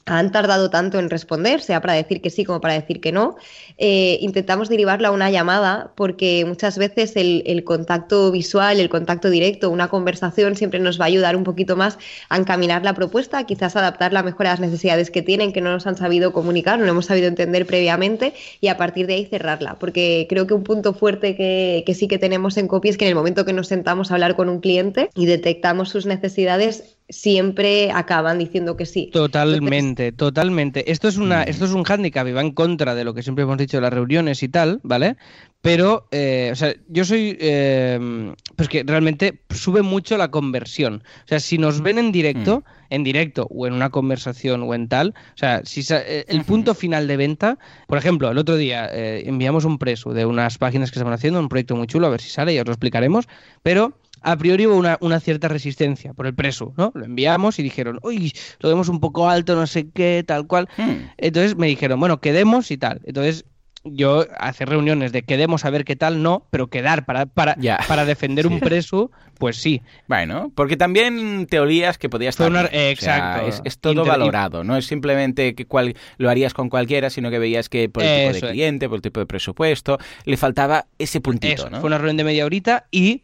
han 0.06 0.30
tardado 0.30 0.70
tanto 0.70 1.00
en 1.00 1.10
responder, 1.10 1.60
sea 1.60 1.80
para 1.80 1.94
decir 1.94 2.22
que 2.22 2.30
sí 2.30 2.44
como 2.44 2.60
para 2.60 2.74
decir 2.74 3.00
que 3.00 3.10
no, 3.10 3.36
eh, 3.76 4.18
intentamos 4.20 4.68
derivarlo 4.68 5.08
a 5.08 5.10
una 5.10 5.30
llamada 5.30 5.92
porque 5.96 6.44
muchas 6.46 6.78
veces 6.78 7.14
el, 7.16 7.64
contacto 7.64 8.30
visual, 8.30 8.78
el 8.78 8.88
contacto 8.88 9.30
directo, 9.30 9.68
una 9.68 9.88
conversación 9.88 10.54
siempre 10.54 10.78
nos 10.78 11.00
va 11.00 11.04
a 11.04 11.08
ayudar 11.08 11.36
un 11.36 11.42
poquito 11.42 11.74
más 11.74 11.98
a 12.28 12.36
encaminar 12.36 12.84
la 12.84 12.94
propuesta, 12.94 13.44
quizás 13.44 13.74
adaptarla 13.74 14.22
mejor 14.22 14.46
a 14.46 14.50
las 14.50 14.60
necesidades 14.60 15.10
que 15.10 15.22
tienen, 15.22 15.52
que 15.52 15.60
no 15.60 15.72
nos 15.72 15.88
han 15.88 15.96
sabido 15.96 16.32
comunicar, 16.32 16.78
no 16.78 16.86
hemos 16.86 17.06
sabido 17.06 17.26
entender 17.26 17.66
previamente 17.66 18.32
y 18.60 18.68
a 18.68 18.76
partir 18.76 19.08
de 19.08 19.14
ahí 19.14 19.26
cerrarla. 19.26 19.74
Porque 19.74 20.26
creo 20.28 20.46
que 20.46 20.54
un 20.54 20.62
punto 20.62 20.94
fuerte 20.94 21.34
que, 21.34 21.82
que 21.84 21.94
sí 21.94 22.06
que 22.06 22.18
tenemos 22.18 22.56
en 22.58 22.68
copia 22.68 22.90
es 22.90 22.96
que 22.96 23.06
en 23.06 23.10
el 23.10 23.16
momento 23.16 23.44
que 23.44 23.52
nos 23.52 23.66
sentamos 23.66 24.10
a 24.10 24.14
hablar 24.14 24.36
con 24.36 24.48
un 24.48 24.60
cliente 24.60 25.10
y 25.16 25.26
detectamos 25.26 25.88
sus 25.88 26.06
necesidades, 26.06 26.95
siempre 27.08 27.90
acaban 27.92 28.38
diciendo 28.38 28.76
que 28.76 28.86
sí. 28.86 29.10
Totalmente, 29.12 30.12
totalmente. 30.12 30.90
Esto 30.90 31.08
es 31.08 31.16
una, 31.16 31.40
mm. 31.40 31.48
esto 31.48 31.64
es 31.64 31.72
un 31.72 31.84
hándicap 31.84 32.26
y 32.26 32.32
va 32.32 32.40
en 32.40 32.52
contra 32.52 32.94
de 32.94 33.04
lo 33.04 33.14
que 33.14 33.22
siempre 33.22 33.44
hemos 33.44 33.58
dicho 33.58 33.76
de 33.76 33.82
las 33.82 33.92
reuniones 33.92 34.42
y 34.42 34.48
tal, 34.48 34.80
¿vale? 34.82 35.16
Pero, 35.60 36.06
eh, 36.10 36.50
o 36.52 36.56
sea, 36.56 36.74
yo 36.88 37.04
soy, 37.04 37.36
eh, 37.40 38.34
pues 38.54 38.68
que 38.68 38.84
realmente 38.84 39.40
sube 39.50 39.82
mucho 39.82 40.16
la 40.16 40.30
conversión. 40.30 41.02
O 41.24 41.28
sea, 41.28 41.40
si 41.40 41.58
nos 41.58 41.80
ven 41.80 41.98
en 41.98 42.12
directo, 42.12 42.60
mm. 42.60 42.94
en 42.94 43.04
directo 43.04 43.46
o 43.50 43.66
en 43.66 43.72
una 43.72 43.90
conversación 43.90 44.62
o 44.62 44.74
en 44.74 44.88
tal, 44.88 45.14
o 45.34 45.38
sea, 45.38 45.62
si 45.64 45.82
eh, 45.90 46.24
el 46.28 46.44
punto 46.44 46.74
final 46.74 47.06
de 47.06 47.16
venta, 47.16 47.58
por 47.86 47.98
ejemplo, 47.98 48.30
el 48.30 48.38
otro 48.38 48.56
día 48.56 48.88
enviamos 48.92 49.64
un 49.64 49.78
preso 49.78 50.12
de 50.12 50.26
unas 50.26 50.58
páginas 50.58 50.90
que 50.90 50.98
se 50.98 51.04
van 51.04 51.14
haciendo, 51.14 51.40
un 51.40 51.48
proyecto 51.48 51.76
muy 51.76 51.86
chulo, 51.86 52.06
a 52.06 52.10
ver 52.10 52.20
si 52.20 52.30
sale, 52.30 52.54
ya 52.54 52.62
os 52.62 52.66
lo 52.66 52.72
explicaremos, 52.72 53.28
pero 53.62 53.94
a 54.22 54.36
priori 54.36 54.66
hubo 54.66 54.76
una, 54.76 55.20
cierta 55.20 55.48
resistencia 55.48 56.12
por 56.14 56.26
el 56.26 56.34
preso, 56.34 56.72
¿no? 56.76 56.92
Lo 56.94 57.04
enviamos 57.04 57.58
y 57.58 57.62
dijeron, 57.62 57.98
uy, 58.02 58.32
lo 58.60 58.68
vemos 58.68 58.88
un 58.88 59.00
poco 59.00 59.28
alto, 59.28 59.54
no 59.54 59.66
sé 59.66 59.88
qué, 59.90 60.24
tal 60.26 60.46
cual. 60.46 60.68
Hmm. 60.76 61.10
Entonces 61.16 61.56
me 61.56 61.66
dijeron, 61.66 62.00
bueno, 62.00 62.20
quedemos 62.20 62.70
y 62.70 62.76
tal. 62.76 63.00
Entonces 63.04 63.44
yo 63.84 64.26
hacer 64.38 64.68
reuniones 64.68 65.12
de 65.12 65.22
quedemos 65.22 65.64
a 65.64 65.70
ver 65.70 65.84
qué 65.84 65.96
tal, 65.96 66.22
no, 66.22 66.46
pero 66.50 66.68
quedar 66.68 67.04
para, 67.04 67.26
para, 67.26 67.56
para 67.86 68.04
defender 68.04 68.46
un 68.46 68.60
preso, 68.60 69.10
pues 69.38 69.56
sí. 69.56 69.82
Bueno, 70.08 70.50
porque 70.54 70.76
también 70.76 71.46
te 71.46 71.60
olías 71.60 71.98
que 71.98 72.08
podías 72.08 72.38
estar... 72.38 72.70
exacto. 72.72 73.62
es, 73.64 73.78
todo 73.78 74.04
valorado, 74.04 74.64
no 74.64 74.76
es 74.76 74.86
simplemente 74.86 75.54
que 75.54 75.66
cual, 75.66 75.94
lo 76.18 76.30
harías 76.30 76.54
con 76.54 76.68
cualquiera, 76.68 77.10
sino 77.10 77.30
que 77.30 77.38
veías 77.38 77.68
que 77.68 77.88
por 77.88 78.02
el 78.02 78.32
tipo 78.32 78.46
de 78.46 78.52
cliente, 78.52 78.88
por 78.88 78.96
el 78.96 79.02
tipo 79.02 79.20
de 79.20 79.26
presupuesto, 79.26 79.98
le 80.24 80.36
faltaba 80.36 80.86
ese 80.98 81.20
puntito, 81.20 81.70
¿no? 81.70 81.80
Fue 81.80 81.86
una 81.86 81.98
reunión 81.98 82.16
de 82.16 82.24
media 82.24 82.44
horita 82.44 82.86
y 82.90 83.22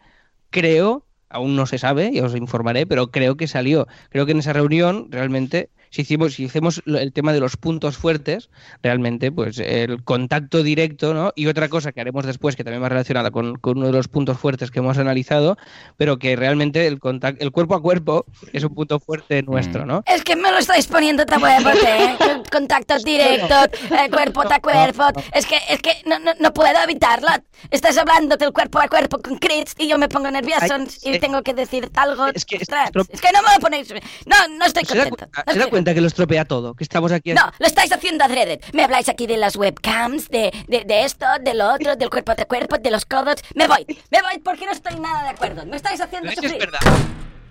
creo, 0.52 1.04
aún 1.28 1.56
no 1.56 1.66
se 1.66 1.78
sabe, 1.78 2.10
y 2.12 2.20
os 2.20 2.36
informaré, 2.36 2.86
pero 2.86 3.10
creo 3.10 3.36
que 3.36 3.48
salió. 3.48 3.88
Creo 4.10 4.26
que 4.26 4.32
en 4.32 4.38
esa 4.38 4.52
reunión 4.52 5.08
realmente 5.10 5.70
si 5.92 6.02
hicimos, 6.02 6.34
si 6.34 6.46
hacemos 6.46 6.82
lo- 6.86 6.98
el 6.98 7.12
tema 7.12 7.32
de 7.32 7.38
los 7.40 7.56
puntos 7.56 7.96
fuertes, 7.96 8.50
realmente, 8.82 9.30
pues 9.30 9.58
el 9.58 10.02
contacto 10.02 10.62
directo, 10.64 11.14
¿no? 11.14 11.32
Y 11.36 11.46
otra 11.46 11.68
cosa 11.68 11.92
que 11.92 12.00
haremos 12.00 12.24
después, 12.26 12.56
que 12.56 12.64
también 12.64 12.82
va 12.82 12.88
relacionada 12.88 13.30
con, 13.30 13.56
con 13.58 13.78
uno 13.78 13.86
de 13.88 13.92
los 13.92 14.08
puntos 14.08 14.38
fuertes 14.38 14.70
que 14.70 14.80
hemos 14.80 14.98
analizado, 14.98 15.56
pero 15.96 16.18
que 16.18 16.34
realmente 16.34 16.86
el 16.86 16.98
contacto, 16.98 17.44
el 17.44 17.52
cuerpo 17.52 17.74
a 17.76 17.82
cuerpo 17.82 18.24
es 18.52 18.64
un 18.64 18.74
punto 18.74 18.98
fuerte 18.98 19.42
nuestro, 19.42 19.86
¿no? 19.86 20.02
Es 20.06 20.24
que 20.24 20.34
me 20.34 20.50
lo 20.50 20.58
estáis 20.58 20.86
poniendo 20.86 21.24
tan 21.26 21.42
huevo, 21.42 21.68
¿eh? 21.70 22.16
Con 22.50 22.62
Contacto 22.62 22.98
directo, 23.00 23.54
eh, 23.90 24.08
cuerpo 24.10 24.42
a 24.50 24.58
cuerpo. 24.60 25.02
Es 25.34 25.44
que, 25.46 25.56
es 25.68 25.82
que 25.82 25.90
no, 26.06 26.18
no, 26.18 26.32
no 26.40 26.54
puedo 26.54 26.72
evitarlo. 26.82 27.28
Estás 27.70 27.98
hablando 27.98 28.36
del 28.36 28.52
cuerpo 28.52 28.78
a 28.80 28.88
cuerpo 28.88 29.18
con 29.18 29.36
Chris 29.38 29.74
y 29.78 29.88
yo 29.88 29.98
me 29.98 30.08
pongo 30.08 30.30
nervioso 30.30 30.74
Ay, 30.74 30.86
y 31.02 31.14
eh, 31.16 31.18
tengo 31.20 31.42
que 31.42 31.52
decirte 31.54 32.00
algo. 32.00 32.26
es 32.28 32.44
que- 32.46 32.56
estro- 32.56 33.04
es 33.08 33.20
que 33.20 33.28
no 33.32 33.42
me 33.42 33.52
lo 33.54 33.60
ponéis. 33.60 33.92
No, 34.26 34.36
no 34.58 34.64
estoy 34.64 34.84
¿Se 34.84 34.96
da, 34.96 35.04
contento. 35.04 35.16
cuenta, 35.30 35.44
no 35.46 35.52
se 35.52 35.58
da 35.58 35.64
estoy- 35.64 35.70
cuenta 35.82 35.94
que 35.94 36.00
lo 36.00 36.06
estropea 36.06 36.44
todo? 36.44 36.74
Que 36.74 36.84
estamos 36.84 37.10
aquí... 37.10 37.34
No, 37.34 37.42
lo 37.58 37.66
estáis 37.66 37.90
haciendo 37.90 38.24
adrede. 38.24 38.60
Me 38.72 38.84
habláis 38.84 39.08
aquí 39.08 39.26
de 39.26 39.36
las 39.36 39.56
webcams, 39.56 40.28
de, 40.28 40.52
de, 40.68 40.84
de 40.84 41.04
esto, 41.04 41.26
de 41.40 41.54
lo 41.54 41.74
otro, 41.74 41.96
del 41.96 42.08
cuerpo 42.08 42.32
a 42.32 42.36
cuerpo, 42.44 42.78
de 42.78 42.90
los 42.90 43.04
codos. 43.04 43.36
Me 43.56 43.66
voy, 43.66 43.84
me 44.10 44.22
voy 44.22 44.38
porque 44.44 44.64
no 44.64 44.72
estoy 44.72 44.98
nada 45.00 45.24
de 45.24 45.28
acuerdo. 45.30 45.66
Me 45.66 45.76
estáis 45.76 46.00
haciendo 46.00 46.28
Pero 46.28 46.40
es 46.40 46.52
sufrir. 46.52 46.58
verdad. 46.70 46.80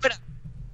Fuera. 0.00 0.16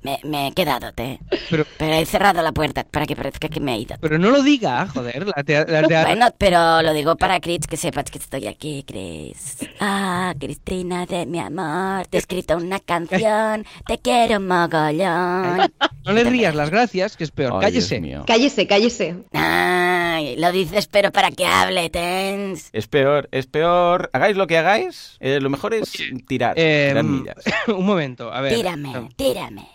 Me, 0.02 0.20
me 0.22 0.46
he 0.48 0.52
quedado, 0.52 0.92
te. 0.92 1.18
Pero, 1.50 1.64
Pero 1.76 1.94
he 1.94 2.06
cerrado 2.06 2.40
la 2.42 2.52
puerta 2.52 2.84
para 2.84 3.04
que 3.06 3.16
parezca 3.16 3.48
que 3.48 3.58
me 3.58 3.74
he 3.74 3.78
ido. 3.78 3.96
pero 4.00 4.18
no 4.18 4.30
lo 4.30 4.42
diga, 4.42 4.86
joder. 4.86 5.26
La 5.26 5.42
tea- 5.42 5.64
la 5.68 5.82
tea- 5.82 6.04
Bueno, 6.04 6.26
pero 6.38 6.82
lo 6.82 6.92
digo 6.92 7.16
para 7.16 7.40
Chris, 7.40 7.66
que 7.68 7.76
sepas 7.76 8.04
que 8.10 8.18
estoy 8.18 8.46
aquí, 8.46 8.84
Chris. 8.86 9.56
Ah, 9.80 10.34
Cristina 10.38 11.04
de 11.06 11.26
mi 11.26 11.40
amor, 11.40 12.06
te 12.06 12.16
he 12.18 12.20
escrito 12.20 12.56
una 12.56 12.78
canción, 12.80 13.66
te 13.86 13.98
quiero 13.98 14.38
mogollón. 14.40 15.72
no 16.04 16.12
le 16.12 16.24
rías 16.24 16.54
las 16.54 16.70
gracias, 16.70 17.16
que 17.16 17.24
es 17.24 17.30
peor. 17.30 17.54
Ay, 17.54 17.60
Cállese. 17.62 18.00
Cállese, 18.26 18.66
cállese. 18.66 19.16
Ay, 19.32 20.36
lo 20.36 20.52
dices 20.52 20.86
pero 20.86 21.10
para 21.10 21.30
que 21.30 21.44
hable, 21.46 21.90
Tens. 21.90 22.68
Es 22.72 22.86
peor, 22.86 23.28
es 23.32 23.46
peor. 23.46 24.10
Hagáis 24.12 24.36
lo 24.36 24.46
que 24.46 24.58
hagáis, 24.58 25.16
eh, 25.20 25.40
lo 25.40 25.50
mejor 25.50 25.74
es 25.74 25.90
tirar. 26.26 26.54
Eh, 26.56 26.88
tirar 26.90 27.04
millas. 27.04 27.36
un 27.68 27.84
momento, 27.84 28.32
a 28.32 28.40
ver. 28.40 28.54
Tírame, 28.54 29.08
tírame. 29.16 29.66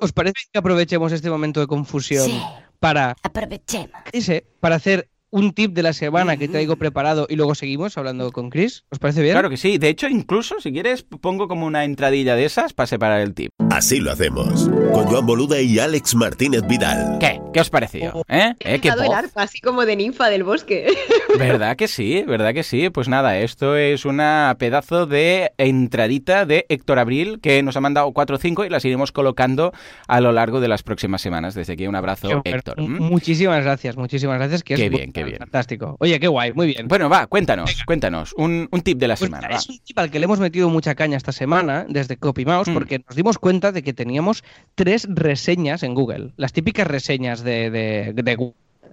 ¿Os 0.00 0.12
parece 0.12 0.34
que 0.52 0.58
aprovechemos 0.58 1.12
este 1.12 1.30
momento 1.30 1.60
de 1.60 1.66
confusión 1.66 2.26
Sí. 2.26 2.40
para, 2.80 3.16
Aprovechemos. 3.22 3.90
ese, 4.12 4.46
para 4.60 4.76
hacer 4.76 5.08
un 5.34 5.52
tip 5.52 5.72
de 5.72 5.82
la 5.82 5.92
semana 5.92 6.36
que 6.36 6.46
traigo 6.46 6.76
preparado 6.76 7.26
y 7.28 7.34
luego 7.34 7.56
seguimos 7.56 7.98
hablando 7.98 8.30
con 8.30 8.50
Chris? 8.50 8.84
¿Os 8.90 9.00
parece 9.00 9.20
bien? 9.20 9.34
Claro 9.34 9.50
que 9.50 9.56
sí. 9.56 9.78
De 9.78 9.88
hecho, 9.88 10.06
incluso, 10.06 10.60
si 10.60 10.70
quieres, 10.70 11.02
pongo 11.02 11.48
como 11.48 11.66
una 11.66 11.84
entradilla 11.84 12.36
de 12.36 12.44
esas 12.44 12.72
para 12.72 12.86
separar 12.86 13.20
el 13.20 13.34
tip. 13.34 13.50
Así 13.70 13.98
lo 13.98 14.12
hacemos. 14.12 14.68
Con 14.92 15.06
Joan 15.06 15.26
Boluda 15.26 15.60
y 15.60 15.80
Alex 15.80 16.14
Martínez 16.14 16.62
Vidal. 16.68 17.18
¿Qué? 17.18 17.40
¿Qué 17.52 17.60
os 17.60 17.68
pareció? 17.68 18.22
¿Eh? 18.28 18.54
¿Eh? 18.60 18.74
He 18.74 18.78
¿Qué 18.78 18.88
el 18.90 19.12
arpa, 19.12 19.42
así 19.42 19.60
como 19.60 19.84
de 19.84 19.96
ninfa 19.96 20.28
del 20.28 20.44
bosque. 20.44 20.86
¿Verdad 21.38 21.76
que 21.76 21.88
sí? 21.88 22.22
¿Verdad 22.24 22.54
que 22.54 22.62
sí? 22.62 22.90
Pues 22.90 23.08
nada, 23.08 23.36
esto 23.38 23.76
es 23.76 24.04
una 24.04 24.54
pedazo 24.60 25.06
de 25.06 25.50
entradita 25.58 26.46
de 26.46 26.64
Héctor 26.68 27.00
Abril 27.00 27.40
que 27.40 27.60
nos 27.64 27.76
ha 27.76 27.80
mandado 27.80 28.12
4 28.12 28.36
o 28.36 28.38
5 28.38 28.66
y 28.66 28.68
las 28.68 28.84
iremos 28.84 29.10
colocando 29.10 29.72
a 30.06 30.20
lo 30.20 30.30
largo 30.30 30.60
de 30.60 30.68
las 30.68 30.84
próximas 30.84 31.22
semanas. 31.22 31.54
Desde 31.54 31.72
aquí 31.72 31.88
un 31.88 31.96
abrazo. 31.96 32.42
Héctor. 32.44 32.80
Muchísimas 32.80 33.64
gracias, 33.64 33.96
muchísimas 33.96 34.38
gracias. 34.38 34.62
Que 34.62 34.76
Qué 34.76 34.84
es 34.84 34.90
bien, 34.90 35.12
qué 35.12 35.23
bien. 35.26 35.38
Fantástico. 35.38 35.96
Oye, 36.00 36.18
qué 36.20 36.28
guay, 36.28 36.52
muy 36.52 36.66
bien. 36.66 36.88
Bueno, 36.88 37.08
va, 37.08 37.26
cuéntanos, 37.26 37.82
cuéntanos. 37.84 38.32
Un, 38.36 38.68
un 38.70 38.80
tip 38.82 38.98
de 38.98 39.08
la 39.08 39.16
Pues 39.16 39.28
semana. 39.30 39.48
va. 39.48 39.56
es 39.56 39.68
un 39.68 39.78
tip 39.78 39.98
al 39.98 40.10
que 40.10 40.18
le 40.18 40.24
hemos 40.24 40.40
metido 40.40 40.68
mucha 40.68 40.94
caña 40.94 41.16
esta 41.16 41.32
semana 41.32 41.86
desde 41.88 42.16
CopyMouse 42.16 42.70
Mm. 42.70 42.74
porque 42.74 42.98
nos 43.06 43.16
dimos 43.16 43.38
cuenta 43.38 43.72
de 43.72 43.82
que 43.82 43.92
teníamos 43.92 44.44
tres 44.74 45.06
reseñas 45.10 45.82
en 45.82 45.94
Google. 45.94 46.32
Las 46.36 46.52
típicas 46.52 46.86
reseñas 46.86 47.42
de, 47.42 47.70
de- 47.70 48.12
de 48.14 48.36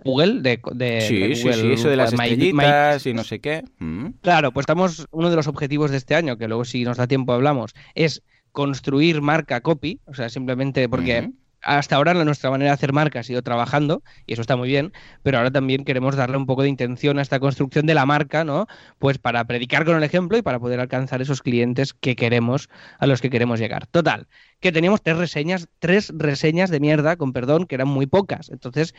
Google, 0.04 0.42
de, 0.42 0.60
de- 0.74 1.02
Sí, 1.02 1.20
de 1.20 1.36
sí, 1.36 1.44
Google, 1.44 1.62
sí, 1.62 1.72
eso 1.74 1.90
de 1.90 1.96
las 1.96 2.12
My- 2.14 2.18
My- 2.18 2.24
estrellitas 2.32 3.06
y 3.06 3.14
no 3.14 3.24
sé 3.24 3.40
qué. 3.40 3.64
¿Mm? 3.80 4.08
Claro, 4.22 4.52
pues 4.52 4.64
estamos, 4.64 5.06
uno 5.12 5.30
de 5.30 5.36
los 5.36 5.48
objetivos 5.48 5.92
de 5.92 5.98
este 5.98 6.16
año, 6.16 6.38
que 6.38 6.48
luego 6.48 6.66
si 6.66 6.84
nos 6.84 6.98
da 6.98 7.08
tiempo 7.08 7.34
hablamos, 7.34 7.74
es 7.96 8.24
construir 8.52 9.22
marca 9.22 9.62
copy, 9.62 10.00
o 10.06 10.14
sea, 10.14 10.28
simplemente 10.30 10.90
porque. 10.90 11.30
Hasta 11.62 11.96
ahora 11.96 12.14
nuestra 12.14 12.50
manera 12.52 12.72
de 12.72 12.74
hacer 12.74 12.94
marca 12.94 13.20
ha 13.20 13.24
sido 13.24 13.42
trabajando, 13.42 14.04
y 14.26 14.34
eso 14.34 14.42
está 14.42 14.56
muy 14.56 14.70
bien, 14.70 14.92
pero 15.24 15.38
ahora 15.38 15.52
también 15.52 15.86
queremos 15.86 16.16
darle 16.16 16.38
un 16.38 16.46
poco 16.46 16.64
de 16.64 16.70
intención 16.70 17.20
a 17.20 17.22
esta 17.22 17.40
construcción 17.40 17.86
de 17.86 17.94
la 17.94 18.06
marca, 18.06 18.44
¿no? 18.44 18.68
Pues 19.00 19.18
para 19.18 19.46
predicar 19.46 19.86
con 19.86 19.96
el 19.96 20.04
ejemplo 20.04 20.38
y 20.38 20.42
para 20.42 20.60
poder 20.60 20.80
alcanzar 20.80 21.22
esos 21.22 21.42
clientes 21.42 21.94
que 21.94 22.16
queremos, 22.16 22.70
a 23.00 23.08
los 23.08 23.22
que 23.22 23.30
queremos 23.30 23.60
llegar. 23.60 23.88
Total, 23.88 24.28
que 24.62 24.72
teníamos 24.72 25.02
tres 25.02 25.18
reseñas, 25.18 25.68
tres 25.80 26.14
reseñas 26.16 26.70
de 26.70 26.80
mierda, 26.80 27.18
con 27.18 27.34
perdón, 27.34 27.66
que 27.66 27.76
eran 27.76 27.88
muy 27.90 28.06
pocas. 28.06 28.50
Entonces, 28.50 28.94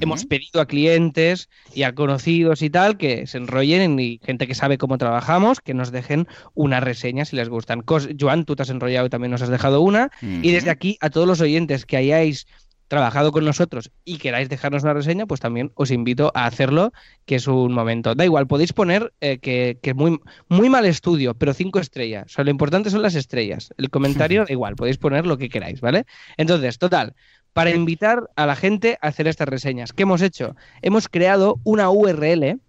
hemos 0.00 0.26
pedido 0.26 0.60
a 0.60 0.66
clientes 0.66 1.48
y 1.74 1.84
a 1.84 1.94
conocidos 1.94 2.62
y 2.62 2.68
tal 2.70 2.98
que 2.98 3.26
se 3.26 3.38
enrollen 3.38 3.98
y 4.00 4.18
gente 4.24 4.46
que 4.46 4.54
sabe 4.54 4.76
cómo 4.76 4.98
trabajamos, 4.98 5.60
que 5.60 5.72
nos 5.72 5.92
dejen 5.92 6.26
una 6.54 6.80
reseña 6.80 7.24
si 7.24 7.36
les 7.36 7.48
gustan. 7.48 7.80
Cos- 7.82 8.08
Joan, 8.18 8.44
tú 8.44 8.56
te 8.56 8.62
has 8.64 8.70
enrollado 8.70 9.06
y 9.06 9.10
también 9.10 9.30
nos 9.30 9.40
has 9.42 9.48
dejado 9.50 9.80
una. 9.80 10.10
Y 10.42 10.50
desde 10.52 10.70
aquí, 10.70 10.98
a 11.00 11.10
todos 11.10 11.26
los 11.26 11.40
oyentes 11.40 11.86
que 11.86 11.96
hayáis 11.96 12.46
trabajado 12.88 13.32
con 13.32 13.44
nosotros 13.44 13.90
y 14.04 14.18
queráis 14.18 14.48
dejarnos 14.48 14.82
una 14.82 14.94
reseña, 14.94 15.26
pues 15.26 15.40
también 15.40 15.70
os 15.74 15.90
invito 15.90 16.32
a 16.34 16.46
hacerlo, 16.46 16.92
que 17.26 17.36
es 17.36 17.46
un 17.46 17.72
momento. 17.72 18.14
Da 18.14 18.24
igual, 18.24 18.46
podéis 18.46 18.72
poner 18.72 19.12
eh, 19.20 19.38
que, 19.38 19.78
que 19.82 19.94
muy, 19.94 20.18
muy 20.48 20.68
mal 20.68 20.86
estudio, 20.86 21.34
pero 21.34 21.54
cinco 21.54 21.78
estrellas. 21.78 22.24
O 22.26 22.28
sea, 22.30 22.44
lo 22.44 22.50
importante 22.50 22.90
son 22.90 23.02
las 23.02 23.14
estrellas. 23.14 23.72
El 23.76 23.90
comentario, 23.90 24.44
da 24.48 24.52
igual, 24.52 24.74
podéis 24.74 24.98
poner 24.98 25.26
lo 25.26 25.38
que 25.38 25.48
queráis, 25.48 25.80
¿vale? 25.80 26.04
Entonces, 26.36 26.78
total, 26.78 27.14
para 27.52 27.70
invitar 27.70 28.30
a 28.36 28.46
la 28.46 28.56
gente 28.56 28.98
a 29.00 29.08
hacer 29.08 29.26
estas 29.28 29.48
reseñas, 29.48 29.92
¿qué 29.92 30.04
hemos 30.04 30.22
hecho? 30.22 30.56
Hemos 30.82 31.08
creado 31.08 31.60
una 31.64 31.90
URL 31.90 32.60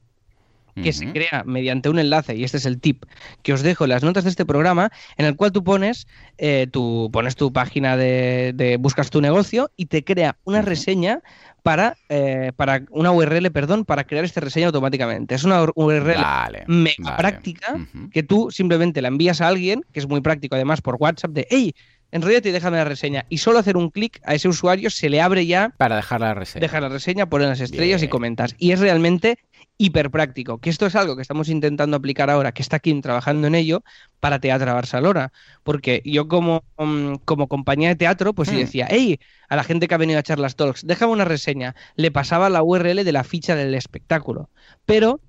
que 0.82 0.94
se 0.94 1.12
crea 1.12 1.44
mediante 1.46 1.90
un 1.90 2.00
enlace, 2.00 2.36
y 2.36 2.44
este 2.44 2.58
es 2.58 2.66
el 2.66 2.80
tip 2.80 3.04
que 3.44 3.54
os 3.54 3.62
dejo 3.62 3.84
en 3.86 3.90
las 3.92 4.04
notas 4.04 4.24
de 4.24 4.30
este 4.30 4.46
programa, 4.46 4.92
en 5.18 5.26
el 5.26 5.36
cual 5.36 5.52
tú 5.52 5.64
pones, 5.64 6.08
eh, 6.38 6.68
tu, 6.72 7.10
pones 7.12 7.36
tu 7.36 7.52
página 7.54 7.98
de, 7.98 8.52
de- 8.56 8.78
buscas 8.78 9.10
tu 9.10 9.22
negocio 9.22 9.72
y 9.76 9.86
te 9.88 10.04
crea 10.04 10.38
una 10.44 10.62
reseña 10.62 11.22
para, 11.64 11.98
eh, 12.10 12.52
para 12.56 12.84
una 12.90 13.12
URL, 13.12 13.52
perdón, 13.52 13.86
para 13.86 14.06
crear 14.06 14.24
esta 14.26 14.40
reseña 14.42 14.68
automáticamente. 14.68 15.36
Es 15.36 15.44
una 15.44 15.64
URL 15.76 16.16
Vale, 16.22 16.64
mega 16.68 16.96
vale. 17.00 17.18
práctica 17.18 17.76
que 18.12 18.24
tú 18.24 18.50
simplemente 18.52 19.02
la 19.02 19.10
envías 19.10 19.42
a 19.42 19.48
alguien, 19.48 19.84
que 19.94 20.00
es 20.00 20.08
muy 20.08 20.22
práctico 20.22 20.56
además 20.56 20.82
por 20.82 20.96
WhatsApp, 21.00 21.32
de 21.32 21.48
hey, 21.50 21.74
enrollate 22.12 22.50
y 22.50 22.52
déjame 22.52 22.78
la 22.78 22.86
reseña. 22.86 23.26
Y 23.30 23.38
solo 23.40 23.60
hacer 23.60 23.78
un 23.78 23.90
clic 23.90 24.20
a 24.24 24.36
ese 24.36 24.48
usuario 24.48 24.90
se 24.90 25.10
le 25.10 25.22
abre 25.22 25.46
ya 25.46 25.70
Para 25.78 25.96
dejar 25.98 26.22
la 26.22 26.34
reseña. 26.34 26.62
deja 26.62 26.82
la 26.82 26.90
reseña, 26.90 27.30
pones 27.30 27.48
las 27.50 27.60
estrellas 27.62 28.02
y 28.04 28.08
comentas. 28.08 28.56
Y 28.58 28.72
es 28.72 28.80
realmente 28.80 29.38
hiper 29.78 30.12
práctico. 30.12 30.58
Que 30.58 30.70
esto 30.70 30.86
es 30.88 30.96
algo 30.96 31.16
que 31.16 31.22
estamos 31.22 31.48
intentando 31.48 31.96
aplicar 31.96 32.30
ahora, 32.30 32.52
que 32.52 32.62
está 32.62 32.80
Kim 32.80 33.02
trabajando 33.02 33.48
en 33.48 33.56
ello, 33.56 33.84
para 34.20 34.40
Teatro 34.40 34.74
Barcelona. 34.74 35.32
Porque 35.64 36.02
yo 36.04 36.28
como, 36.28 36.64
mm, 36.78 37.16
como 37.26 37.48
compañía 37.48 37.90
de 37.90 37.96
teatro, 37.96 38.34
pues 38.34 38.50
sí 38.50 38.56
Hmm. 38.56 38.60
decía, 38.60 38.88
hey, 38.90 39.20
a 39.48 39.56
la 39.56 39.64
gente 39.64 39.88
que 39.88 39.96
ha 39.96 39.98
venido 39.98 40.20
a 40.20 40.24
Charlas 40.24 40.56
Talks, 40.58 40.86
déjame 40.86 41.14
una 41.14 41.26
reseña. 41.26 41.76
Le 41.96 42.12
pasaba 42.12 42.50
la 42.50 42.62
URL 42.62 43.04
de 43.06 43.12
la 43.14 43.24
ficha 43.24 43.56
del 43.56 43.74
espectáculo. 43.74 44.50
Pero 44.86 45.22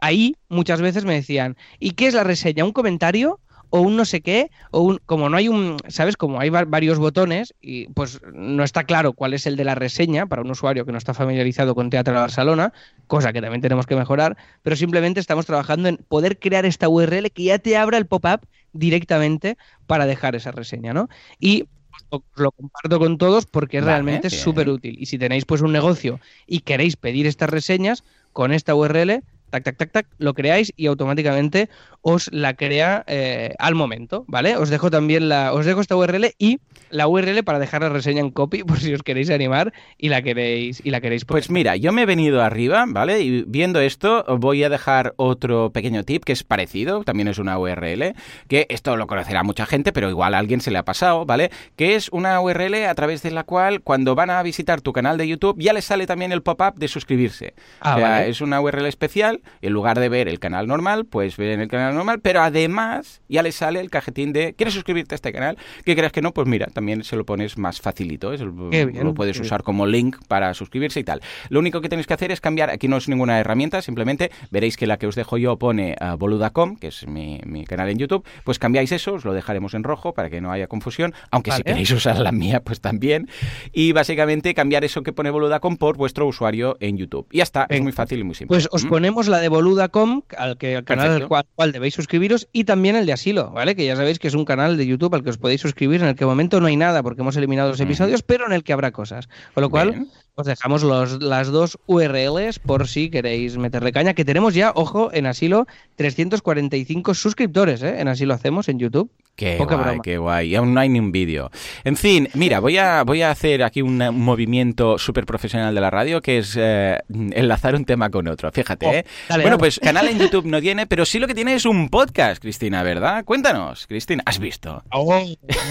ahí 0.00 0.36
muchas 0.48 0.80
veces 0.80 1.04
me 1.04 1.14
decían, 1.14 1.56
¿y 1.78 1.90
qué 1.92 2.06
es 2.06 2.14
la 2.14 2.24
reseña? 2.24 2.64
¿Un 2.64 2.72
comentario? 2.72 3.40
O 3.74 3.80
un 3.80 3.96
no 3.96 4.04
sé 4.04 4.20
qué, 4.20 4.50
o 4.70 4.82
un, 4.82 4.98
como 5.06 5.30
no 5.30 5.36
hay 5.38 5.48
un, 5.48 5.78
¿sabes? 5.88 6.16
Como 6.18 6.38
hay 6.40 6.50
va- 6.50 6.64
varios 6.66 6.98
botones 6.98 7.54
y 7.60 7.88
pues 7.94 8.20
no 8.34 8.64
está 8.64 8.84
claro 8.84 9.14
cuál 9.14 9.32
es 9.34 9.46
el 9.46 9.56
de 9.56 9.64
la 9.64 9.74
reseña 9.74 10.26
para 10.26 10.42
un 10.42 10.50
usuario 10.50 10.84
que 10.84 10.92
no 10.92 10.98
está 10.98 11.14
familiarizado 11.14 11.74
con 11.74 11.88
Teatro 11.90 12.12
de 12.14 12.20
Barcelona, 12.20 12.72
cosa 13.06 13.32
que 13.32 13.40
también 13.40 13.62
tenemos 13.62 13.86
que 13.86 13.96
mejorar, 13.96 14.36
pero 14.62 14.76
simplemente 14.76 15.20
estamos 15.20 15.46
trabajando 15.46 15.88
en 15.88 15.96
poder 15.96 16.38
crear 16.38 16.66
esta 16.66 16.88
URL 16.88 17.30
que 17.30 17.44
ya 17.44 17.58
te 17.58 17.76
abra 17.76 17.96
el 17.98 18.06
pop-up 18.06 18.40
directamente 18.72 19.56
para 19.86 20.06
dejar 20.06 20.34
esa 20.36 20.52
reseña, 20.52 20.92
¿no? 20.92 21.08
Y 21.38 21.64
os 22.10 22.22
lo 22.36 22.52
comparto 22.52 22.98
con 22.98 23.18
todos 23.18 23.46
porque 23.46 23.80
Vale, 23.86 24.02
realmente 24.02 24.28
es 24.28 24.34
súper 24.34 24.68
útil. 24.68 24.96
Y 24.98 25.06
si 25.06 25.18
tenéis 25.18 25.44
pues 25.46 25.60
un 25.62 25.72
negocio 25.72 26.20
y 26.46 26.60
queréis 26.60 26.96
pedir 26.96 27.26
estas 27.26 27.50
reseñas, 27.50 28.04
con 28.32 28.52
esta 28.52 28.74
URL, 28.74 29.24
tac, 29.52 29.64
tac, 29.64 29.76
tac, 29.76 29.92
tac, 29.92 30.06
lo 30.18 30.34
creáis 30.34 30.72
y 30.76 30.86
automáticamente 30.86 31.68
os 32.00 32.32
la 32.32 32.54
crea 32.54 33.04
eh, 33.06 33.54
al 33.58 33.74
momento, 33.74 34.24
¿vale? 34.26 34.56
Os 34.56 34.70
dejo 34.70 34.90
también 34.90 35.28
la, 35.28 35.52
os 35.52 35.66
dejo 35.66 35.80
esta 35.80 35.94
URL 35.94 36.34
y 36.38 36.58
la 36.90 37.06
URL 37.06 37.44
para 37.44 37.58
dejar 37.58 37.82
la 37.82 37.90
reseña 37.90 38.20
en 38.20 38.30
copy 38.30 38.64
por 38.64 38.80
si 38.80 38.92
os 38.92 39.02
queréis 39.02 39.30
animar 39.30 39.72
y 39.98 40.08
la 40.08 40.22
queréis 40.22 40.84
y 40.84 40.90
la 40.90 41.00
queréis 41.00 41.24
poner. 41.24 41.42
Pues 41.42 41.50
mira, 41.50 41.76
yo 41.76 41.92
me 41.92 42.02
he 42.02 42.06
venido 42.06 42.42
arriba, 42.42 42.84
¿vale? 42.88 43.20
Y 43.20 43.44
viendo 43.46 43.80
esto, 43.80 44.24
os 44.26 44.40
voy 44.40 44.64
a 44.64 44.68
dejar 44.68 45.14
otro 45.16 45.70
pequeño 45.70 46.02
tip 46.02 46.24
que 46.24 46.32
es 46.32 46.42
parecido, 46.42 47.04
también 47.04 47.28
es 47.28 47.38
una 47.38 47.58
URL, 47.58 48.14
que 48.48 48.66
esto 48.70 48.96
lo 48.96 49.06
conocerá 49.06 49.42
mucha 49.42 49.66
gente, 49.66 49.92
pero 49.92 50.08
igual 50.10 50.34
a 50.34 50.38
alguien 50.38 50.60
se 50.60 50.70
le 50.70 50.78
ha 50.78 50.84
pasado, 50.84 51.26
¿vale? 51.26 51.50
Que 51.76 51.94
es 51.94 52.08
una 52.08 52.40
URL 52.40 52.86
a 52.86 52.94
través 52.94 53.22
de 53.22 53.30
la 53.30 53.44
cual 53.44 53.82
cuando 53.82 54.14
van 54.14 54.30
a 54.30 54.42
visitar 54.42 54.80
tu 54.80 54.92
canal 54.92 55.18
de 55.18 55.28
YouTube 55.28 55.60
ya 55.60 55.72
les 55.72 55.84
sale 55.84 56.06
también 56.06 56.32
el 56.32 56.42
pop-up 56.42 56.74
de 56.76 56.88
suscribirse. 56.88 57.54
Ah, 57.80 57.94
o 57.94 57.98
sea, 57.98 58.08
vale. 58.08 58.28
es 58.30 58.40
una 58.40 58.60
URL 58.60 58.86
especial 58.86 59.41
canal, 59.42 59.58
en 59.60 59.72
lugar 59.72 59.98
de 59.98 60.08
ver 60.08 60.28
el 60.28 60.38
canal 60.38 60.66
normal, 60.66 61.04
pues 61.04 61.36
ven 61.36 61.60
el 61.60 61.68
canal 61.68 61.94
normal, 61.94 62.20
pero 62.20 62.42
además 62.42 63.20
ya 63.28 63.42
le 63.42 63.52
sale 63.52 63.80
el 63.80 63.90
cajetín 63.90 64.32
de 64.32 64.54
¿quieres 64.54 64.74
suscribirte 64.74 65.14
a 65.14 65.16
este 65.16 65.32
canal? 65.32 65.58
Que 65.84 65.96
creas 65.96 66.12
que 66.12 66.22
no, 66.22 66.32
pues 66.32 66.48
mira, 66.48 66.66
también 66.66 67.04
se 67.04 67.16
lo 67.16 67.24
pones 67.24 67.58
más 67.58 67.80
facilito, 67.80 68.32
¿eh? 68.32 68.38
lo, 68.38 68.68
bien, 68.68 68.92
lo 69.02 69.14
puedes 69.14 69.38
usar 69.40 69.62
como 69.62 69.86
link 69.86 70.16
para 70.28 70.54
suscribirse 70.54 71.00
y 71.00 71.04
tal. 71.04 71.20
Lo 71.48 71.60
único 71.60 71.80
que 71.80 71.88
tenéis 71.88 72.06
que 72.06 72.14
hacer 72.14 72.32
es 72.32 72.40
cambiar, 72.40 72.70
aquí 72.70 72.88
no 72.88 72.96
es 72.96 73.08
ninguna 73.08 73.38
herramienta, 73.38 73.82
simplemente 73.82 74.30
veréis 74.50 74.76
que 74.76 74.86
la 74.86 74.96
que 74.96 75.06
os 75.06 75.14
dejo 75.14 75.36
yo 75.36 75.56
pone 75.58 75.96
uh, 76.00 76.16
boluda.com, 76.16 76.76
que 76.76 76.88
es 76.88 77.06
mi, 77.06 77.40
mi 77.44 77.64
canal 77.64 77.88
en 77.88 77.98
YouTube, 77.98 78.24
pues 78.44 78.58
cambiáis 78.58 78.92
eso, 78.92 79.14
os 79.14 79.24
lo 79.24 79.32
dejaremos 79.32 79.74
en 79.74 79.84
rojo 79.84 80.14
para 80.14 80.30
que 80.30 80.40
no 80.40 80.52
haya 80.52 80.66
confusión, 80.66 81.14
aunque 81.30 81.52
si 81.52 81.62
queréis 81.62 81.90
usar 81.90 82.18
la 82.18 82.32
mía, 82.32 82.60
pues 82.60 82.80
también. 82.80 83.28
Y 83.72 83.92
básicamente 83.92 84.54
cambiar 84.54 84.84
eso 84.84 85.02
que 85.02 85.12
pone 85.12 85.30
boluda.com 85.30 85.76
por 85.76 85.96
vuestro 85.96 86.26
usuario 86.26 86.76
en 86.80 86.96
YouTube. 86.96 87.26
Y 87.30 87.38
ya 87.38 87.42
está, 87.42 87.66
es 87.68 87.80
muy 87.80 87.92
fácil 87.92 88.20
y 88.20 88.24
muy 88.24 88.34
simple. 88.34 88.54
Pues 88.54 88.68
os 88.70 88.84
¿Mm? 88.84 88.88
ponemos 88.88 89.28
la 89.32 89.40
de 89.40 89.48
boluda.com, 89.48 90.22
al, 90.36 90.56
que, 90.56 90.76
al 90.76 90.84
canal 90.84 91.10
al 91.10 91.28
cual, 91.28 91.44
cual 91.54 91.72
debéis 91.72 91.94
suscribiros, 91.94 92.48
y 92.52 92.64
también 92.64 92.94
el 92.94 93.06
de 93.06 93.12
Asilo, 93.12 93.50
¿vale? 93.50 93.74
Que 93.74 93.84
ya 93.84 93.96
sabéis 93.96 94.18
que 94.18 94.28
es 94.28 94.34
un 94.34 94.44
canal 94.44 94.76
de 94.76 94.86
YouTube 94.86 95.14
al 95.14 95.24
que 95.24 95.30
os 95.30 95.38
podéis 95.38 95.60
suscribir, 95.60 96.02
en 96.02 96.08
el 96.08 96.14
que 96.14 96.20
de 96.20 96.26
momento 96.26 96.60
no 96.60 96.66
hay 96.66 96.76
nada 96.76 97.02
porque 97.02 97.22
hemos 97.22 97.36
eliminado 97.36 97.70
los 97.70 97.80
episodios, 97.80 98.22
pero 98.22 98.46
en 98.46 98.52
el 98.52 98.62
que 98.62 98.72
habrá 98.72 98.92
cosas. 98.92 99.28
Con 99.54 99.62
lo 99.62 99.70
cual, 99.70 99.90
Bien. 99.90 100.08
Os 100.34 100.46
dejamos 100.46 100.82
los, 100.82 101.22
las 101.22 101.48
dos 101.48 101.78
URLs 101.86 102.58
por 102.58 102.88
si 102.88 103.10
queréis 103.10 103.58
meterle 103.58 103.92
caña, 103.92 104.14
que 104.14 104.24
tenemos 104.24 104.54
ya, 104.54 104.72
ojo, 104.74 105.10
en 105.12 105.26
Asilo, 105.26 105.66
345 105.96 107.14
suscriptores, 107.14 107.82
¿eh? 107.82 108.00
En 108.00 108.08
Asilo 108.08 108.32
hacemos, 108.34 108.68
en 108.68 108.78
YouTube. 108.78 109.10
Qué 109.36 109.56
Poca 109.56 109.76
guay, 109.76 109.86
broma. 109.86 110.02
qué 110.02 110.18
guay. 110.18 110.48
Y 110.50 110.56
aún 110.56 110.74
no 110.74 110.80
hay 110.80 110.88
ni 110.90 110.98
un 110.98 111.10
vídeo. 111.10 111.50
En 111.84 111.96
fin, 111.96 112.28
mira, 112.34 112.60
voy 112.60 112.76
a, 112.76 113.02
voy 113.02 113.22
a 113.22 113.30
hacer 113.30 113.62
aquí 113.62 113.80
un, 113.80 113.96
movimiento 114.12 114.98
súper 114.98 115.24
profesional 115.24 115.74
de 115.74 115.80
la 115.80 115.90
radio 115.90 116.20
que 116.20 116.38
es 116.38 116.54
eh, 116.58 116.98
enlazar 117.08 117.74
un 117.74 117.84
tema 117.84 118.10
con 118.10 118.28
otro. 118.28 118.50
Fíjate, 118.52 118.86
Oh, 118.86 118.92
¿eh? 118.92 119.04
dale, 119.28 119.42
bueno, 119.42 119.56
dale. 119.56 119.58
pues 119.58 119.78
canal 119.80 120.08
en 120.08 120.18
YouTube 120.18 120.44
no 120.46 120.60
tiene, 120.60 120.86
pero 120.86 121.04
sí 121.06 121.18
lo 121.18 121.26
que 121.26 121.34
tiene 121.34 121.54
es 121.54 121.64
un 121.64 121.88
podcast, 121.88 122.42
Cristina, 122.42 122.82
¿verdad? 122.82 123.24
Cuéntanos, 123.24 123.86
Cristina, 123.86 124.22
¿has 124.26 124.38
visto? 124.38 124.82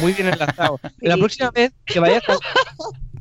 Muy 0.02 0.14
bien 0.14 0.30
enlazado. 0.30 0.80
La 1.00 1.18
próxima 1.18 1.52
vez 1.52 1.72
que 1.86 2.00
vayas 2.00 2.24
a... 2.30 2.38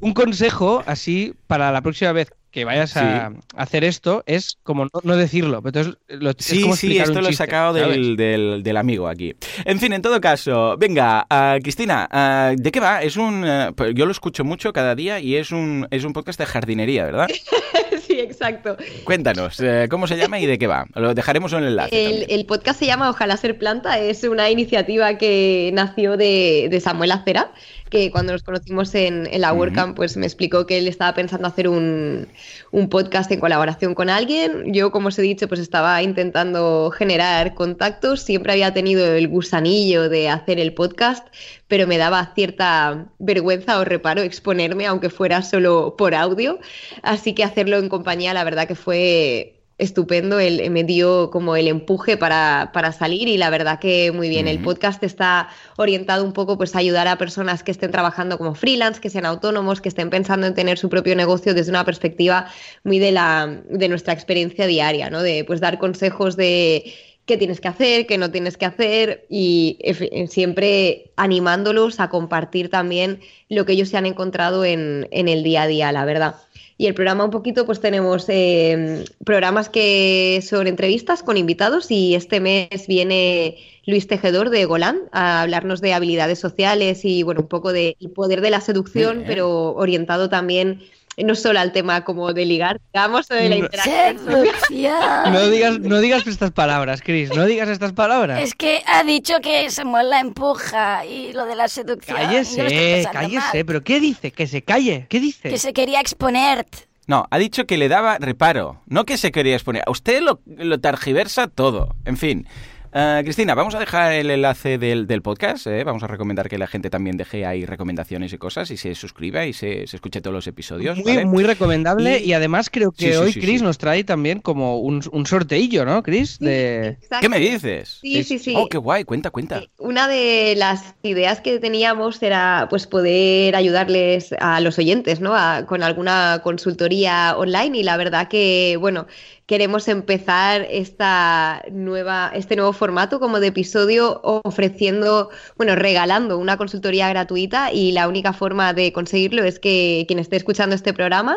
Un 0.01 0.15
consejo 0.15 0.83
así 0.87 1.35
para 1.47 1.71
la 1.73 1.83
próxima 1.83 2.13
vez 2.13 2.33
que 2.51 2.65
vayas 2.65 2.97
a 2.97 3.31
hacer 3.55 3.85
esto 3.85 4.25
es 4.27 4.59
como 4.65 4.85
no, 4.87 4.91
no 5.05 5.17
decirlo. 5.17 5.63
pero 5.63 5.83
Entonces, 5.83 6.03
lo, 6.21 6.31
es 6.31 6.37
Sí, 6.41 6.63
como 6.63 6.75
sí, 6.75 6.99
esto 6.99 7.19
un 7.19 7.23
lo 7.23 7.29
he 7.29 7.33
sacado 7.33 7.73
del, 7.73 8.17
del- 8.17 8.63
del 8.65 8.77
amigo 8.77 9.07
aquí. 9.07 9.37
En 9.65 9.79
fin, 9.79 9.93
en 9.93 10.03
todo 10.03 10.21
caso, 10.21 10.77
venga, 10.77 11.27
ah, 11.31 11.59
Cristina, 11.63 12.09
ah, 12.11 12.53
¿de 12.57 12.73
qué 12.73 12.81
va? 12.81 13.03
Es 13.05 13.17
un, 13.17 13.45
eh, 13.47 13.71
pues 13.77 13.95
yo 13.95 14.05
lo 14.05 14.11
escucho 14.11 14.43
mucho 14.43 14.73
cada 14.73 14.97
día 14.97 15.21
y 15.21 15.37
es 15.37 15.53
un, 15.53 15.87
es 15.93 16.03
un 16.03 16.13
podcast 16.13 16.41
de 16.41 16.47
jardinería, 16.47 17.05
¿verdad? 17.05 17.29
sí, 18.05 18.19
exacto. 18.19 18.77
Cuéntanos, 19.05 19.61
eh, 19.61 19.87
¿cómo 19.89 20.09
se 20.09 20.17
llama 20.17 20.41
y 20.41 20.47
de 20.47 20.59
qué 20.59 20.67
va? 20.67 20.87
Lo 20.97 21.15
dejaremos 21.15 21.53
en 21.53 21.61
el 21.61 21.67
enlace. 21.69 22.35
El 22.35 22.47
podcast 22.47 22.81
se 22.81 22.87
llama 22.87 23.11
Ojalá 23.11 23.37
ser 23.37 23.59
planta, 23.59 24.01
es 24.01 24.25
una 24.25 24.51
iniciativa 24.51 25.17
que 25.19 25.71
nació 25.73 26.17
de, 26.17 26.67
de 26.69 26.81
Samuel 26.81 27.13
Acera, 27.13 27.53
que 27.91 28.11
cuando 28.11 28.33
nos 28.33 28.43
conocimos 28.43 28.95
en, 28.95 29.29
en 29.31 29.41
la. 29.41 29.53
WordCamp, 29.53 29.97
pues 29.97 30.17
me 30.17 30.27
explicó 30.27 30.67
que 30.67 30.79
él 30.79 30.89
estaba 30.89 31.13
pensando 31.15 31.49
hacer 31.49 31.69
un, 31.69 32.29
un 32.71 32.89
podcast 32.89 33.31
en 33.33 33.41
colaboración 33.41 33.95
con 33.95 34.09
alguien. 34.09 34.73
Yo, 34.73 34.91
como 34.93 35.09
os 35.09 35.19
he 35.19 35.23
dicho, 35.23 35.49
pues 35.49 35.61
estaba 35.61 36.03
intentando 36.03 36.91
generar 36.91 37.55
contactos, 37.55 38.23
siempre 38.23 38.53
había 38.53 38.73
tenido 38.73 39.05
el 39.15 39.29
gusanillo 39.29 40.09
de 40.09 40.29
hacer 40.29 40.59
el 40.61 40.73
podcast, 40.73 41.27
pero 41.69 41.87
me 41.87 41.99
daba 41.99 42.33
cierta 42.35 43.09
vergüenza 43.19 43.79
o 43.79 43.85
reparo 43.85 44.23
exponerme, 44.23 44.87
aunque 44.87 45.11
fuera 45.11 45.43
solo 45.43 45.97
por 45.99 46.15
audio. 46.15 46.61
Así 47.03 47.35
que 47.35 47.45
hacerlo 47.45 47.77
en 47.79 47.89
compañía, 47.89 48.33
la 48.35 48.45
verdad 48.45 48.69
que 48.69 48.77
fue 48.77 49.60
estupendo, 49.81 50.39
el, 50.39 50.71
me 50.71 50.85
dio 50.85 51.31
como 51.31 51.57
el 51.57 51.67
empuje 51.67 52.17
para, 52.17 52.71
para 52.73 52.93
salir 52.93 53.27
y 53.29 53.37
la 53.37 53.51
verdad 53.51 53.79
que 53.81 54.13
muy 54.13 54.29
bien. 54.29 54.47
El 54.47 54.59
podcast 54.61 55.03
está 55.03 55.49
orientado 55.77 56.25
un 56.25 56.33
poco 56.33 56.57
pues 56.57 56.77
a 56.77 56.79
ayudar 56.79 57.09
a 57.09 57.17
personas 57.17 57.63
que 57.63 57.71
estén 57.73 57.91
trabajando 57.91 58.39
como 58.39 58.55
freelance, 58.55 59.01
que 59.01 59.11
sean 59.11 59.27
autónomos, 59.27 59.81
que 59.81 59.89
estén 59.89 60.11
pensando 60.11 60.47
en 60.47 60.55
tener 60.55 60.79
su 60.79 60.89
propio 60.89 61.17
negocio 61.17 61.55
desde 61.55 61.71
una 61.71 61.85
perspectiva 61.85 62.47
muy 62.85 62.99
de 62.99 63.13
la 63.13 63.63
de 63.69 63.89
nuestra 63.89 64.13
experiencia 64.13 64.67
diaria, 64.67 65.11
¿no? 65.11 65.23
De 65.23 65.45
pues 65.45 65.61
dar 65.61 65.79
consejos 65.79 66.37
de 66.37 66.93
qué 67.27 67.37
tienes 67.37 67.61
que 67.61 67.69
hacer, 67.69 68.07
qué 68.07 68.19
no 68.19 68.31
tienes 68.31 68.57
que 68.57 68.67
hacer 68.67 69.25
y 69.31 69.79
efe- 69.85 70.27
siempre 70.29 71.13
animándolos 71.17 72.01
a 72.01 72.09
compartir 72.11 72.71
también 72.71 73.21
lo 73.49 73.65
que 73.65 73.73
ellos 73.75 73.89
se 73.89 73.97
han 73.97 74.07
encontrado 74.07 74.65
en, 74.65 75.07
en 75.13 75.29
el 75.29 75.43
día 75.43 75.63
a 75.63 75.67
día, 75.69 75.93
la 75.93 76.05
verdad. 76.05 76.35
Y 76.81 76.87
el 76.87 76.95
programa 76.95 77.27
un 77.27 77.31
poquito, 77.31 77.67
pues 77.67 77.79
tenemos 77.79 78.25
eh, 78.29 79.05
programas 79.27 79.69
que 79.69 80.43
son 80.43 80.67
entrevistas 80.67 81.23
con 81.23 81.37
invitados 81.37 81.91
y 81.91 82.15
este 82.15 82.41
mes 82.41 82.87
viene 82.89 83.59
Luis 83.85 84.07
Tejedor 84.07 84.49
de 84.49 84.65
Golán 84.65 84.99
a 85.13 85.43
hablarnos 85.43 85.83
de 85.83 85.93
habilidades 85.93 86.39
sociales 86.39 87.05
y 87.05 87.23
bueno, 87.23 87.43
un 87.43 87.49
poco 87.49 87.75
del 87.75 87.97
poder 88.15 88.41
de 88.41 88.49
la 88.49 88.63
seducción, 88.63 89.25
pero 89.27 89.75
orientado 89.75 90.31
también 90.31 90.81
no 91.19 91.35
solo 91.35 91.61
al 91.61 91.73
tema 91.73 92.03
como 92.05 92.33
de 92.33 92.47
ligar, 92.47 92.81
digamos, 92.95 93.31
o 93.31 93.35
de 93.35 93.49
la 93.49 93.57
No. 93.57 93.65
interacción. 93.65 94.19
Seducción. 94.19 95.33
No 95.33 95.47
digas, 95.49 95.79
no 95.81 95.99
digas 96.01 96.27
estas 96.27 96.51
palabras, 96.53 97.03
Chris, 97.03 97.35
no 97.35 97.45
digas 97.45 97.69
estas 97.69 97.93
palabras. 97.93 98.41
Es 98.43 98.55
que 98.55 98.83
ha 98.87 99.03
dicho 99.05 99.35
que 99.43 99.71
Samuel 99.71 100.11
la 100.11 100.21
empuja 100.21 101.05
y 101.05 101.33
lo 101.33 101.45
de 101.47 101.57
la 101.57 101.69
seducción. 101.69 102.17
Cállese, 102.17 103.07
cállese, 103.13 103.39
mal. 103.59 103.65
pero 103.67 103.83
¿qué 103.83 104.01
dice? 104.01 104.31
Que 104.31 104.47
se 104.47 104.63
calle, 104.63 105.07
¿qué 105.09 105.21
dice? 105.21 105.51
Que 105.51 105.59
se 105.59 105.73
quería 105.73 106.01
exponer. 106.01 106.67
No, 107.07 107.27
ha 107.31 107.39
dicho 107.39 107.67
que 107.67 107.77
le 107.77 107.89
daba 107.89 108.19
reparo, 108.19 108.81
no 108.87 109.05
que 109.05 109.17
se 109.19 109.33
quería 109.33 109.55
exponer. 109.57 109.83
A 109.87 109.91
usted 109.91 110.23
lo, 110.23 110.41
lo 110.47 110.79
targiversa 110.81 111.49
todo. 111.49 111.97
En 112.05 112.17
fin. 112.17 112.47
Eh, 112.93 113.21
Cristina, 113.23 113.55
vamos 113.55 113.77
a 113.77 113.79
dejar 113.79 114.13
el 114.15 114.31
enlace 114.31 114.77
del, 114.77 115.07
del 115.07 115.23
podcast. 115.23 115.69
¿eh? 115.69 115.85
Vamos 115.85 116.03
a 116.03 116.09
recomendar 116.09 116.49
que 116.49 116.59
la 116.59 116.67
gente 116.67 116.91
también 116.91 117.17
deje 117.17 117.47
ahí 117.47 117.65
recomendaciones 117.65 118.33
y 118.33 118.39
cosas 118.39 118.69
y 118.73 118.77
se 118.77 118.97
suscriba 118.97 119.47
y 119.47 119.53
se, 119.53 119.87
se 119.87 119.95
escuche 119.97 120.21
todos 120.21 120.35
los 120.35 120.47
episodios. 120.49 120.97
Muy, 120.99 121.13
¿vale? 121.15 121.25
muy 121.25 121.45
recomendable 121.45 122.19
Y- 122.19 122.31
y, 122.31 122.33
además 122.33 122.69
creo 122.69 122.91
que 122.91 123.07
Sí, 123.07 123.11
sí, 123.13 123.17
hoy 123.17 123.33
sí, 123.33 123.41
Chris 123.41 123.59
sí. 123.61 123.65
nos 123.65 123.79
trae 123.79 124.03
también 124.03 124.41
como 124.41 124.79
un, 124.81 125.03
un 125.13 125.25
sorteillo, 125.27 125.85
¿no, 125.85 126.03
Chris? 126.03 126.39
De... 126.41 126.99
¿Qué 127.21 127.29
me 127.29 127.39
dices? 127.39 127.99
Sí, 128.03 128.25
sí, 128.25 128.41
sí. 128.41 128.55
Oh, 128.57 128.69
qué 128.69 128.79
guay, 128.79 129.05
cuenta, 129.05 129.31
cuenta. 129.31 129.63
Una 129.79 130.09
de 130.09 130.55
las 130.57 130.95
ideas 131.05 131.41
que 131.41 131.61
teníamos 131.61 132.21
era 132.23 132.67
pues 132.71 132.89
poder 132.89 133.55
ayudarles 133.55 134.35
a 134.41 134.61
los 134.61 134.79
oyentes, 134.81 135.21
¿no? 135.21 135.37
A- 135.37 135.65
con 135.65 135.85
alguna 135.85 136.41
consultoría 136.43 137.37
online 137.37 137.79
y 137.79 137.83
la 137.85 137.97
verdad 137.97 138.27
que, 138.27 138.77
bueno, 138.81 139.07
queremos 139.51 139.89
empezar 139.89 140.65
esta 140.71 141.65
nueva, 141.73 142.31
este 142.37 142.55
nuevo 142.55 142.73
formato 142.73 143.19
como 143.19 143.41
de 143.41 143.49
episodio 143.49 144.21
ofreciendo, 144.23 145.31
bueno, 145.57 145.75
regalando 145.75 146.39
una 146.39 146.57
consultoría 146.57 147.09
gratuita 147.09 147.73
y 147.73 147.91
la 147.91 148.07
única 148.07 148.33
forma 148.33 148.73
de 148.75 148.93
conseguirlo 148.93 149.43
es 149.43 149.59
que 149.59 150.05
quien 150.07 150.21
esté 150.21 150.37
escuchando 150.37 150.77
este 150.77 150.95
programa 150.95 151.37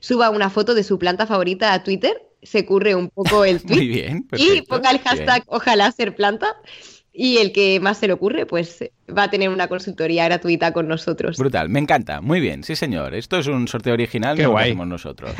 suba 0.00 0.28
una 0.28 0.50
foto 0.50 0.74
de 0.74 0.82
su 0.82 0.98
planta 0.98 1.26
favorita 1.26 1.72
a 1.72 1.82
Twitter, 1.82 2.20
se 2.42 2.66
curre 2.66 2.94
un 2.94 3.08
poco 3.08 3.46
el 3.46 3.62
tweet 3.64 3.76
Muy 3.76 3.88
bien. 3.88 4.28
y 4.36 4.60
ponga 4.60 4.90
el 4.90 4.98
bien. 4.98 5.08
hashtag 5.08 5.44
ojalá 5.46 5.90
ser 5.90 6.14
planta 6.14 6.54
y 7.16 7.38
el 7.38 7.52
que 7.52 7.78
más 7.80 7.98
se 7.98 8.08
le 8.08 8.12
ocurre 8.12 8.44
pues 8.44 8.84
va 9.16 9.24
a 9.24 9.30
tener 9.30 9.50
una 9.50 9.68
consultoría 9.68 10.24
gratuita 10.24 10.72
con 10.72 10.88
nosotros. 10.88 11.36
Brutal, 11.36 11.68
me 11.68 11.78
encanta. 11.78 12.20
Muy 12.22 12.40
bien, 12.40 12.64
sí 12.64 12.74
señor. 12.74 13.14
Esto 13.14 13.38
es 13.38 13.46
un 13.46 13.68
sorteo 13.68 13.92
original, 13.92 14.34
Qué 14.36 14.42
no 14.42 14.48
lo 14.48 14.52
guay. 14.52 14.70
hacemos 14.70 14.86
nosotros. 14.88 15.32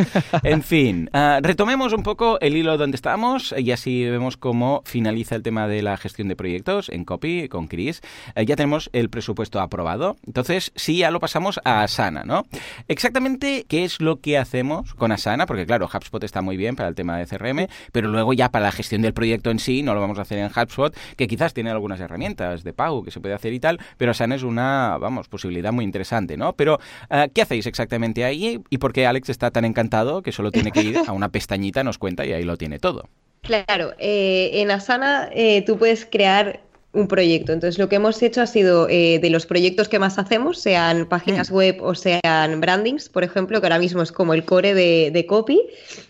En 0.43 0.63
fin, 0.63 1.09
ah, 1.15 1.41
retomemos 1.43 1.93
un 1.95 2.03
poco 2.03 2.39
el 2.41 2.57
hilo 2.57 2.77
donde 2.77 2.95
estábamos 2.95 3.55
y 3.57 3.73
así 3.73 4.05
vemos 4.05 4.37
cómo 4.37 4.83
finaliza 4.85 5.35
el 5.35 5.43
tema 5.43 5.67
de 5.67 5.83
la 5.83 5.97
gestión 5.97 6.29
de 6.29 6.37
proyectos 6.37 6.91
en 6.91 7.05
Copy 7.05 7.49
con 7.49 7.67
Chris. 7.67 8.03
Eh, 8.37 8.45
ya 8.45 8.55
tenemos 8.55 8.91
el 8.93 9.09
presupuesto 9.09 9.61
aprobado. 9.61 10.17
Entonces, 10.27 10.71
sí, 10.77 10.99
ya 10.99 11.11
lo 11.11 11.19
pasamos 11.19 11.59
a 11.65 11.83
Asana, 11.83 12.23
¿no? 12.25 12.45
Exactamente 12.87 13.65
qué 13.67 13.85
es 13.85 14.01
lo 14.01 14.21
que 14.21 14.37
hacemos 14.39 14.95
con 14.95 15.11
Asana, 15.11 15.47
porque 15.47 15.67
claro, 15.67 15.89
HubSpot 15.93 16.23
está 16.23 16.43
muy 16.43 16.57
bien 16.57 16.77
para 16.77 16.89
el 16.89 16.95
tema 16.95 17.17
de 17.19 17.27
CRM, 17.27 17.67
pero 17.93 18.09
luego 18.09 18.35
ya 18.35 18.51
para 18.51 18.67
la 18.67 18.73
gestión 18.73 19.03
del 19.03 19.15
proyecto 19.15 19.51
en 19.51 19.59
sí 19.59 19.83
no 19.83 19.95
lo 19.95 20.01
vamos 20.01 20.19
a 20.19 20.23
hacer 20.23 20.39
en 20.39 20.47
HubSpot, 20.55 20.95
que 21.17 21.27
quizás 21.27 21.55
tiene 21.55 21.64
algunas 21.71 22.01
herramientas 22.01 22.65
de 22.65 22.73
pago 22.73 23.03
que 23.03 23.11
se 23.11 23.21
puede 23.21 23.35
hacer 23.35 23.53
y 23.53 23.61
tal, 23.61 23.79
pero 23.97 24.11
Asana 24.11 24.35
es 24.35 24.43
una, 24.43 24.99
vamos, 24.99 25.29
posibilidad 25.29 25.73
muy 25.73 25.85
interesante, 25.85 26.37
¿no? 26.37 26.55
Pero, 26.55 26.79
eh, 27.11 27.29
¿qué 27.35 27.43
hacéis 27.43 27.67
exactamente 27.67 28.25
ahí 28.25 28.61
y 28.71 28.79
por 28.79 28.93
qué 28.93 29.07
Alex 29.07 29.31
está 29.31 29.51
tan 29.51 29.65
encantado 29.65 30.23
que 30.23 30.33
solo 30.33 30.51
tiene 30.51 30.73
que 30.73 30.83
ir 30.83 30.99
a 31.07 31.13
una 31.13 31.29
pestañita, 31.29 31.85
nos 31.85 31.99
cuenta 31.99 32.25
y 32.25 32.33
ahí 32.33 32.45
lo 32.45 32.57
tiene 32.57 32.79
todo? 32.79 33.09
Claro, 33.43 33.93
eh, 33.99 34.51
en 34.55 34.71
Asana 34.71 35.29
eh, 35.33 35.63
tú 35.67 35.77
puedes 35.77 36.07
crear 36.07 36.61
un 36.95 37.09
proyecto. 37.09 37.53
Entonces, 37.53 37.79
lo 37.79 37.89
que 37.89 37.97
hemos 37.97 38.23
hecho 38.23 38.41
ha 38.41 38.47
sido 38.47 38.89
eh, 38.89 39.19
de 39.21 39.29
los 39.31 39.47
proyectos 39.47 39.89
que 39.89 39.99
más 39.99 40.19
hacemos, 40.19 40.59
sean 40.59 41.07
páginas 41.07 41.51
web 41.51 41.79
o 41.83 41.95
sean 41.95 42.61
brandings, 42.61 43.09
por 43.09 43.25
ejemplo, 43.25 43.61
que 43.61 43.67
ahora 43.67 43.79
mismo 43.79 44.01
es 44.03 44.13
como 44.13 44.33
el 44.33 44.45
core 44.45 44.75
de, 44.75 45.11
de 45.13 45.27
copy, 45.27 45.61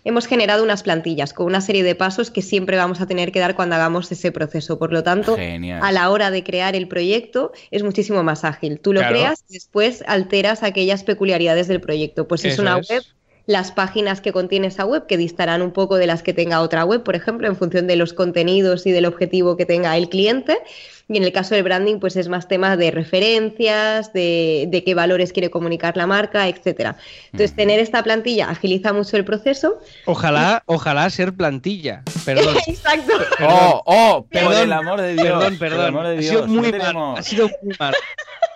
hemos 0.05 0.27
generado 0.27 0.63
unas 0.63 0.83
plantillas 0.83 1.33
con 1.33 1.47
una 1.47 1.61
serie 1.61 1.83
de 1.83 1.95
pasos 1.95 2.31
que 2.31 2.43
siempre 2.43 2.77
vamos 2.77 3.01
a 3.01 3.07
tener 3.07 3.33
que 3.33 3.41
dar 3.41 3.57
cuando 3.57 3.75
hagamos 3.75 4.13
ese 4.13 4.31
proceso. 4.31 4.79
Por 4.79 4.93
lo 4.93 5.03
tanto, 5.03 5.37
Genial. 5.37 5.81
a 5.83 5.91
la 5.91 6.11
hora 6.11 6.31
de 6.31 6.45
crear 6.45 6.77
el 6.77 6.87
proyecto 6.87 7.53
es 7.71 7.83
muchísimo 7.83 8.23
más 8.23 8.45
ágil. 8.45 8.79
Tú 8.79 8.93
lo 8.93 9.01
Claro. 9.01 9.15
creas 9.17 9.45
y 9.49 9.55
después 9.55 10.05
alteras 10.07 10.63
aquellas 10.63 11.03
peculiaridades 11.03 11.67
del 11.69 11.81
proyecto. 11.81 12.29
Pues 12.29 12.45
es 12.45 12.59
una 12.59 12.79
es. 12.79 13.15
Las 13.47 13.73
páginas 13.73 14.21
que 14.23 14.33
contiene 14.33 14.69
esa 14.69 14.87
web, 14.87 15.07
que 15.07 15.17
distarán 15.19 15.61
un 15.61 15.71
poco 15.73 15.97
de 15.97 16.07
las 16.07 16.23
que 16.23 16.33
tenga 16.33 16.61
otra 16.63 16.85
web, 16.85 17.03
por 17.03 17.15
ejemplo, 17.15 17.47
en 17.47 17.57
función 17.57 17.87
de 17.87 17.97
los 17.97 18.15
contenidos 18.15 18.87
y 18.87 18.91
del 18.93 19.05
objetivo 19.05 19.57
que 19.57 19.67
tenga 19.67 19.97
el 19.99 20.09
cliente. 20.09 20.59
Y 21.07 21.19
en 21.19 21.25
el 21.25 21.33
caso 21.33 21.55
del 21.55 21.65
branding, 21.65 21.99
pues 22.01 22.17
es 22.17 22.29
más 22.29 22.49
tema 22.49 22.79
de 22.79 22.91
referencias, 22.91 24.15
de, 24.15 24.67
de 24.71 24.83
qué 24.85 24.95
valores 24.95 25.35
quiere 25.35 25.51
comunicar 25.51 25.99
la 25.99 26.07
marca, 26.07 26.49
etcétera. 26.49 26.97
Entonces, 27.27 27.55
tener 27.55 27.79
esta 27.81 28.03
plantilla 28.03 28.49
agiliza 28.49 28.95
mucho 28.95 29.19
el 29.19 29.25
proceso. 29.27 29.79
Ojalá, 30.07 30.63
ojalá 30.65 31.11
ser 31.11 31.35
plantilla. 31.35 32.03
Perdón. 32.25 32.57
Exacto. 32.67 33.13
Oh, 33.43 33.83
oh, 33.85 34.23
por 34.23 34.31
Perdón, 34.31 34.63
el 34.63 34.73
amor 34.73 35.01
de 35.03 35.13
Dios. 35.13 35.27
Perdón, 35.27 35.41
por 35.43 35.51
el 35.53 35.59
perdón. 35.59 35.87
amor 35.89 36.07
de 36.07 36.19
Ha 36.19 36.23
sido 36.23 36.47
muy 36.47 36.73
no 36.73 36.79
mal. 36.79 37.19
Ha 37.19 37.23
sido 37.23 37.51
muy 37.63 37.75
mal. 37.79 37.95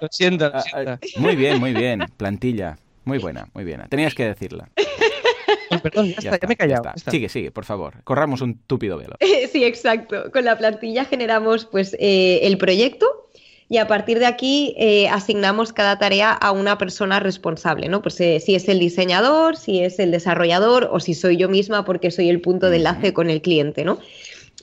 Lo 0.01 0.09
siento, 0.11 0.49
lo 0.49 0.57
Ah, 0.57 0.63
siento. 0.63 0.91
ah, 0.93 0.99
Muy 1.17 1.37
bien, 1.37 1.61
muy 1.61 1.75
bien. 1.75 2.01
Plantilla. 2.17 2.79
Muy 3.09 3.19
buena, 3.19 3.49
muy 3.55 3.65
buena. 3.65 3.89
Tenías 3.89 4.15
que 4.15 4.25
decirla. 4.25 4.69
Perdón, 5.83 6.09
ya, 6.09 6.31
está, 6.31 6.39
ya 6.39 6.47
me 6.49 6.55
he 6.55 6.57
ya 6.57 6.57
callado. 6.57 6.83
está. 6.83 6.91
ya 6.91 6.97
está. 6.97 7.11
Sigue, 7.11 7.29
sigue, 7.29 7.51
por 7.51 7.65
favor. 7.65 8.03
Corramos 8.05 8.41
un 8.41 8.59
túpido 8.59 8.99
velo. 8.99 9.17
Sí, 9.53 9.65
exacto. 9.65 10.31
Con 10.31 10.45
la 10.45 10.59
plantilla 10.59 11.05
generamos 11.05 11.65
pues 11.65 11.97
eh, 11.99 12.41
el 12.43 12.59
proyecto 12.59 13.31
y 13.71 13.79
a 13.79 13.87
partir 13.87 14.19
de 14.19 14.27
aquí 14.27 14.75
eh, 14.79 15.09
asignamos 15.09 15.73
cada 15.73 15.99
tarea 15.99 16.33
a 16.33 16.53
una 16.53 16.79
persona 16.79 17.21
responsable, 17.21 17.89
¿no? 17.89 18.03
Pues 18.03 18.21
eh, 18.21 18.41
si 18.41 18.55
es 18.55 18.69
el 18.69 18.79
diseñador, 18.79 19.57
si 19.57 19.81
es 19.81 19.99
el 19.99 20.11
desarrollador 20.11 20.89
o 20.91 21.01
si 21.01 21.15
soy 21.15 21.37
yo 21.37 21.49
misma 21.49 21.85
porque 21.85 22.11
soy 22.11 22.29
el 22.29 22.41
punto 22.41 22.71
de 22.71 22.77
enlace 22.77 23.13
con 23.13 23.31
el 23.31 23.43
cliente, 23.43 23.85
¿no? 23.85 23.99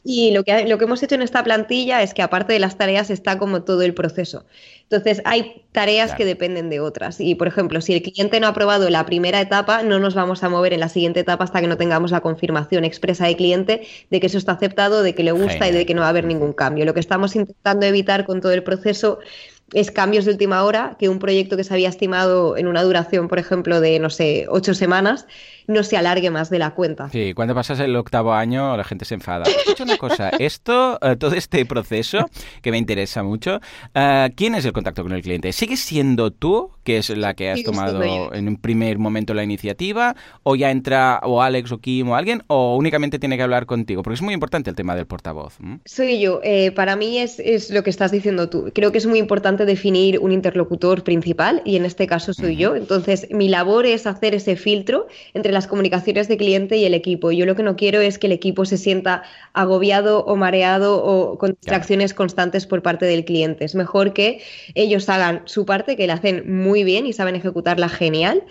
Y 0.08 0.30
lo 0.32 0.44
que, 0.44 0.68
lo 0.68 0.78
que 0.78 0.84
hemos 0.84 1.02
hecho 1.02 1.16
en 1.16 1.24
esta 1.24 1.44
plantilla 1.44 2.04
es 2.04 2.14
que 2.14 2.22
aparte 2.22 2.54
de 2.54 2.60
las 2.60 2.78
tareas 2.78 3.10
está 3.10 3.40
como 3.40 3.64
todo 3.64 3.82
el 3.82 3.96
proceso. 3.96 4.46
Entonces 4.84 5.20
hay 5.26 5.66
tareas 5.72 6.10
Claro. 6.10 6.18
que 6.20 6.26
dependen 6.26 6.70
de 6.70 6.80
otras. 6.80 7.20
Y 7.20 7.34
por 7.34 7.48
ejemplo, 7.48 7.82
si 7.82 7.94
el 7.96 8.04
cliente 8.04 8.40
no 8.40 8.46
ha 8.46 8.52
aprobado 8.52 8.88
la 8.92 9.04
primera 9.08 9.42
etapa, 9.42 9.82
no 9.82 9.98
nos 9.98 10.14
vamos 10.14 10.44
a 10.44 10.50
mover 10.50 10.74
en 10.74 10.80
la 10.82 10.90
siguiente 10.90 11.22
etapa 11.22 11.44
hasta 11.46 11.60
que 11.60 11.68
no 11.68 11.76
tengamos 11.78 12.12
la 12.12 12.22
confirmación 12.22 12.86
expresa 12.86 13.26
del 13.26 13.36
cliente 13.36 13.88
de 14.12 14.20
que 14.20 14.28
eso 14.28 14.38
está 14.38 14.52
aceptado, 14.52 15.02
de 15.02 15.16
que 15.16 15.24
le 15.24 15.32
gusta 15.32 15.68
y 15.68 15.72
de 15.72 15.88
que 15.88 15.96
no 15.96 16.02
va 16.02 16.08
a 16.08 16.10
haber 16.12 16.26
ningún 16.26 16.54
cambio. 16.54 16.86
Lo 16.86 16.94
que 16.94 17.00
estamos 17.00 17.36
intentando 17.36 17.88
evitar 17.88 18.26
con 18.28 18.42
todo 18.42 18.52
el 18.52 18.62
proceso 18.62 19.18
es 19.74 19.90
cambios 19.90 20.26
de 20.26 20.32
última 20.32 20.64
hora, 20.64 20.96
que 21.00 21.10
un 21.10 21.18
proyecto 21.18 21.58
que 21.58 21.64
se 21.64 21.74
había 21.74 21.90
estimado 21.90 22.56
en 22.56 22.68
una 22.68 22.84
duración, 22.84 23.28
por 23.28 23.40
ejemplo, 23.40 23.82
de, 23.82 23.98
no 24.00 24.12
sé, 24.12 24.46
ocho 24.50 24.76
semanas, 24.76 25.26
no 25.68 25.84
se 25.84 25.98
alargue 25.98 26.30
más 26.30 26.50
de 26.50 26.60
la 26.60 26.72
cuenta. 26.72 27.10
Sí, 27.10 27.34
cuando 27.34 27.56
pasas 27.56 27.80
el 27.80 27.96
octavo 27.96 28.34
año 28.34 28.76
la 28.78 28.84
gente 28.84 29.06
se 29.06 29.16
enfada. 29.16 29.46
Escucha 29.46 29.84
una 29.84 29.98
cosa, 29.98 30.30
esto, 30.40 31.00
eh, 31.02 31.16
todo 31.16 31.36
este 31.36 31.66
proceso 31.66 32.30
que 32.62 32.72
me 32.72 32.78
interesa 32.78 33.24
mucho, 33.24 33.60
eh, 33.94 34.32
¿quién 34.36 34.56
es 34.56 34.66
el 34.66 34.74
contacto 34.74 35.04
con 35.04 35.12
el 35.12 35.22
cliente? 35.22 35.52
¿Sigues 35.52 35.80
siendo 35.80 36.32
tú, 36.32 36.72
que 36.84 36.98
es 36.98 37.10
la 37.10 37.34
que 37.34 37.52
has 37.52 37.60
Sigo 37.60 37.72
tomado 37.72 38.34
en 38.34 38.48
un 38.48 38.58
primer 38.58 38.98
momento 39.00 39.34
la 39.34 39.44
iniciativa, 39.44 40.16
o 40.44 40.56
ya 40.56 40.72
entra 40.72 41.20
o 41.24 41.42
Alex 41.42 41.72
o 41.72 41.80
Kim 41.80 42.10
o 42.10 42.16
alguien, 42.16 42.44
o 42.48 42.76
únicamente 42.76 43.20
tiene 43.20 43.38
que 43.38 43.44
hablar 43.44 43.66
contigo? 43.66 44.04
Porque 44.04 44.16
es 44.16 44.22
muy 44.22 44.34
importante 44.34 44.70
el 44.70 44.76
tema 44.76 44.96
del 44.96 45.06
portavoz. 45.06 45.58
Soy 45.86 46.20
yo. 46.20 46.40
Eh, 46.44 46.72
para 46.72 46.96
mí 46.96 47.18
es, 47.18 47.40
es 47.40 47.72
lo 47.72 47.84
que 47.84 47.90
estás 47.90 48.12
diciendo 48.12 48.50
tú. 48.50 48.72
Creo 48.74 48.92
que 48.92 48.98
es 48.98 49.06
muy 49.06 49.20
importante 49.20 49.66
definir 49.66 50.20
un 50.20 50.32
interlocutor 50.32 51.04
principal 51.04 51.62
y 51.66 51.76
en 51.76 51.86
este 51.86 52.08
caso 52.08 52.34
soy 52.34 52.56
yo. 52.56 52.76
Entonces, 52.76 53.28
mi 53.32 53.50
labor 53.50 53.86
es 53.86 54.06
hacer 54.06 54.36
ese 54.36 54.56
filtro 54.56 55.08
entre 55.34 55.52
las 55.56 55.66
comunicaciones 55.66 56.28
de 56.28 56.38
cliente 56.38 56.78
y 56.78 56.86
el 56.86 56.94
equipo. 56.94 57.32
Yo 57.32 57.48
lo 57.48 57.56
que 57.56 57.64
no 57.64 57.76
quiero 57.76 58.02
es 58.02 58.20
que 58.20 58.28
el 58.28 58.34
equipo 58.34 58.66
se 58.66 58.78
sienta 58.78 59.24
agobiado 59.54 60.24
o 60.26 60.36
mareado 60.36 61.04
o 61.04 61.40
con 61.40 61.58
distracciones 61.60 62.14
constantes 62.14 62.68
por 62.68 62.84
parte 62.84 63.06
del 63.06 63.26
cliente. 63.26 63.66
Es 63.66 63.74
mejor 63.74 64.14
que 64.14 64.44
ellos 64.76 65.10
hagan 65.10 65.42
su 65.46 65.66
parte, 65.66 65.96
que 65.96 66.06
la 66.06 66.14
hacen 66.14 66.62
muy 66.62 66.84
bien 66.84 67.08
y 67.08 67.14
saben 67.14 67.36
ejecutarla 67.36 67.90
genial. 67.90 68.44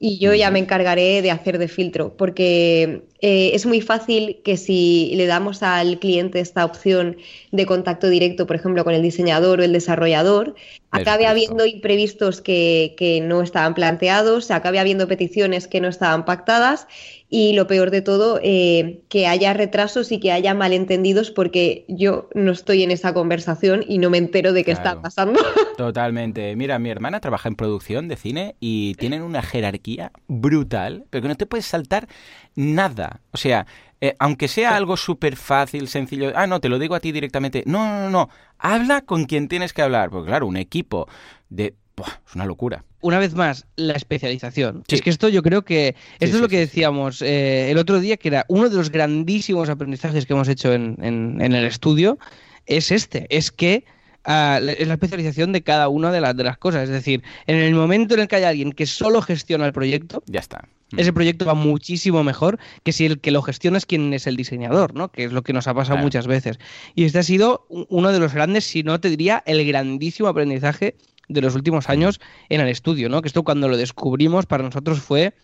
Y 0.00 0.18
yo 0.18 0.32
ya 0.32 0.50
me 0.52 0.60
encargaré 0.60 1.22
de 1.22 1.32
hacer 1.32 1.58
de 1.58 1.66
filtro, 1.66 2.16
porque 2.16 3.02
eh, 3.20 3.50
es 3.54 3.66
muy 3.66 3.80
fácil 3.80 4.40
que 4.44 4.56
si 4.56 5.12
le 5.16 5.26
damos 5.26 5.64
al 5.64 5.98
cliente 5.98 6.38
esta 6.38 6.64
opción 6.64 7.16
de 7.50 7.66
contacto 7.66 8.08
directo, 8.08 8.46
por 8.46 8.54
ejemplo, 8.54 8.84
con 8.84 8.94
el 8.94 9.02
diseñador 9.02 9.58
o 9.58 9.64
el 9.64 9.72
desarrollador, 9.72 10.54
acabe 10.90 11.26
habiendo 11.26 11.66
imprevistos 11.66 12.40
que, 12.40 12.94
que 12.96 13.20
no 13.20 13.42
estaban 13.42 13.74
planteados, 13.74 14.50
acabe 14.50 14.78
habiendo 14.78 15.06
peticiones 15.08 15.68
que 15.68 15.80
no 15.80 15.88
estaban 15.88 16.24
pactadas 16.24 16.86
y 17.30 17.52
lo 17.52 17.66
peor 17.66 17.90
de 17.90 18.00
todo, 18.00 18.40
eh, 18.42 19.02
que 19.10 19.26
haya 19.26 19.52
retrasos 19.52 20.12
y 20.12 20.18
que 20.18 20.32
haya 20.32 20.54
malentendidos 20.54 21.30
porque 21.30 21.84
yo 21.88 22.30
no 22.34 22.52
estoy 22.52 22.82
en 22.82 22.90
esa 22.90 23.12
conversación 23.12 23.84
y 23.86 23.98
no 23.98 24.08
me 24.08 24.16
entero 24.18 24.52
de 24.54 24.64
qué 24.64 24.72
Claro. 24.72 24.88
está 24.90 25.02
pasando. 25.02 25.40
Totalmente. 25.76 26.56
Mira, 26.56 26.78
mi 26.78 26.88
hermana 26.90 27.20
trabaja 27.20 27.48
en 27.48 27.56
producción 27.56 28.08
de 28.08 28.16
cine 28.16 28.56
y 28.60 28.94
tienen 28.94 29.22
una 29.22 29.42
jerarquía 29.42 30.10
brutal, 30.26 31.04
pero 31.10 31.22
que 31.22 31.28
no 31.28 31.36
te 31.36 31.46
puedes 31.46 31.66
saltar 31.66 32.08
nada. 32.54 33.20
O 33.32 33.36
sea, 33.36 33.66
eh, 34.00 34.14
aunque 34.20 34.48
sea 34.48 34.76
algo 34.76 34.96
súper 34.96 35.36
fácil, 35.36 35.88
sencillo, 35.88 36.32
ah, 36.34 36.46
no, 36.46 36.60
te 36.60 36.68
lo 36.68 36.78
digo 36.78 36.94
a 36.94 37.00
ti 37.00 37.12
directamente. 37.12 37.62
No, 37.66 37.84
no, 37.84 38.00
no, 38.04 38.10
no. 38.10 38.28
Habla 38.58 39.02
con 39.02 39.24
quien 39.24 39.48
tienes 39.48 39.72
que 39.72 39.82
hablar. 39.82 40.10
Porque 40.10 40.28
claro, 40.28 40.46
un 40.46 40.56
equipo 40.56 41.08
de... 41.48 41.74
Buah, 41.96 42.08
es 42.28 42.34
una 42.34 42.46
locura. 42.46 42.84
Una 43.00 43.18
vez 43.18 43.34
más, 43.34 43.66
la 43.76 43.94
especialización. 43.94 44.84
Sí. 44.88 44.96
Es 44.96 45.02
que 45.02 45.10
esto 45.10 45.28
yo 45.28 45.42
creo 45.42 45.62
que. 45.64 45.94
Esto 46.14 46.24
es 46.26 46.32
sí, 46.32 46.38
lo 46.40 46.48
que 46.48 46.58
decíamos 46.58 47.22
eh, 47.22 47.70
el 47.70 47.78
otro 47.78 48.00
día, 48.00 48.16
que 48.16 48.28
era 48.28 48.44
uno 48.48 48.68
de 48.68 48.76
los 48.76 48.90
grandísimos 48.90 49.68
aprendizajes 49.68 50.26
que 50.26 50.32
hemos 50.32 50.48
hecho 50.48 50.72
en, 50.72 50.96
en- 51.00 51.40
en 51.40 51.54
el 51.54 51.64
estudio. 51.64 52.18
Es 52.66 52.90
este. 52.92 53.26
Es 53.30 53.50
que. 53.52 53.84
Ah, 54.28 54.60
la- 54.62 54.72
es 54.72 54.86
la 54.86 54.94
especialización 54.94 55.50
de 55.52 55.62
cada 55.62 55.88
una 55.88 56.12
de, 56.12 56.20
las 56.20 56.36
de 56.36 56.44
las 56.44 56.58
cosas. 56.58 56.84
Es 56.84 56.90
decir, 56.90 57.22
en 57.46 57.56
el 57.56 57.74
momento 57.74 58.14
en 58.14 58.20
el 58.20 58.28
que 58.28 58.36
hay 58.36 58.44
alguien 58.44 58.72
que 58.72 58.86
solo 58.86 59.22
gestiona 59.22 59.66
el 59.66 59.72
proyecto, 59.72 60.22
Ya 60.26 60.40
está. 60.40 60.68
Mm. 60.92 61.00
ese 61.00 61.12
proyecto 61.12 61.44
va 61.44 61.54
muchísimo 61.54 62.22
mejor 62.24 62.58
que 62.82 62.92
si 62.92 63.04
el 63.06 63.20
que 63.20 63.30
lo 63.30 63.42
gestiona 63.42 63.76
es 63.78 63.84
quien 63.86 64.12
es 64.14 64.26
el 64.26 64.36
diseñador, 64.36 64.94
¿no? 64.94 65.08
Que 65.10 65.24
es 65.24 65.32
lo 65.32 65.42
que 65.42 65.52
nos 65.52 65.66
ha 65.66 65.74
pasado 65.74 65.96
Claro. 65.96 66.04
muchas 66.06 66.26
veces. 66.26 66.58
Y 66.94 67.04
este 67.04 67.18
ha 67.18 67.22
sido 67.22 67.66
uno 67.68 68.12
de 68.12 68.18
los 68.20 68.32
grandes, 68.34 68.64
si 68.64 68.82
no 68.82 69.00
te 69.00 69.10
diría, 69.10 69.42
el 69.46 69.66
grandísimo 69.66 70.28
aprendizaje 70.28 70.94
de 71.28 71.40
los 71.42 71.54
últimos 71.54 71.88
años 71.90 72.20
en 72.48 72.60
el 72.62 72.68
estudio, 72.68 73.08
¿no? 73.10 73.20
Que 73.20 73.28
esto 73.28 73.42
cuando 73.42 73.68
lo 73.68 73.76
descubrimos 73.76 74.46
para 74.46 74.62
nosotros 74.64 75.00
fue 75.00 75.34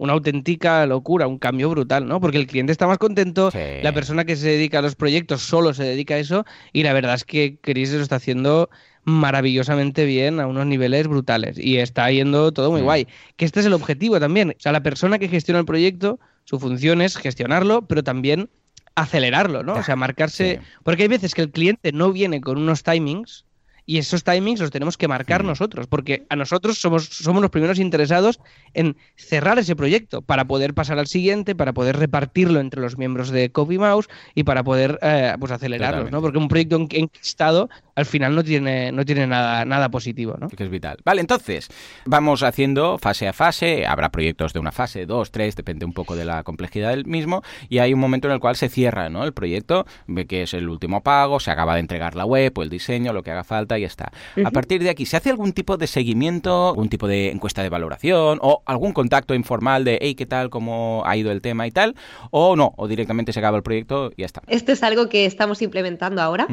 una 0.00 0.14
auténtica 0.14 0.86
locura, 0.86 1.26
un 1.26 1.38
cambio 1.38 1.68
brutal, 1.68 2.08
¿no? 2.08 2.20
Porque 2.20 2.38
el 2.38 2.46
cliente 2.46 2.72
está 2.72 2.86
más 2.86 2.96
contento, 2.96 3.50
Sí. 3.50 3.58
la 3.82 3.92
persona 3.92 4.24
que 4.24 4.34
se 4.34 4.48
dedica 4.48 4.78
a 4.78 4.82
los 4.82 4.96
proyectos 4.96 5.42
solo 5.42 5.74
se 5.74 5.84
dedica 5.84 6.14
a 6.14 6.18
eso 6.18 6.46
y 6.72 6.84
la 6.84 6.94
verdad 6.94 7.14
es 7.14 7.24
que 7.24 7.58
Chris 7.60 7.92
lo 7.92 8.00
está 8.00 8.16
haciendo 8.16 8.70
maravillosamente 9.04 10.06
bien 10.06 10.40
a 10.40 10.46
unos 10.46 10.64
niveles 10.64 11.06
brutales 11.06 11.58
y 11.58 11.76
está 11.76 12.10
yendo 12.10 12.50
todo 12.52 12.70
muy 12.70 12.80
guay. 12.80 13.06
Que 13.36 13.44
este 13.44 13.60
es 13.60 13.66
el 13.66 13.74
objetivo 13.74 14.18
también. 14.18 14.50
O 14.50 14.54
sea, 14.58 14.72
la 14.72 14.82
persona 14.82 15.18
que 15.18 15.28
gestiona 15.28 15.60
el 15.60 15.66
proyecto, 15.66 16.18
su 16.44 16.58
función 16.58 17.02
es 17.02 17.16
gestionarlo, 17.18 17.82
pero 17.82 18.02
también 18.02 18.48
acelerarlo, 18.94 19.62
¿no? 19.62 19.74
O 19.74 19.82
sea, 19.82 19.96
marcarse... 19.96 20.60
Sí. 20.62 20.66
Porque 20.82 21.02
hay 21.02 21.08
veces 21.08 21.34
que 21.34 21.42
el 21.42 21.50
cliente 21.50 21.92
no 21.92 22.10
viene 22.10 22.40
con 22.40 22.56
unos 22.56 22.82
timings 22.82 23.44
y 23.90 23.98
esos 23.98 24.22
timings 24.22 24.60
los 24.60 24.70
tenemos 24.70 24.96
que 24.96 25.08
marcar 25.08 25.42
Mm. 25.42 25.46
nosotros, 25.48 25.86
porque 25.88 26.24
a 26.28 26.36
nosotros 26.36 26.78
somos, 26.78 27.06
somos 27.06 27.42
los 27.42 27.50
primeros 27.50 27.78
interesados 27.80 28.38
en 28.72 28.96
cerrar 29.16 29.58
ese 29.58 29.74
proyecto 29.74 30.22
para 30.22 30.44
poder 30.44 30.74
pasar 30.74 30.98
al 31.00 31.08
siguiente, 31.08 31.56
para 31.56 31.72
poder 31.72 31.96
repartirlo 31.96 32.60
entre 32.60 32.80
los 32.80 32.96
miembros 32.96 33.30
de 33.30 33.50
Copy 33.50 33.78
Mouse 33.78 34.08
y 34.34 34.44
para 34.44 34.62
poder 34.62 34.98
eh, 35.02 35.34
pues 35.40 35.50
acelerarlo, 35.50 36.04
Totalmente. 36.04 36.12
¿no? 36.16 36.22
Porque 36.22 36.38
un 36.38 36.46
proyecto 36.48 36.76
en- 36.76 36.88
enquistado 36.92 37.68
al 37.96 38.06
final 38.06 38.34
no 38.36 38.44
tiene, 38.44 38.92
no 38.92 39.04
tiene 39.04 39.26
nada, 39.26 39.64
nada 39.64 39.88
positivo, 39.90 40.36
¿no? 40.40 40.48
que 40.48 40.62
es 40.64 40.70
vital. 40.70 40.98
Vale, 41.04 41.20
entonces, 41.20 41.68
vamos 42.06 42.42
haciendo 42.44 42.96
fase 42.98 43.26
a 43.28 43.32
fase, 43.32 43.86
habrá 43.86 44.10
proyectos 44.10 44.52
de 44.52 44.60
una 44.60 44.72
fase, 44.72 45.04
dos, 45.04 45.32
tres, 45.32 45.56
depende 45.56 45.84
un 45.84 45.92
poco 45.92 46.14
de 46.16 46.24
la 46.24 46.42
complejidad 46.44 46.90
del 46.90 47.04
mismo, 47.06 47.42
y 47.68 47.78
hay 47.78 47.92
un 47.92 48.00
momento 48.00 48.28
en 48.28 48.34
el 48.34 48.40
cual 48.40 48.54
se 48.56 48.68
cierra 48.68 49.10
¿no? 49.10 49.24
el 49.24 49.32
proyecto, 49.34 49.84
ve 50.06 50.26
que 50.26 50.42
es 50.44 50.54
el 50.54 50.68
último 50.68 51.02
pago, 51.02 51.40
se 51.40 51.50
acaba 51.50 51.74
de 51.74 51.80
entregar 51.80 52.14
la 52.14 52.24
web 52.24 52.52
o 52.56 52.62
el 52.62 52.70
diseño, 52.70 53.12
lo 53.12 53.22
que 53.22 53.32
haga 53.32 53.44
falta 53.44 53.78
está. 53.86 54.12
A 54.44 54.50
partir 54.50 54.82
de 54.82 54.90
aquí, 54.90 55.06
¿se 55.06 55.16
hace 55.16 55.30
algún 55.30 55.52
tipo 55.52 55.76
de 55.76 55.86
seguimiento, 55.86 56.68
algún 56.68 56.88
tipo 56.88 57.08
de 57.08 57.30
encuesta 57.30 57.62
de 57.62 57.68
valoración 57.68 58.38
o 58.42 58.62
algún 58.66 58.92
contacto 58.92 59.34
informal 59.34 59.84
de, 59.84 59.98
hey, 60.00 60.14
¿qué 60.14 60.26
tal? 60.26 60.50
¿Cómo 60.50 61.02
ha 61.06 61.16
ido 61.16 61.30
el 61.32 61.40
tema 61.40 61.66
y 61.66 61.70
tal? 61.70 61.94
O 62.30 62.56
no, 62.56 62.74
o 62.76 62.88
directamente 62.88 63.32
se 63.32 63.38
acaba 63.38 63.56
el 63.56 63.62
proyecto 63.62 64.12
y 64.16 64.22
ya 64.22 64.26
está. 64.26 64.42
Esto 64.48 64.72
es 64.72 64.82
algo 64.82 65.08
que 65.08 65.26
estamos 65.26 65.62
implementando 65.62 66.22
ahora. 66.22 66.46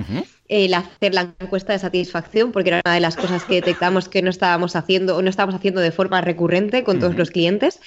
El 0.47 0.73
hacer 0.73 1.13
la 1.13 1.33
encuesta 1.39 1.73
de 1.73 1.79
satisfacción, 1.79 2.51
porque 2.51 2.69
era 2.69 2.81
una 2.85 2.93
de 2.93 3.01
las 3.01 3.15
cosas 3.15 3.43
que 3.43 3.55
detectamos 3.55 4.07
que 4.07 4.21
no 4.21 4.29
estábamos 4.29 4.75
haciendo 4.75 5.17
o 5.17 5.21
no 5.21 5.29
estábamos 5.29 5.55
haciendo 5.55 5.81
de 5.81 5.91
forma 5.91 6.21
recurrente 6.21 6.83
con 6.83 6.99
todos 6.99 7.15
los 7.15 7.31
clientes 7.31 7.79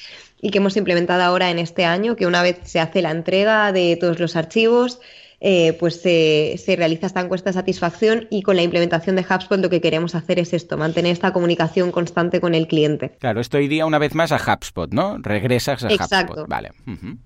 y 0.43 0.51
que 0.51 0.59
hemos 0.59 0.77
implementado 0.77 1.23
ahora 1.23 1.51
en 1.51 1.59
este 1.59 1.85
año, 1.85 2.17
que 2.17 2.27
una 2.27 2.43
vez 2.43 2.59
se 2.65 2.81
hace 2.81 3.03
la 3.03 3.11
entrega 3.11 3.73
de 3.73 3.97
todos 3.97 4.19
los 4.19 4.37
archivos, 4.37 5.01
eh, 5.41 5.73
pues 5.81 6.01
se, 6.01 6.57
se 6.59 6.77
realiza 6.77 7.07
esta 7.07 7.21
encuesta 7.21 7.49
de 7.51 7.55
satisfacción 7.55 8.27
y 8.31 8.43
con 8.43 8.57
la 8.57 8.63
implementación 8.63 9.17
de 9.17 9.23
HubSpot 9.23 9.59
lo 9.59 9.71
que 9.71 9.81
queremos 9.81 10.15
hacer 10.15 10.39
es 10.39 10.53
esto, 10.53 10.77
mantener 10.77 11.13
esta 11.13 11.33
comunicación 11.33 11.93
constante 11.93 12.41
con 12.41 12.55
el 12.55 12.69
cliente. 12.69 13.17
Claro, 13.19 13.41
esto 13.41 13.59
iría 13.59 13.87
una 13.87 13.99
vez 13.99 14.15
más 14.15 14.33
a 14.33 14.37
HubSpot, 14.37 14.93
¿no? 14.93 15.17
Regresas 15.19 15.83
a 15.85 15.89
Exacto. 15.89 16.33
HubSpot. 16.33 16.49
Vale. 16.49 16.73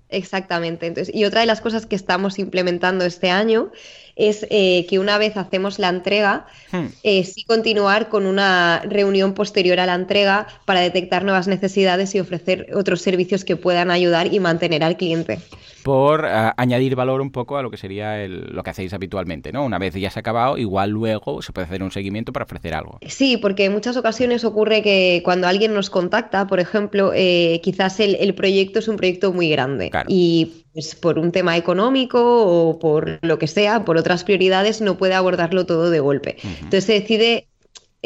Exactamente. 0.09 0.87
Entonces, 0.87 1.13
y 1.13 1.25
otra 1.25 1.41
de 1.41 1.45
las 1.45 1.59
cosas 1.59 1.85
que 1.85 1.95
estamos 1.95 2.39
implementando 2.39 3.03
este 3.03 3.29
año 3.31 3.71
es 4.15 4.45
eh, 4.49 4.85
que 4.89 4.99
una 4.99 5.17
vez 5.17 5.37
hacemos 5.37 5.79
la 5.79 5.89
entrega, 5.89 6.45
Hmm. 6.71 6.87
eh, 7.03 7.23
sí 7.23 7.43
continuar 7.45 8.09
con 8.09 8.25
una 8.25 8.81
reunión 8.85 9.33
posterior 9.33 9.79
a 9.79 9.85
la 9.85 9.93
entrega 9.95 10.47
para 10.65 10.81
detectar 10.81 11.23
nuevas 11.23 11.47
necesidades 11.47 12.13
y 12.15 12.19
ofrecer 12.19 12.67
otros 12.73 13.01
servicios 13.01 13.45
que 13.45 13.55
puedan 13.55 13.91
ayudar 13.91 14.33
y 14.33 14.39
mantener 14.39 14.83
al 14.83 14.97
cliente. 14.97 15.39
Por 15.83 16.25
ah, 16.25 16.53
añadir 16.57 16.95
valor 16.95 17.21
un 17.21 17.31
poco 17.31 17.57
a 17.57 17.61
lo 17.61 17.69
que 17.69 17.77
sería 17.77 18.23
el- 18.23 18.47
lo 18.53 18.63
que 18.63 18.71
hacéis 18.71 18.93
habitualmente, 18.93 19.51
¿no? 19.51 19.63
Una 19.63 19.77
vez 19.77 19.93
ya 19.93 20.09
se 20.09 20.19
ha 20.19 20.21
acabado, 20.21 20.57
igual 20.57 20.89
luego 20.89 21.41
se 21.43 21.53
puede 21.53 21.67
hacer 21.67 21.83
un 21.83 21.91
seguimiento 21.91 22.33
para 22.33 22.45
ofrecer 22.45 22.73
algo. 22.73 22.97
Sí, 23.07 23.37
porque 23.37 23.65
en 23.65 23.73
muchas 23.73 23.95
ocasiones 23.95 24.43
ocurre 24.43 24.81
que 24.81 25.21
cuando 25.23 25.47
alguien 25.47 25.73
nos 25.73 25.89
contacta, 25.91 26.47
por 26.47 26.59
ejemplo, 26.59 27.11
eh, 27.13 27.61
quizás 27.63 27.99
el, 27.99 28.15
el 28.15 28.33
proyecto 28.33 28.79
es 28.79 28.87
un 28.87 28.97
proyecto 28.97 29.31
muy 29.31 29.49
grande 29.49 29.91
Claro. 29.91 30.07
y 30.09 30.64
pues, 30.75 30.93
por 30.93 31.17
un 31.17 31.31
tema 31.31 31.57
económico 31.57 32.19
o 32.45 32.77
por 32.77 33.17
lo 33.23 33.39
que 33.39 33.47
sea, 33.47 33.83
por 33.85 33.97
otras 33.97 34.23
prioridades, 34.23 34.81
no 34.81 34.95
puede 34.97 35.15
abordarlo 35.15 35.65
todo 35.65 35.89
de 35.89 35.99
golpe. 36.01 36.37
Entonces 36.43 36.83
se 36.83 36.93
decide 36.93 37.47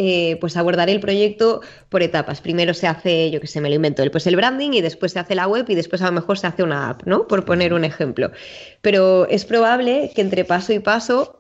eh, 0.02 0.38
pues 0.40 0.56
abordar 0.56 0.90
el 0.90 1.02
proyecto 1.02 1.60
por 1.90 2.02
etapas. 2.04 2.40
Primero 2.40 2.74
se 2.74 2.88
hace, 2.88 3.32
yo 3.32 3.42
que 3.42 3.48
sé, 3.48 3.60
me 3.60 3.68
lo 3.68 3.76
invento, 3.76 4.02
el- 4.02 4.12
pues 4.12 4.26
el 4.28 4.38
branding 4.38 4.72
y 4.72 4.80
después 4.82 5.12
se 5.12 5.20
hace 5.20 5.36
la 5.36 5.46
web 5.48 5.66
y 5.68 5.76
después 5.76 6.02
a 6.02 6.06
lo 6.06 6.14
mejor 6.14 6.38
se 6.38 6.48
hace 6.48 6.64
una 6.64 6.90
app, 6.92 7.04
¿no? 7.06 7.28
Por 7.28 7.44
poner 7.44 7.74
un 7.74 7.84
ejemplo. 7.84 8.32
Pero 8.82 9.28
es 9.28 9.44
probable 9.44 10.12
que 10.16 10.22
entre 10.22 10.46
paso 10.46 10.72
y 10.72 10.80
paso 10.80 11.36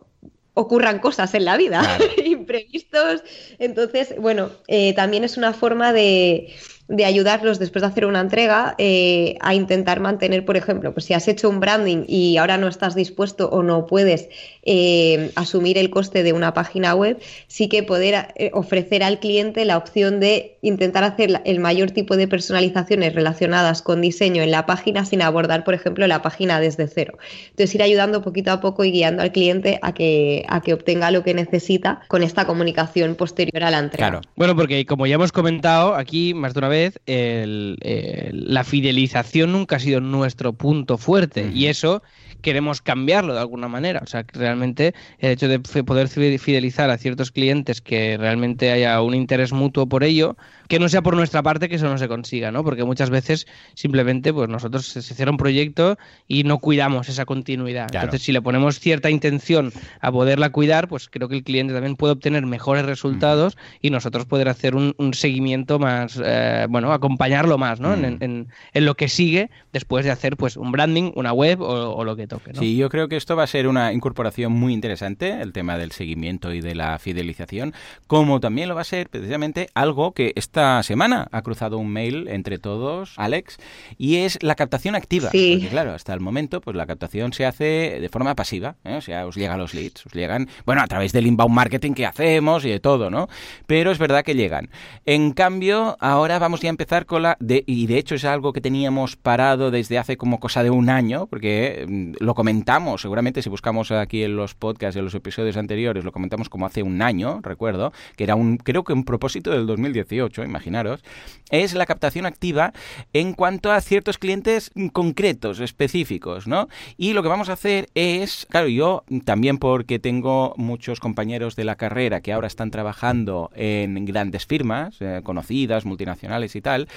ocurran 0.55 0.99
cosas 0.99 1.33
en 1.35 1.45
la 1.45 1.55
vida, 1.55 1.79
Claro. 1.79 2.03
imprevistos. 2.25 3.23
Entonces, 3.59 4.13
bueno, 4.19 4.49
eh, 4.67 4.93
también 4.93 5.23
es 5.23 5.37
una 5.37 5.53
forma 5.53 5.93
de, 5.93 6.53
de 6.89 7.05
ayudarlos 7.05 7.59
después 7.59 7.83
de 7.83 7.87
hacer 7.87 8.05
una 8.05 8.19
entrega 8.19 8.73
eh, 8.79 9.37
a 9.41 9.53
intentar 9.53 9.99
mantener, 9.99 10.43
por 10.43 10.57
ejemplo, 10.57 10.91
pues 10.91 11.05
si 11.05 11.13
has 11.13 11.27
hecho 11.27 11.47
un 11.47 11.59
branding 11.59 12.03
y 12.07 12.37
ahora 12.37 12.57
no 12.57 12.67
estás 12.67 12.95
dispuesto 12.95 13.47
o 13.47 13.61
no 13.61 13.85
puedes 13.85 14.27
eh, 14.63 15.31
asumir 15.35 15.77
el 15.77 15.91
coste 15.91 16.23
de 16.23 16.33
una 16.33 16.55
página 16.55 16.95
web, 16.95 17.19
sí 17.47 17.69
que 17.69 17.83
poder 17.83 18.33
eh, 18.35 18.49
ofrecer 18.53 19.03
al 19.03 19.19
cliente 19.19 19.65
la 19.65 19.77
opción 19.77 20.19
de 20.19 20.57
intentar 20.63 21.03
hacer 21.03 21.41
el 21.45 21.59
mayor 21.59 21.91
tipo 21.91 22.17
de 22.17 22.27
personalizaciones 22.27 23.13
relacionadas 23.13 23.83
con 23.83 24.01
diseño 24.01 24.41
en 24.41 24.49
la 24.49 24.65
página 24.65 25.05
sin 25.05 25.21
abordar, 25.21 25.63
por 25.63 25.75
ejemplo, 25.75 26.07
la 26.07 26.23
página 26.23 26.59
desde 26.59 26.87
cero. 26.87 27.19
Entonces 27.51 27.75
ir 27.75 27.83
ayudando 27.83 28.23
poquito 28.23 28.51
a 28.51 28.61
poco 28.61 28.83
y 28.83 28.91
guiando 28.91 29.21
al 29.21 29.31
cliente 29.31 29.77
a 29.83 29.93
que, 29.93 30.43
a 30.49 30.61
que 30.61 30.73
obtenga 30.73 31.11
lo 31.11 31.23
que 31.23 31.35
necesita 31.35 32.01
con 32.07 32.23
esta 32.23 32.47
comunicación 32.47 33.13
posterior 33.13 33.63
a 33.63 33.69
la 33.69 33.77
entrega. 33.77 34.09
Claro. 34.09 34.21
Bueno, 34.35 34.55
porque 34.55 34.87
como 34.87 35.05
ya 35.05 35.15
hemos 35.15 35.31
comentado 35.31 35.93
aquí 35.93 36.33
más 36.33 36.55
de 36.55 36.59
una 36.59 36.67
vez, 36.67 36.78
el- 37.05 37.77
el- 37.81 38.53
la 38.53 38.63
fidelización 38.63 39.51
nunca 39.51 39.75
ha 39.77 39.79
sido 39.79 40.01
nuestro 40.01 40.53
punto 40.53 40.97
fuerte 40.97 41.49
y 41.53 41.65
eso 41.67 42.01
queremos 42.41 42.81
cambiarlo 42.81 43.33
de 43.33 43.39
alguna 43.39 43.67
manera. 43.67 44.01
O 44.03 44.07
sea, 44.07 44.23
que 44.23 44.39
realmente 44.39 44.93
el 45.19 45.31
hecho 45.31 45.47
de 45.47 45.59
poder 45.59 46.07
fi- 46.07 46.37
fidelizar 46.37 46.89
a 46.89 46.97
ciertos 46.97 47.31
clientes 47.31 47.81
que 47.81 48.17
realmente 48.17 48.71
haya 48.71 49.01
un 49.01 49.13
interés 49.13 49.51
mutuo 49.51 49.87
por 49.87 50.03
ello, 50.03 50.37
que 50.69 50.79
no 50.79 50.87
sea 50.87 51.01
por 51.01 51.17
nuestra 51.17 51.43
parte 51.43 51.67
que 51.67 51.75
eso 51.75 51.89
no 51.89 51.97
se 51.97 52.07
consiga, 52.07 52.51
¿no? 52.51 52.63
Porque 52.63 52.85
muchas 52.85 53.09
veces 53.09 53.45
simplemente 53.73 54.31
pues 54.33 54.47
nosotros 54.47 54.85
se 54.85 55.01
se 55.01 55.15
cierra 55.15 55.31
un 55.31 55.37
proyecto 55.37 55.97
y 56.27 56.43
no 56.43 56.59
cuidamos 56.59 57.09
esa 57.09 57.25
continuidad. 57.25 57.87
Claro. 57.89 58.05
Entonces, 58.05 58.25
si 58.25 58.31
le 58.31 58.41
ponemos 58.41 58.79
cierta 58.79 59.09
intención 59.09 59.73
a 59.99 60.11
poderla 60.11 60.51
cuidar, 60.51 60.87
pues 60.87 61.09
creo 61.09 61.27
que 61.27 61.35
el 61.37 61.43
cliente 61.43 61.73
también 61.73 61.95
puede 61.95 62.13
obtener 62.13 62.45
mejores 62.45 62.85
resultados 62.85 63.57
y 63.81 63.89
nosotros 63.89 64.25
poder 64.25 64.47
hacer 64.47 64.75
un, 64.75 64.93
un 64.97 65.13
seguimiento 65.13 65.79
más, 65.79 66.19
eh, 66.23 66.67
bueno, 66.69 66.93
acompañarlo 66.93 67.57
más, 67.57 67.79
¿no? 67.79 67.93
En- 67.93 67.99
Mm. 67.99 68.23
En, 68.23 68.47
en 68.73 68.85
lo 68.85 68.95
que 68.95 69.09
sigue 69.09 69.49
después 69.73 70.05
de 70.05 70.11
hacer 70.11 70.37
pues 70.37 70.55
un 70.57 70.71
branding, 70.71 71.11
una 71.15 71.33
web 71.33 71.61
o, 71.61 71.95
o 71.95 72.03
lo 72.03 72.15
que 72.15 72.27
toque, 72.27 72.53
¿no? 72.53 72.59
Sí, 72.59 72.75
yo 72.77 72.89
creo 72.89 73.07
que 73.09 73.15
esto 73.17 73.35
va 73.35 73.43
a 73.43 73.47
ser 73.47 73.67
una 73.67 73.91
incorporación 73.91 74.51
muy 74.53 74.73
interesante, 74.73 75.41
el 75.41 75.51
tema 75.51 75.77
del 75.77 75.91
seguimiento 75.91 76.53
y 76.53 76.61
de 76.61 76.75
la 76.75 76.99
fidelización, 76.99 77.73
como 78.07 78.39
también 78.39 78.69
lo 78.69 78.75
va 78.75 78.81
a 78.81 78.85
ser 78.85 79.09
precisamente 79.09 79.69
algo 79.73 80.13
que 80.13 80.33
esta 80.59 80.83
semana 80.83 81.25
ha 81.31 81.41
cruzado 81.41 81.77
un 81.77 81.89
mail 81.89 82.27
entre 82.27 82.57
todos, 82.57 83.13
Alex, 83.15 83.55
y 83.97 84.17
es 84.17 84.43
la 84.43 84.55
captación 84.55 84.93
activa. 84.93 85.29
Sí. 85.29 85.53
Porque 85.53 85.69
claro, 85.69 85.93
hasta 85.93 86.13
el 86.13 86.19
momento 86.19 86.59
pues 86.59 86.75
la 86.75 86.85
captación 86.85 87.31
se 87.31 87.45
hace 87.45 87.97
de 88.01 88.09
forma 88.09 88.35
pasiva, 88.35 88.75
¿eh? 88.83 88.95
o 88.95 89.01
sea, 89.01 89.25
os 89.25 89.37
llegan 89.37 89.57
los 89.57 89.73
leads, 89.73 90.05
os 90.05 90.11
llegan, 90.11 90.49
bueno, 90.65 90.81
a 90.81 90.87
través 90.87 91.13
del 91.13 91.27
inbound 91.27 91.55
marketing 91.55 91.93
que 91.93 92.05
hacemos 92.05 92.65
y 92.65 92.71
de 92.71 92.81
todo, 92.81 93.09
¿no? 93.09 93.29
Pero 93.67 93.89
es 93.91 93.99
verdad 93.99 94.25
que 94.25 94.35
llegan. 94.35 94.69
En 95.05 95.31
cambio, 95.31 95.95
ahora 96.01 96.39
vamos 96.39 96.59
ya 96.59 96.67
a 96.67 96.71
empezar 96.71 97.05
con 97.05 97.23
la, 97.23 97.37
de, 97.39 97.63
y 97.65 97.87
de 97.87 97.97
hecho 97.97 98.15
es 98.15 98.25
algo 98.25 98.51
que 98.51 98.59
teníamos 98.59 99.15
parado 99.15 99.71
desde 99.71 99.97
hace 99.97 100.17
como 100.17 100.41
cosa 100.41 100.61
de 100.61 100.71
un 100.71 100.89
año, 100.89 101.27
porque 101.27 101.85
mm, 101.87 102.15
lo 102.19 102.35
comentamos, 102.35 103.01
seguramente 103.01 103.41
si 103.41 103.47
buscamos 103.49 103.91
aquí 103.91 104.23
en 104.23 104.35
los 104.35 104.55
podcasts, 104.55 104.97
en 104.97 105.05
los 105.05 105.15
episodios 105.15 105.55
anteriores, 105.55 106.03
lo 106.03 106.11
comentamos 106.11 106.49
como 106.49 106.65
hace 106.65 106.83
un 106.83 107.01
año, 107.01 107.39
recuerdo, 107.43 107.93
que 108.17 108.25
era 108.25 108.35
un, 108.35 108.57
creo 108.57 108.83
que 108.83 108.91
un 108.91 109.05
propósito 109.05 109.51
del 109.51 109.65
2018, 109.65 110.48
imaginaros, 110.49 111.03
es 111.49 111.73
la 111.73 111.85
captación 111.85 112.25
activa 112.25 112.73
en 113.13 113.33
cuanto 113.33 113.71
a 113.71 113.81
ciertos 113.81 114.17
clientes 114.17 114.71
concretos, 114.93 115.59
específicos, 115.59 116.47
¿no? 116.47 116.67
Y 116.97 117.13
lo 117.13 117.23
que 117.23 117.29
vamos 117.29 117.49
a 117.49 117.53
hacer 117.53 117.89
es, 117.95 118.45
claro, 118.49 118.67
yo 118.67 119.03
también 119.25 119.57
porque 119.57 119.99
tengo 119.99 120.53
muchos 120.57 120.99
compañeros 120.99 121.55
de 121.55 121.63
la 121.63 121.75
carrera 121.75 122.21
que 122.21 122.33
ahora 122.33 122.47
están 122.47 122.71
trabajando 122.71 123.51
en 123.55 124.05
grandes 124.05 124.45
firmas, 124.45 124.97
eh, 124.99 125.21
conocidas, 125.23 125.85
multinacionales 125.85 126.55
y 126.55 126.61
tal, 126.61 126.87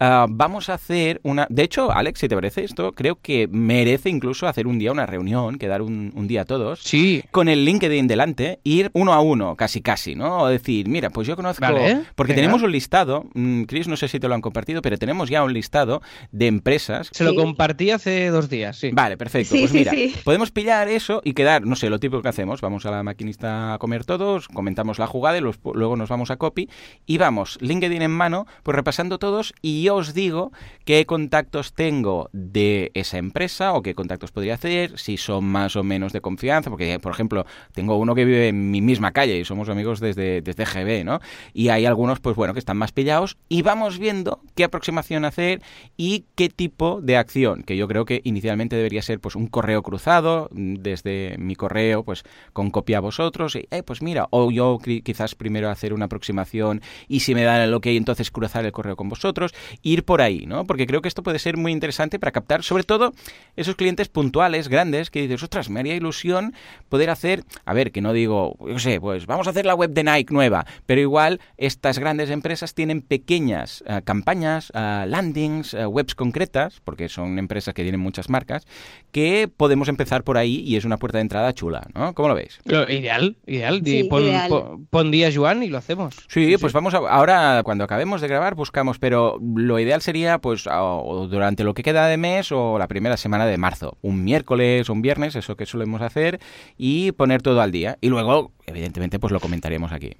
ah, 0.00 0.26
vamos 0.28 0.68
a 0.68 0.74
hacer 0.74 1.20
una... 1.22 1.46
De 1.48 1.62
hecho, 1.62 1.92
Alex, 1.92 2.20
si 2.20 2.28
te 2.28 2.34
parece 2.34 2.64
esto, 2.64 2.92
creo 2.92 3.18
que 3.20 3.48
merece 3.48 4.10
incluso 4.10 4.46
hacer 4.46 4.66
un 4.66 4.78
día 4.78 4.92
una 4.92 5.06
reunión, 5.06 5.58
quedar 5.58 5.82
un, 5.82 6.12
un 6.14 6.26
día 6.26 6.44
todos, 6.44 6.82
Sí, 6.82 7.22
con 7.30 7.48
el 7.48 7.64
LinkedIn 7.64 8.06
delante, 8.06 8.60
ir 8.64 8.90
uno 8.92 9.12
a 9.12 9.20
uno, 9.20 9.56
casi 9.56 9.80
casi, 9.80 10.14
¿no? 10.14 10.42
O 10.42 10.48
decir, 10.48 10.88
mira, 10.88 11.10
pues 11.10 11.26
yo 11.26 11.36
conozco... 11.36 11.62
Vale, 11.62 12.02
porque 12.14 12.32
venga. 12.32 12.42
tenemos 12.42 12.62
un 12.62 12.72
listado, 12.72 13.01
mm, 13.34 13.62
Chris, 13.64 13.88
no 13.88 13.96
sé 13.96 14.08
si 14.08 14.18
te 14.20 14.28
lo 14.28 14.34
han 14.34 14.40
compartido, 14.40 14.82
pero 14.82 14.96
tenemos 14.98 15.28
ya 15.28 15.42
un 15.44 15.52
listado 15.52 16.02
de 16.30 16.46
empresas 16.46 17.08
se 17.12 17.24
lo 17.24 17.30
Sí. 17.30 17.36
compartí 17.36 17.90
hace 17.90 18.28
dos 18.28 18.48
días, 18.48 18.76
sí. 18.78 18.90
Vale, 18.92 19.16
perfecto. 19.16 19.54
Sí, 19.54 19.60
pues 19.60 19.70
sí, 19.72 19.78
mira, 19.78 19.92
sí. 19.92 20.14
podemos 20.24 20.50
pillar 20.50 20.88
eso 20.88 21.20
y 21.24 21.32
quedar, 21.34 21.66
no 21.66 21.76
sé, 21.76 21.90
lo 21.90 21.98
típico 21.98 22.22
que 22.22 22.28
hacemos. 22.28 22.60
Vamos 22.60 22.86
a 22.86 22.90
la 22.90 23.02
maquinista 23.02 23.74
a 23.74 23.78
comer 23.78 24.04
todos, 24.04 24.48
comentamos 24.48 24.98
la 24.98 25.06
jugada 25.06 25.38
y 25.38 25.40
los- 25.40 25.58
luego 25.74 25.96
nos 25.96 26.08
vamos 26.08 26.30
a 26.30 26.36
copy 26.36 26.68
y 27.06 27.18
vamos, 27.18 27.58
LinkedIn 27.60 28.02
en 28.02 28.10
mano, 28.10 28.46
pues 28.62 28.74
repasando 28.76 29.18
todos 29.18 29.52
y 29.62 29.82
yo 29.82 29.96
os 29.96 30.14
digo 30.14 30.52
qué 30.84 31.04
contactos 31.06 31.72
tengo 31.74 32.28
de 32.32 32.90
esa 32.94 33.18
empresa 33.18 33.72
o 33.72 33.82
qué 33.82 33.94
contactos 33.94 34.30
podría 34.32 34.54
hacer, 34.54 34.98
si 34.98 35.16
son 35.16 35.44
más 35.44 35.76
o 35.76 35.82
menos 35.82 36.12
de 36.12 36.20
confianza, 36.20 36.70
porque, 36.70 36.98
por 36.98 37.12
ejemplo, 37.12 37.44
tengo 37.72 37.96
uno 37.96 38.14
que 38.14 38.24
vive 38.24 38.48
en 38.48 38.70
mi 38.70 38.80
misma 38.80 39.12
calle 39.12 39.38
y 39.38 39.44
somos 39.44 39.68
amigos 39.68 40.00
desde, 40.00 40.42
desde 40.42 40.64
GB, 40.64 41.04
¿no? 41.04 41.20
Y 41.52 41.68
hay 41.70 41.86
algunos, 41.86 42.20
pues 42.20 42.36
bueno, 42.36 42.52
que 42.52 42.58
están 42.58 42.76
más 42.76 42.91
pillados 42.92 43.36
y 43.48 43.62
vamos 43.62 43.98
viendo 43.98 44.40
qué 44.54 44.64
aproximación 44.64 45.24
hacer 45.24 45.62
y 45.96 46.24
qué 46.34 46.48
tipo 46.48 47.00
de 47.00 47.16
acción, 47.16 47.62
que 47.62 47.76
yo 47.76 47.88
creo 47.88 48.04
que 48.04 48.20
inicialmente 48.24 48.76
debería 48.76 49.02
ser 49.02 49.20
pues 49.20 49.34
un 49.34 49.46
correo 49.46 49.82
cruzado 49.82 50.48
mm, 50.52 50.74
desde 50.76 51.36
mi 51.38 51.56
correo, 51.56 52.04
pues 52.04 52.24
con 52.52 52.70
copia 52.70 52.98
a 52.98 53.00
vosotros, 53.00 53.56
y, 53.56 53.66
eh, 53.70 53.82
pues 53.82 54.02
mira, 54.02 54.28
o 54.30 54.50
yo 54.50 54.78
quizás 54.82 55.34
primero 55.34 55.70
hacer 55.70 55.92
una 55.92 56.06
aproximación 56.06 56.82
y 57.08 57.20
si 57.20 57.34
me 57.34 57.42
dan 57.42 57.60
el 57.60 57.74
ok, 57.74 57.86
entonces 57.86 58.30
cruzar 58.30 58.64
el 58.64 58.72
correo 58.72 58.96
con 58.96 59.08
vosotros, 59.08 59.54
ir 59.82 60.04
por 60.04 60.20
ahí, 60.20 60.46
¿no? 60.46 60.64
Porque 60.64 60.86
creo 60.86 61.02
que 61.02 61.08
esto 61.08 61.22
puede 61.22 61.38
ser 61.38 61.56
muy 61.56 61.72
interesante 61.72 62.18
para 62.18 62.32
captar, 62.32 62.62
sobre 62.62 62.84
todo, 62.84 63.12
esos 63.56 63.76
clientes 63.76 64.08
puntuales, 64.08 64.68
grandes, 64.68 65.10
que 65.10 65.22
dices, 65.22 65.42
ostras, 65.42 65.70
me 65.70 65.80
haría 65.80 65.94
ilusión 65.94 66.54
poder 66.88 67.10
hacer, 67.10 67.44
a 67.64 67.74
ver, 67.74 67.92
que 67.92 68.00
no 68.00 68.12
digo, 68.12 68.56
yo 68.66 68.78
sé, 68.78 69.00
pues 69.00 69.26
vamos 69.26 69.46
a 69.46 69.50
hacer 69.50 69.66
la 69.66 69.74
web 69.74 69.90
de 69.90 70.04
Nike 70.04 70.32
nueva, 70.32 70.66
pero 70.86 71.00
igual 71.00 71.40
estas 71.56 71.98
grandes 71.98 72.30
empresas 72.30 72.74
tienen 72.74 72.81
pequeñas 72.90 73.84
eh, 73.86 74.00
campañas, 74.04 74.72
eh, 74.74 75.04
landings, 75.06 75.74
eh, 75.74 75.86
webs 75.86 76.14
concretas, 76.14 76.80
porque 76.84 77.08
son 77.08 77.38
empresas 77.38 77.72
que 77.74 77.82
tienen 77.82 78.00
muchas 78.00 78.28
marcas, 78.28 78.66
que 79.12 79.48
podemos 79.54 79.88
empezar 79.88 80.24
por 80.24 80.36
ahí 80.36 80.60
y 80.66 80.76
es 80.76 80.84
una 80.84 80.96
puerta 80.96 81.18
de 81.18 81.22
entrada 81.22 81.52
chula, 81.52 81.86
¿no? 81.94 82.14
¿Cómo 82.14 82.28
lo 82.28 82.34
veis? 82.34 82.58
Pero 82.64 82.90
ideal, 82.90 83.36
ideal. 83.46 83.82
Sí, 83.84 84.04
pon, 84.04 84.22
ideal. 84.24 84.48
pon- 84.48 84.86
pon 84.90 85.10
día, 85.10 85.30
Joan, 85.34 85.62
y 85.62 85.68
lo 85.68 85.78
hacemos. 85.78 86.16
Sí, 86.28 86.56
pues 86.60 86.72
vamos 86.72 86.94
a, 86.94 86.98
ahora 86.98 87.62
cuando 87.64 87.84
acabemos 87.84 88.20
de 88.20 88.28
grabar 88.28 88.54
buscamos, 88.54 88.98
pero 88.98 89.38
lo 89.54 89.78
ideal 89.78 90.02
sería 90.02 90.38
pues 90.38 90.66
a- 90.66 90.82
o 90.82 91.28
durante 91.28 91.64
lo 91.64 91.74
que 91.74 91.82
queda 91.82 92.06
de 92.08 92.16
mes 92.16 92.50
o 92.52 92.78
la 92.78 92.88
primera 92.88 93.16
semana 93.16 93.46
de 93.46 93.56
marzo, 93.58 93.96
un 94.02 94.24
miércoles 94.24 94.88
o 94.88 94.92
un 94.92 95.02
viernes, 95.02 95.36
eso 95.36 95.56
que 95.56 95.66
solemos 95.66 96.02
hacer 96.02 96.40
y 96.76 97.12
poner 97.12 97.42
todo 97.42 97.60
al 97.60 97.70
día 97.72 97.98
y 98.00 98.08
luego 98.08 98.52
evidentemente 98.66 99.18
pues 99.18 99.32
lo 99.32 99.40
comentaremos 99.40 99.92
aquí. 99.92 100.12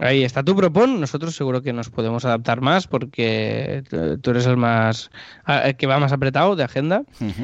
Ahí 0.00 0.24
está 0.24 0.42
tu 0.42 0.56
propón. 0.56 0.98
Nosotros 0.98 1.36
seguro 1.36 1.62
que 1.62 1.72
nos 1.72 1.90
podemos 1.90 2.24
adaptar 2.24 2.62
más 2.62 2.86
porque 2.86 3.82
eh, 3.92 4.16
tú 4.20 4.30
eres 4.30 4.46
el 4.46 4.56
más 4.56 5.10
el 5.46 5.76
que 5.76 5.86
va 5.86 5.98
más 5.98 6.12
apretado 6.12 6.56
de 6.56 6.64
agenda. 6.64 7.02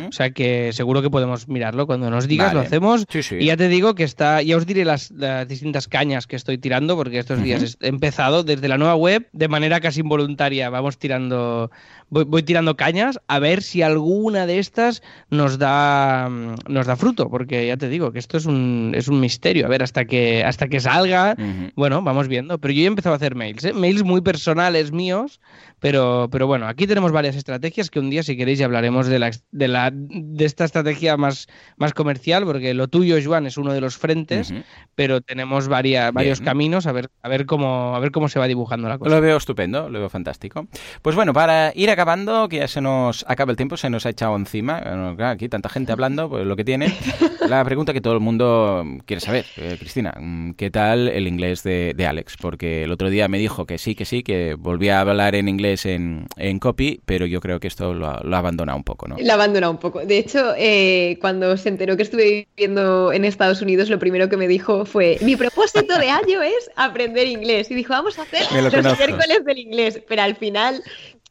O 0.08 0.12
sea 0.12 0.30
que 0.30 0.72
seguro 0.72 1.02
que 1.02 1.10
podemos 1.10 1.48
mirarlo. 1.48 1.86
Cuando 1.86 2.10
nos 2.10 2.26
digas, 2.26 2.54
lo 2.54 2.60
hacemos. 2.60 3.04
Sí, 3.10 3.22
sí. 3.22 3.36
Y 3.36 3.46
ya 3.46 3.56
te 3.56 3.68
digo 3.68 3.94
que 3.94 4.04
está. 4.04 4.40
Ya 4.42 4.56
os 4.56 4.66
diré 4.66 4.84
las, 4.84 5.10
las 5.10 5.46
distintas 5.46 5.86
cañas 5.86 6.26
que 6.26 6.36
estoy 6.36 6.56
tirando, 6.56 6.96
porque 6.96 7.18
estos 7.18 7.42
días 7.42 7.76
he 7.80 7.88
empezado 7.88 8.42
desde 8.42 8.68
la 8.68 8.78
nueva 8.78 8.96
web 8.96 9.28
de 9.32 9.48
manera 9.48 9.80
casi 9.80 10.00
involuntaria. 10.00 10.70
Vamos 10.70 10.98
tirando. 10.98 11.70
Voy, 12.08 12.24
voy 12.24 12.42
tirando 12.42 12.76
cañas 12.76 13.20
a 13.26 13.40
ver 13.40 13.62
si 13.62 13.82
alguna 13.82 14.46
de 14.46 14.60
estas 14.60 15.02
nos 15.28 15.58
da 15.58 16.28
mm, 16.30 16.54
nos 16.68 16.86
da 16.86 16.96
fruto, 16.96 17.28
porque 17.28 17.66
ya 17.66 17.76
te 17.76 17.88
digo 17.88 18.12
que 18.12 18.18
esto 18.18 18.36
es 18.36 18.46
un, 18.46 18.92
es 18.94 19.08
un 19.08 19.20
misterio. 19.20 19.66
A 19.66 19.68
ver, 19.68 19.82
hasta 19.82 20.04
que 20.04 20.44
hasta 20.44 20.68
que 20.68 20.80
salga, 20.80 21.36
bueno, 21.74 22.02
vamos 22.02 22.28
viendo. 22.46 22.58
Pero 22.60 22.72
yo 22.72 22.78
ya 22.80 22.84
he 22.84 22.86
empezado 22.88 23.12
a 23.14 23.16
hacer 23.16 23.34
mails, 23.34 23.64
¿eh? 23.64 23.72
mails 23.72 24.02
muy 24.04 24.20
personales 24.20 24.92
míos, 24.92 25.40
pero, 25.80 26.28
pero 26.30 26.46
bueno, 26.46 26.66
aquí 26.66 26.86
tenemos 26.86 27.12
varias 27.12 27.36
estrategias 27.36 27.90
que 27.90 27.98
un 28.00 28.10
día, 28.10 28.22
si 28.22 28.36
queréis, 28.36 28.58
ya 28.58 28.64
hablaremos 28.66 29.06
de, 29.06 29.18
la, 29.18 29.30
de, 29.52 29.68
la, 29.68 29.90
de 29.92 30.44
esta 30.44 30.64
estrategia 30.64 31.16
más, 31.16 31.46
más 31.76 31.92
comercial, 31.92 32.44
porque 32.44 32.72
lo 32.74 32.88
tuyo, 32.88 33.16
Joan, 33.22 33.46
es 33.46 33.56
uno 33.58 33.72
de 33.72 33.80
los 33.80 33.96
frentes, 33.96 34.52
pero 34.94 35.20
tenemos 35.20 35.68
varia- 35.68 36.10
varios 36.12 36.40
Bien. 36.40 36.46
caminos 36.46 36.86
a 36.86 36.92
ver, 36.92 37.10
a, 37.22 37.28
ver 37.28 37.46
cómo, 37.46 37.94
a 37.94 37.98
ver 38.00 38.10
cómo 38.10 38.28
se 38.28 38.38
va 38.38 38.46
dibujando 38.46 38.88
la 38.88 38.98
cosa. 38.98 39.14
Lo 39.14 39.20
veo 39.20 39.36
estupendo, 39.36 39.88
lo 39.90 39.98
veo 39.98 40.08
fantástico. 40.08 40.66
Pues 41.02 41.14
bueno, 41.16 41.32
para 41.32 41.72
ir 41.74 41.90
acabando, 41.90 42.48
que 42.48 42.56
ya 42.58 42.68
se 42.68 42.80
nos 42.80 43.24
acaba 43.28 43.50
el 43.50 43.56
tiempo, 43.56 43.76
se 43.76 43.90
nos 43.90 44.06
ha 44.06 44.10
echado 44.10 44.36
encima. 44.36 44.80
Bueno, 44.80 45.14
claro, 45.16 45.32
aquí 45.34 45.48
tanta 45.48 45.68
gente 45.68 45.92
hablando, 45.92 46.28
pues 46.28 46.46
lo 46.46 46.56
que 46.56 46.64
tiene. 46.64 46.94
La 47.48 47.64
pregunta 47.64 47.92
que 47.92 48.00
todo 48.00 48.14
el 48.14 48.20
mundo 48.20 48.84
quiere 49.04 49.20
saber, 49.20 49.44
eh, 49.56 49.76
Cristina, 49.78 50.12
mm, 50.18 50.52
¿qué 50.52 50.68
tal 50.70 51.06
el 51.08 51.28
inglés 51.28 51.62
de, 51.62 51.92
de 51.94 52.06
Alex? 52.06 52.35
Porque 52.40 52.84
el 52.84 52.92
otro 52.92 53.10
día 53.10 53.28
me 53.28 53.38
dijo 53.38 53.66
que 53.66 53.78
sí, 53.78 53.94
que 53.94 54.04
sí, 54.04 54.22
que 54.22 54.54
volvía 54.54 54.98
a 54.98 55.00
hablar 55.02 55.34
en 55.34 55.48
inglés 55.48 55.86
en, 55.86 56.26
en 56.36 56.58
copy, 56.58 57.00
pero 57.04 57.26
yo 57.26 57.40
creo 57.40 57.60
que 57.60 57.68
esto 57.68 57.94
lo 57.94 58.06
ha, 58.08 58.20
lo 58.22 58.36
ha 58.36 58.38
abandonado 58.38 58.76
un 58.76 58.84
poco, 58.84 59.08
¿no? 59.08 59.16
La 59.18 59.34
abandonado 59.34 59.72
un 59.72 59.78
poco. 59.78 60.00
De 60.04 60.18
hecho, 60.18 60.54
eh, 60.56 61.18
cuando 61.20 61.56
se 61.56 61.68
enteró 61.68 61.96
que 61.96 62.02
estuve 62.02 62.48
viviendo 62.56 63.12
en 63.12 63.24
Estados 63.24 63.62
Unidos, 63.62 63.88
lo 63.90 63.98
primero 63.98 64.28
que 64.28 64.36
me 64.36 64.48
dijo 64.48 64.84
fue: 64.84 65.18
Mi 65.22 65.36
propósito 65.36 65.98
de 65.98 66.10
año 66.10 66.42
es 66.42 66.70
aprender 66.76 67.26
inglés. 67.26 67.70
Y 67.70 67.74
dijo: 67.74 67.92
Vamos 67.92 68.18
a 68.18 68.22
hacer 68.22 68.46
lo 68.52 68.62
los 68.62 68.74
conozco. 68.74 68.98
miércoles 68.98 69.44
del 69.44 69.58
inglés. 69.58 70.00
Pero 70.08 70.22
al 70.22 70.36
final, 70.36 70.82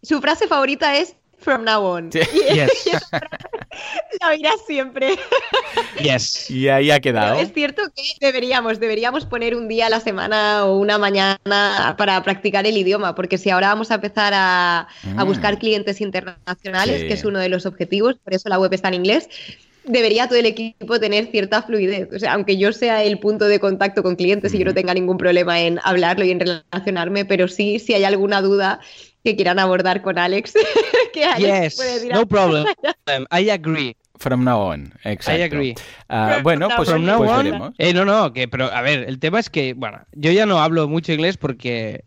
su 0.02 0.22
frase 0.22 0.48
favorita 0.48 0.98
es 0.98 1.16
From 1.46 1.64
now 1.64 1.82
on. 1.86 2.12
Sí. 2.12 2.20
Y 2.50 2.56
Yes. 2.56 2.88
la 4.22 4.30
oirás 4.30 4.56
siempre. 4.68 5.16
Yes. 6.02 6.50
Y 6.50 6.68
ahí 6.70 6.90
ha 6.92 7.00
quedado. 7.00 7.36
Pero 7.36 7.48
es 7.48 7.54
cierto 7.54 7.84
que 7.96 8.04
deberíamos, 8.20 8.80
deberíamos 8.80 9.26
poner 9.26 9.56
un 9.56 9.68
día 9.68 9.88
a 9.88 9.90
la 9.90 10.00
semana 10.00 10.66
o 10.66 10.78
una 10.78 10.98
mañana 10.98 11.38
para 11.98 12.22
practicar 12.24 12.66
el 12.66 12.78
idioma, 12.78 13.14
porque 13.16 13.38
si 13.38 13.50
ahora 13.50 13.68
vamos 13.70 13.92
a 13.92 13.96
empezar 13.96 14.34
a, 14.34 14.80
a 15.18 15.24
Mm. 15.24 15.28
buscar 15.28 15.60
clientes 15.60 16.02
internacionales, 16.02 17.02
Sí. 17.02 17.08
que 17.08 17.14
es 17.14 17.24
uno 17.26 17.40
de 17.40 17.50
los 17.50 17.66
objetivos, 17.66 18.16
por 18.24 18.34
eso 18.34 18.50
la 18.50 18.58
web 18.60 18.74
está 18.74 18.88
en 18.88 18.96
inglés, 18.96 19.30
debería 19.84 20.28
todo 20.28 20.40
el 20.40 20.46
equipo 20.48 21.00
tener 21.00 21.28
cierta 21.28 21.62
fluidez. 21.62 22.10
O 22.14 22.18
sea, 22.20 22.34
aunque 22.34 22.58
yo 22.58 22.72
sea 22.74 23.04
el 23.04 23.20
punto 23.20 23.46
de 23.46 23.60
contacto 23.60 24.02
con 24.02 24.16
clientes 24.16 24.54
y 24.54 24.58
yo 24.58 24.66
no 24.66 24.72
Ujú. 24.72 24.76
tenga 24.80 24.94
ningún 24.96 25.18
problema 25.18 25.60
en 25.62 25.80
hablarlo 25.84 26.26
y 26.26 26.32
en 26.32 26.40
relacionarme, 26.40 27.26
pero 27.26 27.48
sí, 27.48 27.78
si 27.80 27.94
hay 27.94 28.04
alguna 28.04 28.42
duda 28.42 28.80
que 29.26 29.36
quieran 29.36 29.60
abordar 29.60 30.02
con 30.02 30.18
Alex, 30.20 30.54
que 31.14 31.26
Alex 31.26 31.62
Yes. 31.64 31.76
puede 31.76 31.94
decir, 31.96 32.14
No 32.14 32.26
problem. 32.28 32.66
I 33.32 33.50
agree. 33.50 33.98
From 34.18 34.46
now 34.46 34.62
on, 34.72 34.94
exacto. 35.04 35.42
I 35.42 35.44
agree. 35.44 35.76
From 36.08 36.44
bueno, 36.44 36.70
now 36.70 36.78
pues, 36.78 36.90
From 36.90 37.04
now 37.06 37.18
pues 37.18 37.30
on- 37.32 37.38
veremos. 37.46 37.74
Eh, 37.80 37.94
no, 37.94 38.06
no, 38.06 38.32
que, 38.32 38.48
pero 38.48 38.72
a 38.72 38.82
ver, 38.82 39.04
el 39.10 39.20
tema 39.20 39.40
es 39.42 39.50
que, 39.50 39.74
bueno, 39.74 40.00
yo 40.14 40.32
ya 40.32 40.46
no 40.46 40.62
hablo 40.62 40.88
mucho 40.88 41.12
inglés 41.12 41.36
porque 41.36 42.06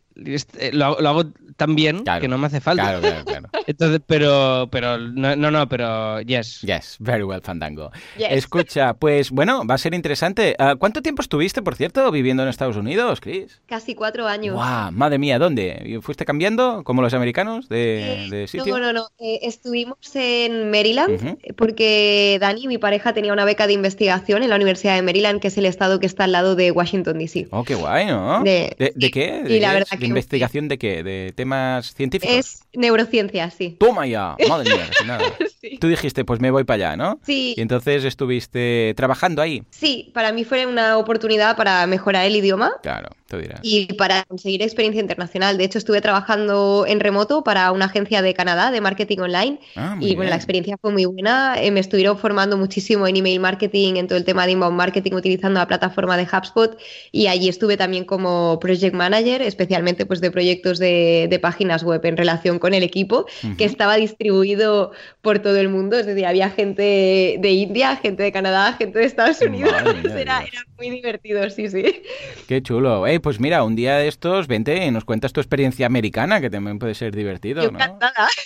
lo, 0.72 0.84
hago- 0.86 1.00
lo 1.00 1.08
hago 1.08 1.24
tan 1.56 1.74
bien 1.74 2.04
Claro, 2.04 2.20
que 2.20 2.28
no 2.28 2.38
me 2.38 2.46
hace 2.46 2.60
falta. 2.60 2.82
Claro, 2.82 3.00
claro, 3.00 3.24
claro. 3.24 3.48
Entonces, 3.66 4.00
pero, 4.06 4.68
pero, 4.70 4.98
no, 4.98 5.34
no, 5.36 5.50
no, 5.50 5.68
pero, 5.68 6.20
yes. 6.22 6.60
Yes, 6.62 6.96
very 7.00 7.22
well, 7.24 7.40
Fandango. 7.42 7.90
Yes. 8.16 8.28
Escucha, 8.30 8.94
pues 8.94 9.30
bueno, 9.30 9.66
va 9.66 9.74
a 9.74 9.78
ser 9.78 9.94
interesante. 9.94 10.54
Ah, 10.58 10.76
¿Cuánto 10.78 11.02
tiempo 11.02 11.22
estuviste, 11.22 11.62
por 11.62 11.74
cierto, 11.76 12.10
viviendo 12.10 12.42
en 12.42 12.48
Estados 12.48 12.76
Unidos, 12.76 13.20
Chris? 13.20 13.60
Casi 13.66 13.94
cuatro 13.94 14.26
años. 14.26 14.54
¡Guau! 14.54 14.92
Madre 14.92 15.18
mía, 15.18 15.38
¿dónde? 15.38 15.82
¿Y 15.84 16.00
¿Fuiste 16.00 16.24
cambiando 16.24 16.82
como 16.84 17.02
los 17.02 17.12
americanos 17.14 17.68
de, 17.68 18.24
Eh, 18.26 18.30
de 18.30 18.46
sitio? 18.46 18.78
No, 18.78 18.80
no, 18.80 18.92
no. 18.92 19.08
Eh, 19.18 19.40
estuvimos 19.42 19.98
en 20.14 20.70
Maryland 20.70 21.14
Ujú. 21.14 21.38
porque 21.56 22.38
Dani, 22.40 22.66
mi 22.68 22.78
pareja, 22.78 23.12
tenía 23.12 23.32
una 23.32 23.44
beca 23.44 23.66
de 23.66 23.72
investigación 23.72 24.42
en 24.42 24.50
la 24.50 24.56
Universidad 24.56 24.94
de 24.94 25.02
Maryland, 25.02 25.40
que 25.40 25.48
es 25.48 25.58
el 25.58 25.66
estado 25.66 25.98
que 26.00 26.06
está 26.06 26.24
al 26.24 26.32
lado 26.32 26.56
de 26.56 26.70
Washington, 26.70 27.18
D.C. 27.18 27.48
Oh, 27.50 27.64
qué 27.64 27.74
guay, 27.74 28.06
¿no? 28.06 28.42
De- 28.42 28.74
¿De, 28.78 28.92
de 28.94 29.10
qué? 29.10 29.42
Y 29.46 29.54
¿De, 29.54 29.60
la 29.60 29.72
verdad 29.74 29.98
que- 29.98 30.07
investigación 30.08 30.68
de 30.68 30.78
qué? 30.78 31.02
¿De 31.02 31.32
temas 31.36 31.94
científicos? 31.94 32.34
Es 32.36 32.60
neurociencia, 32.74 33.50
sí. 33.50 33.76
¡Toma 33.78 34.06
ya! 34.06 34.36
Madre 34.48 34.74
mía, 34.74 34.86
nada. 35.06 35.24
Sí. 35.60 35.78
Tú 35.80 35.88
dijiste, 35.88 36.24
pues 36.24 36.40
me 36.40 36.50
voy 36.50 36.64
para 36.64 36.88
allá, 36.88 36.96
¿no? 36.96 37.18
Sí, 37.24 37.54
Y 37.56 37.60
entonces 37.60 38.04
estuviste 38.04 38.94
trabajando 38.96 39.42
ahí. 39.42 39.62
sí, 39.70 40.10
para 40.14 40.32
mí 40.32 40.44
fue 40.44 40.66
una 40.66 40.98
oportunidad 40.98 41.56
para 41.56 41.86
mejorar 41.86 42.26
el 42.26 42.36
idioma 42.36 42.72
Claro, 42.82 43.08
tú 43.28 43.38
dirás. 43.38 43.60
y 43.62 43.92
para 43.94 44.22
conseguir 44.24 44.62
experiencia 44.62 45.00
internacional. 45.00 45.58
De 45.58 45.64
hecho, 45.64 45.78
estuve 45.78 46.00
trabajando 46.00 46.84
en 46.86 47.00
remoto 47.00 47.42
para 47.44 47.72
una 47.72 47.86
agencia 47.86 48.22
de 48.22 48.34
Canadá 48.34 48.70
de 48.70 48.80
marketing 48.80 49.18
online 49.18 49.60
Ah, 49.76 49.96
y 50.00 50.14
bueno, 50.14 50.30
la 50.30 50.36
experiencia 50.36 50.76
fue 50.80 50.92
muy 50.92 51.04
buena. 51.04 51.56
Eh, 51.60 51.70
me 51.70 51.80
estuvieron 51.80 52.18
formando 52.18 52.56
muchísimo 52.56 53.06
en 53.06 53.16
email 53.16 53.40
marketing, 53.40 53.94
en 53.96 54.06
todo 54.06 54.18
el 54.18 54.24
tema 54.24 54.46
de 54.46 54.52
inbound 54.52 54.76
marketing 54.76 55.12
utilizando 55.12 55.58
la 55.60 55.66
plataforma 55.66 56.16
de 56.16 56.24
HubSpot 56.24 56.78
y 57.12 57.26
allí 57.26 57.48
estuve 57.48 57.76
también 57.76 58.04
como 58.04 58.58
project 58.60 58.94
manager, 58.94 59.42
especialmente 59.42 59.97
pues 60.06 60.20
de 60.20 60.30
proyectos 60.30 60.78
de, 60.78 61.26
de 61.30 61.38
páginas 61.38 61.82
web 61.82 62.04
en 62.04 62.16
relación 62.16 62.58
con 62.58 62.74
el 62.74 62.82
equipo 62.82 63.26
que 63.56 63.64
estaba 63.64 63.96
distribuido 63.96 64.92
por 65.22 65.38
todo 65.38 65.56
el 65.58 65.68
mundo. 65.68 65.98
Es 65.98 66.06
decir, 66.06 66.26
había 66.26 66.50
gente 66.50 67.36
de 67.38 67.50
India, 67.50 67.96
gente 67.96 68.22
de 68.22 68.32
Canadá, 68.32 68.72
gente 68.74 68.98
de 68.98 69.04
Estados 69.04 69.40
Unidos. 69.40 69.72
De 70.08 70.22
era, 70.22 70.42
muy 70.76 70.90
divertido, 70.90 71.48
sí, 71.50 71.68
sí. 71.68 72.02
Qué 72.46 72.62
chulo. 72.62 73.06
Eh, 73.06 73.20
pues 73.20 73.40
mira, 73.40 73.62
un 73.64 73.76
día 73.76 73.96
de 73.96 74.08
estos, 74.08 74.46
vente 74.46 74.84
y 74.84 74.90
nos 74.90 75.04
cuentas 75.04 75.32
tu 75.32 75.40
experiencia 75.40 75.86
americana, 75.86 76.40
que 76.40 76.50
también 76.50 76.78
puede 76.78 76.94
ser 76.94 77.14
divertido, 77.14 77.62
Yo 77.62 77.70
¿no? 77.70 77.78
encantada. 77.78 78.28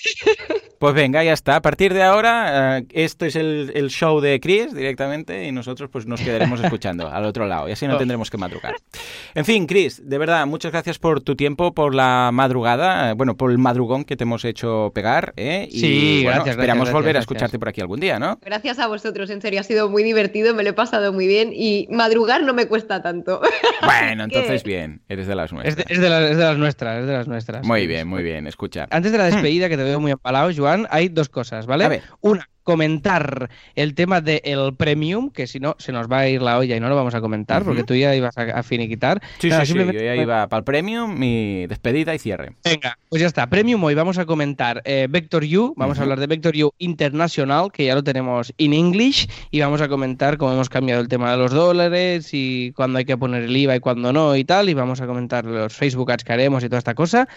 Pues 0.83 0.95
venga, 0.95 1.23
ya 1.23 1.33
está. 1.33 1.55
A 1.55 1.63
partir 1.63 1.95
de 1.95 2.03
ahora, 2.03 2.79
eh, 2.79 2.85
esto 2.91 3.25
es 3.25 3.37
el, 3.37 3.71
el 3.77 3.89
show 3.89 4.19
de 4.21 4.41
Chris 4.41 4.75
directamente 4.75 5.47
y 5.47 5.53
nosotros 5.53 5.89
pues 5.93 6.07
nos 6.07 6.21
quedaremos 6.21 6.61
escuchando 6.61 7.09
al 7.09 7.25
otro 7.25 7.47
lado 7.47 7.69
y 7.69 7.73
así 7.73 7.87
no 7.87 7.95
Oh. 7.95 7.99
tendremos 7.99 8.31
que 8.31 8.37
madrugar. 8.37 8.75
En 9.35 9.45
fin, 9.45 9.67
Chris, 9.67 10.03
de 10.05 10.19
verdad, 10.19 10.45
muchas 10.45 10.73
gracias 10.73 10.99
por 10.99 11.21
tu 11.21 11.32
tiempo, 11.37 11.75
por 11.75 11.95
la 11.95 12.31
madrugada, 12.33 13.11
eh, 13.11 13.15
bueno, 13.15 13.37
por 13.37 13.51
el 13.51 13.59
madrugón 13.59 14.05
que 14.05 14.17
te 14.17 14.25
hemos 14.25 14.45
hecho 14.45 14.93
pegar, 14.95 15.33
¿eh? 15.37 15.69
Y 15.71 15.79
Sí, 15.81 16.21
bueno, 16.25 16.37
gracias, 16.37 16.55
esperamos 16.57 16.79
gracias, 16.85 16.95
volver 16.95 17.17
a 17.17 17.21
escucharte 17.21 17.59
por 17.59 17.69
aquí 17.69 17.81
algún 17.81 18.01
día, 18.01 18.19
¿no? 18.19 18.39
Gracias 18.43 18.79
a 18.79 18.87
vosotros, 18.87 19.31
en 19.31 19.41
serio, 19.41 19.61
ha 19.61 19.63
sido 19.65 19.89
muy 19.89 20.03
divertido, 20.03 20.55
me 20.55 20.63
lo 20.63 20.71
he 20.71 20.75
pasado 20.75 21.13
muy 21.13 21.27
bien 21.27 21.51
y 21.53 21.87
madrugar 21.91 22.43
no 22.43 22.55
me 22.55 22.67
cuesta 22.67 23.03
tanto. 23.03 23.41
Bueno, 23.85 24.25
entonces 24.25 24.63
bien, 24.63 25.03
eres 25.09 25.27
de 25.27 25.35
las 25.35 25.47
Es 25.47 25.53
nuestras. 25.53 25.77
de, 25.77 25.95
es 25.95 26.01
de 26.01 26.09
la- 26.09 26.29
es 26.29 26.37
de 26.37 26.45
las 26.45 26.59
nuestras, 26.59 27.01
es 27.01 27.07
de 27.07 27.13
las 27.13 27.27
nuestras. 27.29 27.67
Muy 27.67 27.87
bien, 27.87 28.07
muy 28.07 28.23
bien, 28.23 28.47
escucha. 28.47 28.87
Antes 28.91 29.11
de 29.13 29.19
la 29.19 29.25
despedida, 29.25 29.69
que 29.69 29.77
te 29.77 29.83
veo 29.83 29.99
muy 30.01 30.13
empalado, 30.13 30.51
Joan, 30.57 30.87
hay 30.91 31.09
dos 31.09 31.29
cosas, 31.29 31.67
¿vale? 31.67 31.85
A 31.85 31.89
ver. 31.89 32.03
Una, 32.21 32.49
comentar 32.63 33.51
el 33.75 33.95
tema 33.95 34.21
del 34.21 34.75
premium, 34.77 35.31
que 35.31 35.47
si 35.47 35.61
no, 35.61 35.77
se 35.79 35.93
nos 35.93 36.11
va 36.11 36.21
a 36.21 36.29
ir 36.29 36.43
la 36.43 36.59
olla 36.59 36.77
y 36.77 36.81
no 36.81 36.89
lo 36.89 36.97
vamos 36.97 37.15
a 37.15 37.21
comentar, 37.21 37.65
porque 37.65 37.85
tú 37.85 37.95
ya 37.95 38.15
ibas 38.15 38.37
a, 38.39 38.43
a 38.43 38.63
finiquitar. 38.63 39.21
Sí, 39.39 39.49
Nada, 39.49 39.67
sí, 39.67 39.73
sí, 39.73 39.79
yo 39.79 39.93
ya 39.93 40.17
iba 40.17 40.47
para 40.49 40.59
el 40.59 40.65
premio, 40.65 41.09
mi 41.09 41.67
despedida 41.67 42.15
y 42.15 42.19
cierre. 42.19 42.53
Venga, 42.65 42.99
pues 43.09 43.21
ya 43.21 43.27
está. 43.27 43.49
Premium 43.49 43.83
hoy 43.85 43.95
vamos 43.95 44.19
a 44.19 44.27
comentar 44.27 44.83
eh, 44.85 45.07
Vector 45.11 45.45
U, 45.45 45.75
vamos 45.77 45.99
a 45.99 46.03
hablar 46.03 46.21
de 46.21 46.27
Vector 46.27 46.55
U 46.57 46.73
Internacional, 46.79 47.71
que 47.73 47.87
ya 47.87 47.95
lo 47.95 48.05
tenemos 48.05 48.53
en 48.59 48.73
English, 48.73 49.29
y 49.51 49.61
vamos 49.61 49.81
a 49.81 49.89
comentar 49.89 50.37
cómo 50.39 50.53
hemos 50.53 50.69
cambiado 50.69 51.01
el 51.01 51.09
tema 51.09 51.31
de 51.33 51.37
los 51.39 51.53
dólares 51.53 52.31
y 52.33 52.73
cuándo 52.73 52.99
hay 52.99 53.05
que 53.05 53.17
poner 53.17 53.45
el 53.45 53.57
IVA 53.57 53.77
y 53.77 53.81
cuándo 53.81 54.13
no 54.13 54.37
y 54.37 54.45
tal, 54.45 54.69
y 54.69 54.75
vamos 54.75 55.01
a 55.01 55.07
comentar 55.07 55.45
los 55.45 55.75
Facebook 55.75 56.11
Ads 56.11 56.25
que 56.25 56.33
haremos 56.33 56.63
y 56.65 56.69
toda 56.69 56.79
esta 56.79 56.95
cosa. 56.95 57.29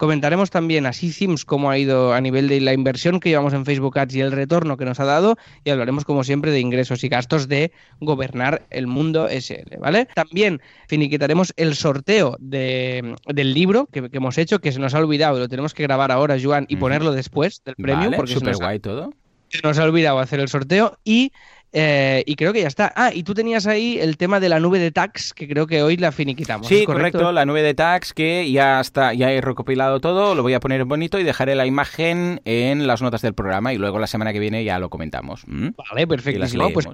Comentaremos 0.00 0.48
también 0.48 0.86
así 0.86 1.12
Sims 1.12 1.44
cómo 1.44 1.68
ha 1.70 1.76
ido 1.76 2.14
a 2.14 2.22
nivel 2.22 2.48
de 2.48 2.58
la 2.62 2.72
inversión 2.72 3.20
que 3.20 3.28
llevamos 3.28 3.52
en 3.52 3.66
Facebook 3.66 3.98
Ads 3.98 4.14
y 4.14 4.22
el 4.22 4.32
retorno 4.32 4.78
que 4.78 4.86
nos 4.86 4.98
ha 4.98 5.04
dado 5.04 5.36
y 5.62 5.68
hablaremos 5.68 6.06
como 6.06 6.24
siempre 6.24 6.50
de 6.52 6.58
ingresos 6.58 7.04
y 7.04 7.10
gastos 7.10 7.48
de 7.48 7.70
gobernar 8.00 8.62
el 8.70 8.86
mundo 8.86 9.28
SL, 9.28 9.76
¿vale? 9.78 10.06
También 10.14 10.62
finiquitaremos 10.88 11.52
el 11.58 11.74
sorteo 11.74 12.38
de- 12.40 13.14
del 13.26 13.52
libro 13.52 13.90
que, 13.92 14.08
que 14.08 14.16
hemos 14.16 14.38
hecho, 14.38 14.58
que 14.60 14.72
se 14.72 14.78
nos 14.80 14.94
ha 14.94 15.00
olvidado 15.00 15.36
y 15.36 15.40
lo 15.40 15.48
tenemos 15.50 15.74
que 15.74 15.82
grabar 15.82 16.10
ahora, 16.12 16.38
Joan, 16.42 16.64
y 16.70 16.76
ponerlo 16.76 17.12
después 17.12 17.60
del 17.66 17.74
premio 17.76 18.06
Vale, 18.06 18.16
porque 18.16 18.32
se 18.32 18.38
súper 18.38 18.52
nos, 18.52 18.60
ha, 18.62 18.64
guay 18.64 18.78
todo. 18.80 19.12
se 19.50 19.60
nos 19.62 19.78
ha 19.78 19.84
olvidado 19.84 20.18
hacer 20.18 20.40
el 20.40 20.48
sorteo 20.48 20.96
y 21.04 21.30
Eh, 21.72 22.24
y 22.26 22.34
creo 22.34 22.52
que 22.52 22.62
ya 22.62 22.68
está. 22.68 22.92
Ah, 22.96 23.12
y 23.14 23.22
tú 23.22 23.34
tenías 23.34 23.66
ahí 23.66 23.98
el 24.00 24.16
tema 24.16 24.40
de 24.40 24.48
la 24.48 24.58
nube 24.58 24.78
de 24.78 24.90
tags, 24.90 25.32
que 25.32 25.46
creo 25.48 25.66
que 25.66 25.82
hoy 25.82 25.96
la 25.96 26.10
finiquitamos. 26.10 26.66
Sí, 26.66 26.80
¿es 26.80 26.86
correcto? 26.86 27.30
la 27.32 27.44
nube 27.44 27.62
de 27.62 27.74
tags 27.74 28.12
que 28.12 28.50
ya 28.50 28.80
está, 28.80 29.14
ya 29.14 29.30
he 29.30 29.40
recopilado 29.40 30.00
todo, 30.00 30.34
lo 30.34 30.42
voy 30.42 30.54
a 30.54 30.60
poner 30.60 30.84
bonito 30.84 31.18
y 31.18 31.22
dejaré 31.22 31.54
la 31.54 31.66
imagen 31.66 32.40
en 32.44 32.86
las 32.86 33.02
notas 33.02 33.22
del 33.22 33.34
programa 33.34 33.72
y 33.72 33.78
luego 33.78 33.98
la 33.98 34.06
semana 34.06 34.32
que 34.32 34.40
viene 34.40 34.64
ya 34.64 34.78
lo 34.78 34.90
comentamos. 34.90 35.44
Vale, 35.46 36.06
leemos 36.06 36.72
Pues. 36.72 36.86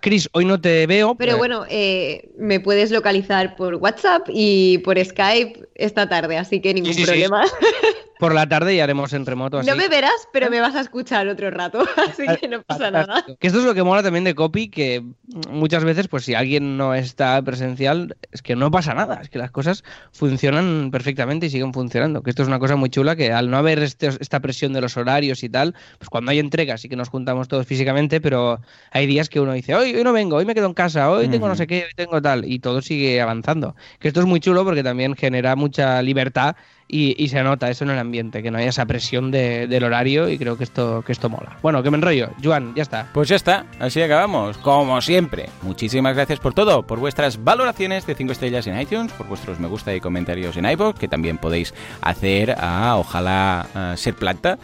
Chris, 0.00 0.28
hoy 0.32 0.44
no 0.44 0.60
te 0.60 0.86
veo. 0.86 1.14
Pero 1.16 1.32
eh, 1.32 1.36
bueno, 1.36 1.64
eh, 1.68 2.30
me 2.38 2.60
puedes 2.60 2.90
localizar 2.90 3.56
por 3.56 3.74
WhatsApp 3.74 4.28
y 4.32 4.78
por 4.78 5.02
Skype 5.02 5.68
esta 5.74 6.08
tarde, 6.08 6.38
así 6.38 6.60
que 6.60 6.72
ningún 6.72 6.94
sí, 6.94 7.00
sí. 7.00 7.06
problema. 7.06 7.44
Por 8.24 8.34
la 8.34 8.48
tarde 8.48 8.74
ya 8.76 8.84
haremos 8.84 9.12
en 9.12 9.26
remoto 9.26 9.58
así. 9.58 9.68
No 9.68 9.76
me 9.76 9.88
verás, 9.88 10.28
pero 10.32 10.50
me 10.50 10.60
vas 10.60 10.74
a 10.74 10.80
escuchar 10.80 11.28
otro 11.28 11.50
rato, 11.50 11.84
así 12.10 12.24
que 12.40 12.48
no 12.48 12.62
pasa 12.62 12.90
nada. 12.90 13.24
Que 13.38 13.46
esto 13.46 13.58
es 13.58 13.64
lo 13.64 13.74
que 13.74 13.82
mola 13.82 14.02
también 14.02 14.24
de 14.24 14.34
Copy, 14.34 14.68
que 14.68 15.04
muchas 15.50 15.84
veces, 15.84 16.08
pues 16.08 16.24
si 16.24 16.34
alguien 16.34 16.76
no 16.76 16.94
está 16.94 17.40
presencial, 17.42 18.16
es 18.32 18.40
que 18.42 18.56
no 18.56 18.70
pasa 18.70 18.94
nada, 18.94 19.20
es 19.22 19.28
que 19.28 19.38
las 19.38 19.50
cosas 19.50 19.84
funcionan 20.12 20.90
perfectamente 20.90 21.46
y 21.46 21.50
siguen 21.50 21.72
funcionando. 21.72 22.22
Que 22.22 22.30
esto 22.30 22.42
es 22.42 22.48
una 22.48 22.58
cosa 22.58 22.76
muy 22.76 22.88
chula, 22.90 23.16
que 23.16 23.32
al 23.32 23.50
no 23.50 23.56
haber 23.58 23.80
este- 23.80 24.08
esta 24.08 24.40
presión 24.40 24.72
de 24.72 24.80
los 24.80 24.96
horarios 24.96 25.42
y 25.42 25.48
tal, 25.48 25.74
pues 25.98 26.08
cuando 26.08 26.30
hay 26.30 26.38
entregas 26.38 26.80
sí 26.80 26.88
que 26.88 26.96
nos 26.96 27.08
juntamos 27.08 27.48
todos 27.48 27.66
físicamente, 27.66 28.20
pero 28.20 28.60
hay 28.90 29.06
días 29.06 29.28
que 29.28 29.40
uno 29.40 29.52
dice, 29.52 29.74
hoy, 29.74 29.94
hoy 29.94 30.04
no 30.04 30.12
vengo, 30.12 30.36
hoy 30.36 30.44
me 30.46 30.54
quedo 30.54 30.66
en 30.66 30.74
casa, 30.74 31.10
hoy 31.10 31.28
tengo 31.28 31.48
no 31.48 31.54
sé 31.56 31.66
qué, 31.66 31.84
hoy 31.84 31.94
tengo 31.94 32.22
tal, 32.22 32.44
y 32.44 32.58
todo 32.58 32.80
sigue 32.80 33.20
avanzando. 33.20 33.76
Que 33.98 34.08
esto 34.08 34.20
es 34.20 34.26
muy 34.26 34.40
chulo 34.40 34.64
porque 34.64 34.82
también 34.82 35.14
genera 35.14 35.56
mucha 35.56 36.00
libertad 36.02 36.56
y, 36.96 37.28
se 37.28 37.42
nota 37.42 37.68
eso 37.70 37.84
en 37.84 37.90
el 37.90 37.98
ambiente, 37.98 38.42
que 38.42 38.50
no 38.50 38.58
haya 38.58 38.68
esa 38.68 38.86
presión 38.86 39.30
de- 39.30 39.66
del 39.66 39.82
horario 39.84 40.28
y 40.28 40.38
creo 40.38 40.56
que 40.56 40.64
esto, 40.64 41.02
que 41.04 41.12
esto 41.12 41.28
mola. 41.28 41.56
Bueno, 41.62 41.82
que 41.82 41.90
me 41.90 41.96
enrollo. 41.96 42.30
Juan, 42.42 42.72
ya 42.76 42.82
está. 42.82 43.08
Pues 43.12 43.28
ya 43.28 43.36
está, 43.36 43.66
así 43.80 44.00
acabamos, 44.00 44.56
como 44.58 45.00
siempre. 45.00 45.48
Muchísimas 45.62 46.14
gracias 46.14 46.38
por 46.38 46.54
todo, 46.54 46.82
por 46.84 46.98
vuestras 47.00 47.42
valoraciones 47.42 48.06
de 48.06 48.14
5 48.14 48.32
estrellas 48.32 48.66
en 48.66 48.80
iTunes, 48.80 49.12
por 49.12 49.26
vuestros 49.26 49.58
me 49.58 49.66
gusta 49.66 49.94
y 49.94 50.00
comentarios 50.00 50.56
en 50.56 50.66
iVoox, 50.70 50.98
que 50.98 51.08
también 51.08 51.38
podéis 51.38 51.74
hacer 52.00 52.54
a 52.58 52.96
Ojalá 52.96 53.66
a 53.74 53.96
Ser 53.96 54.14
Planta. 54.14 54.58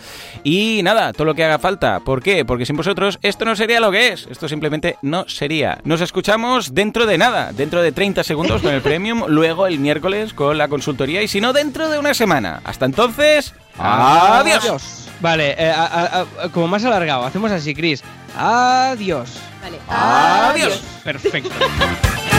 Y 0.45 0.81
nada, 0.85 1.13
todo 1.13 1.25
lo 1.25 1.35
que 1.35 1.45
haga 1.45 1.59
falta. 1.59 2.01
¿Por 2.01 2.23
qué? 2.23 2.45
Porque 2.45 2.67
sin 2.67 2.77
vosotros 2.77 3.19
esto 3.23 3.45
no 3.45 3.57
sería 3.57 3.81
lo 3.81 3.91
que 3.91 4.09
es, 4.09 4.27
esto 4.31 4.49
simplemente 4.49 4.97
no 5.03 5.29
sería. 5.29 5.79
Nos 5.85 6.01
escuchamos 6.01 6.75
dentro 6.75 7.07
de 7.07 7.19
nada, 7.19 7.53
dentro 7.53 7.83
de 7.83 7.93
30 7.93 8.23
segundos 8.25 8.63
con 8.63 8.73
el 8.73 8.81
Premium, 8.83 9.25
luego 9.29 9.67
el 9.67 9.79
miércoles 9.81 10.33
con 10.33 10.59
la 10.59 10.69
consultoría 10.69 11.23
y 11.23 11.29
si 11.29 11.41
no, 11.41 11.53
dentro 11.53 11.89
de 11.89 11.99
una 11.99 12.15
semana. 12.21 12.61
Hasta 12.65 12.85
entonces, 12.87 13.55
adiós. 13.79 15.09
Vale, 15.21 15.55
eh, 15.59 15.71
a- 15.71 15.85
a- 15.85 16.21
a- 16.45 16.49
como 16.51 16.69
más 16.69 16.85
alargado, 16.85 17.25
hacemos 17.25 17.51
así, 17.51 17.75
Chris. 17.75 18.03
Adiós. 18.37 19.31
Vale. 19.63 19.79
Adiós. 19.89 20.81
Perfecto. 21.05 21.51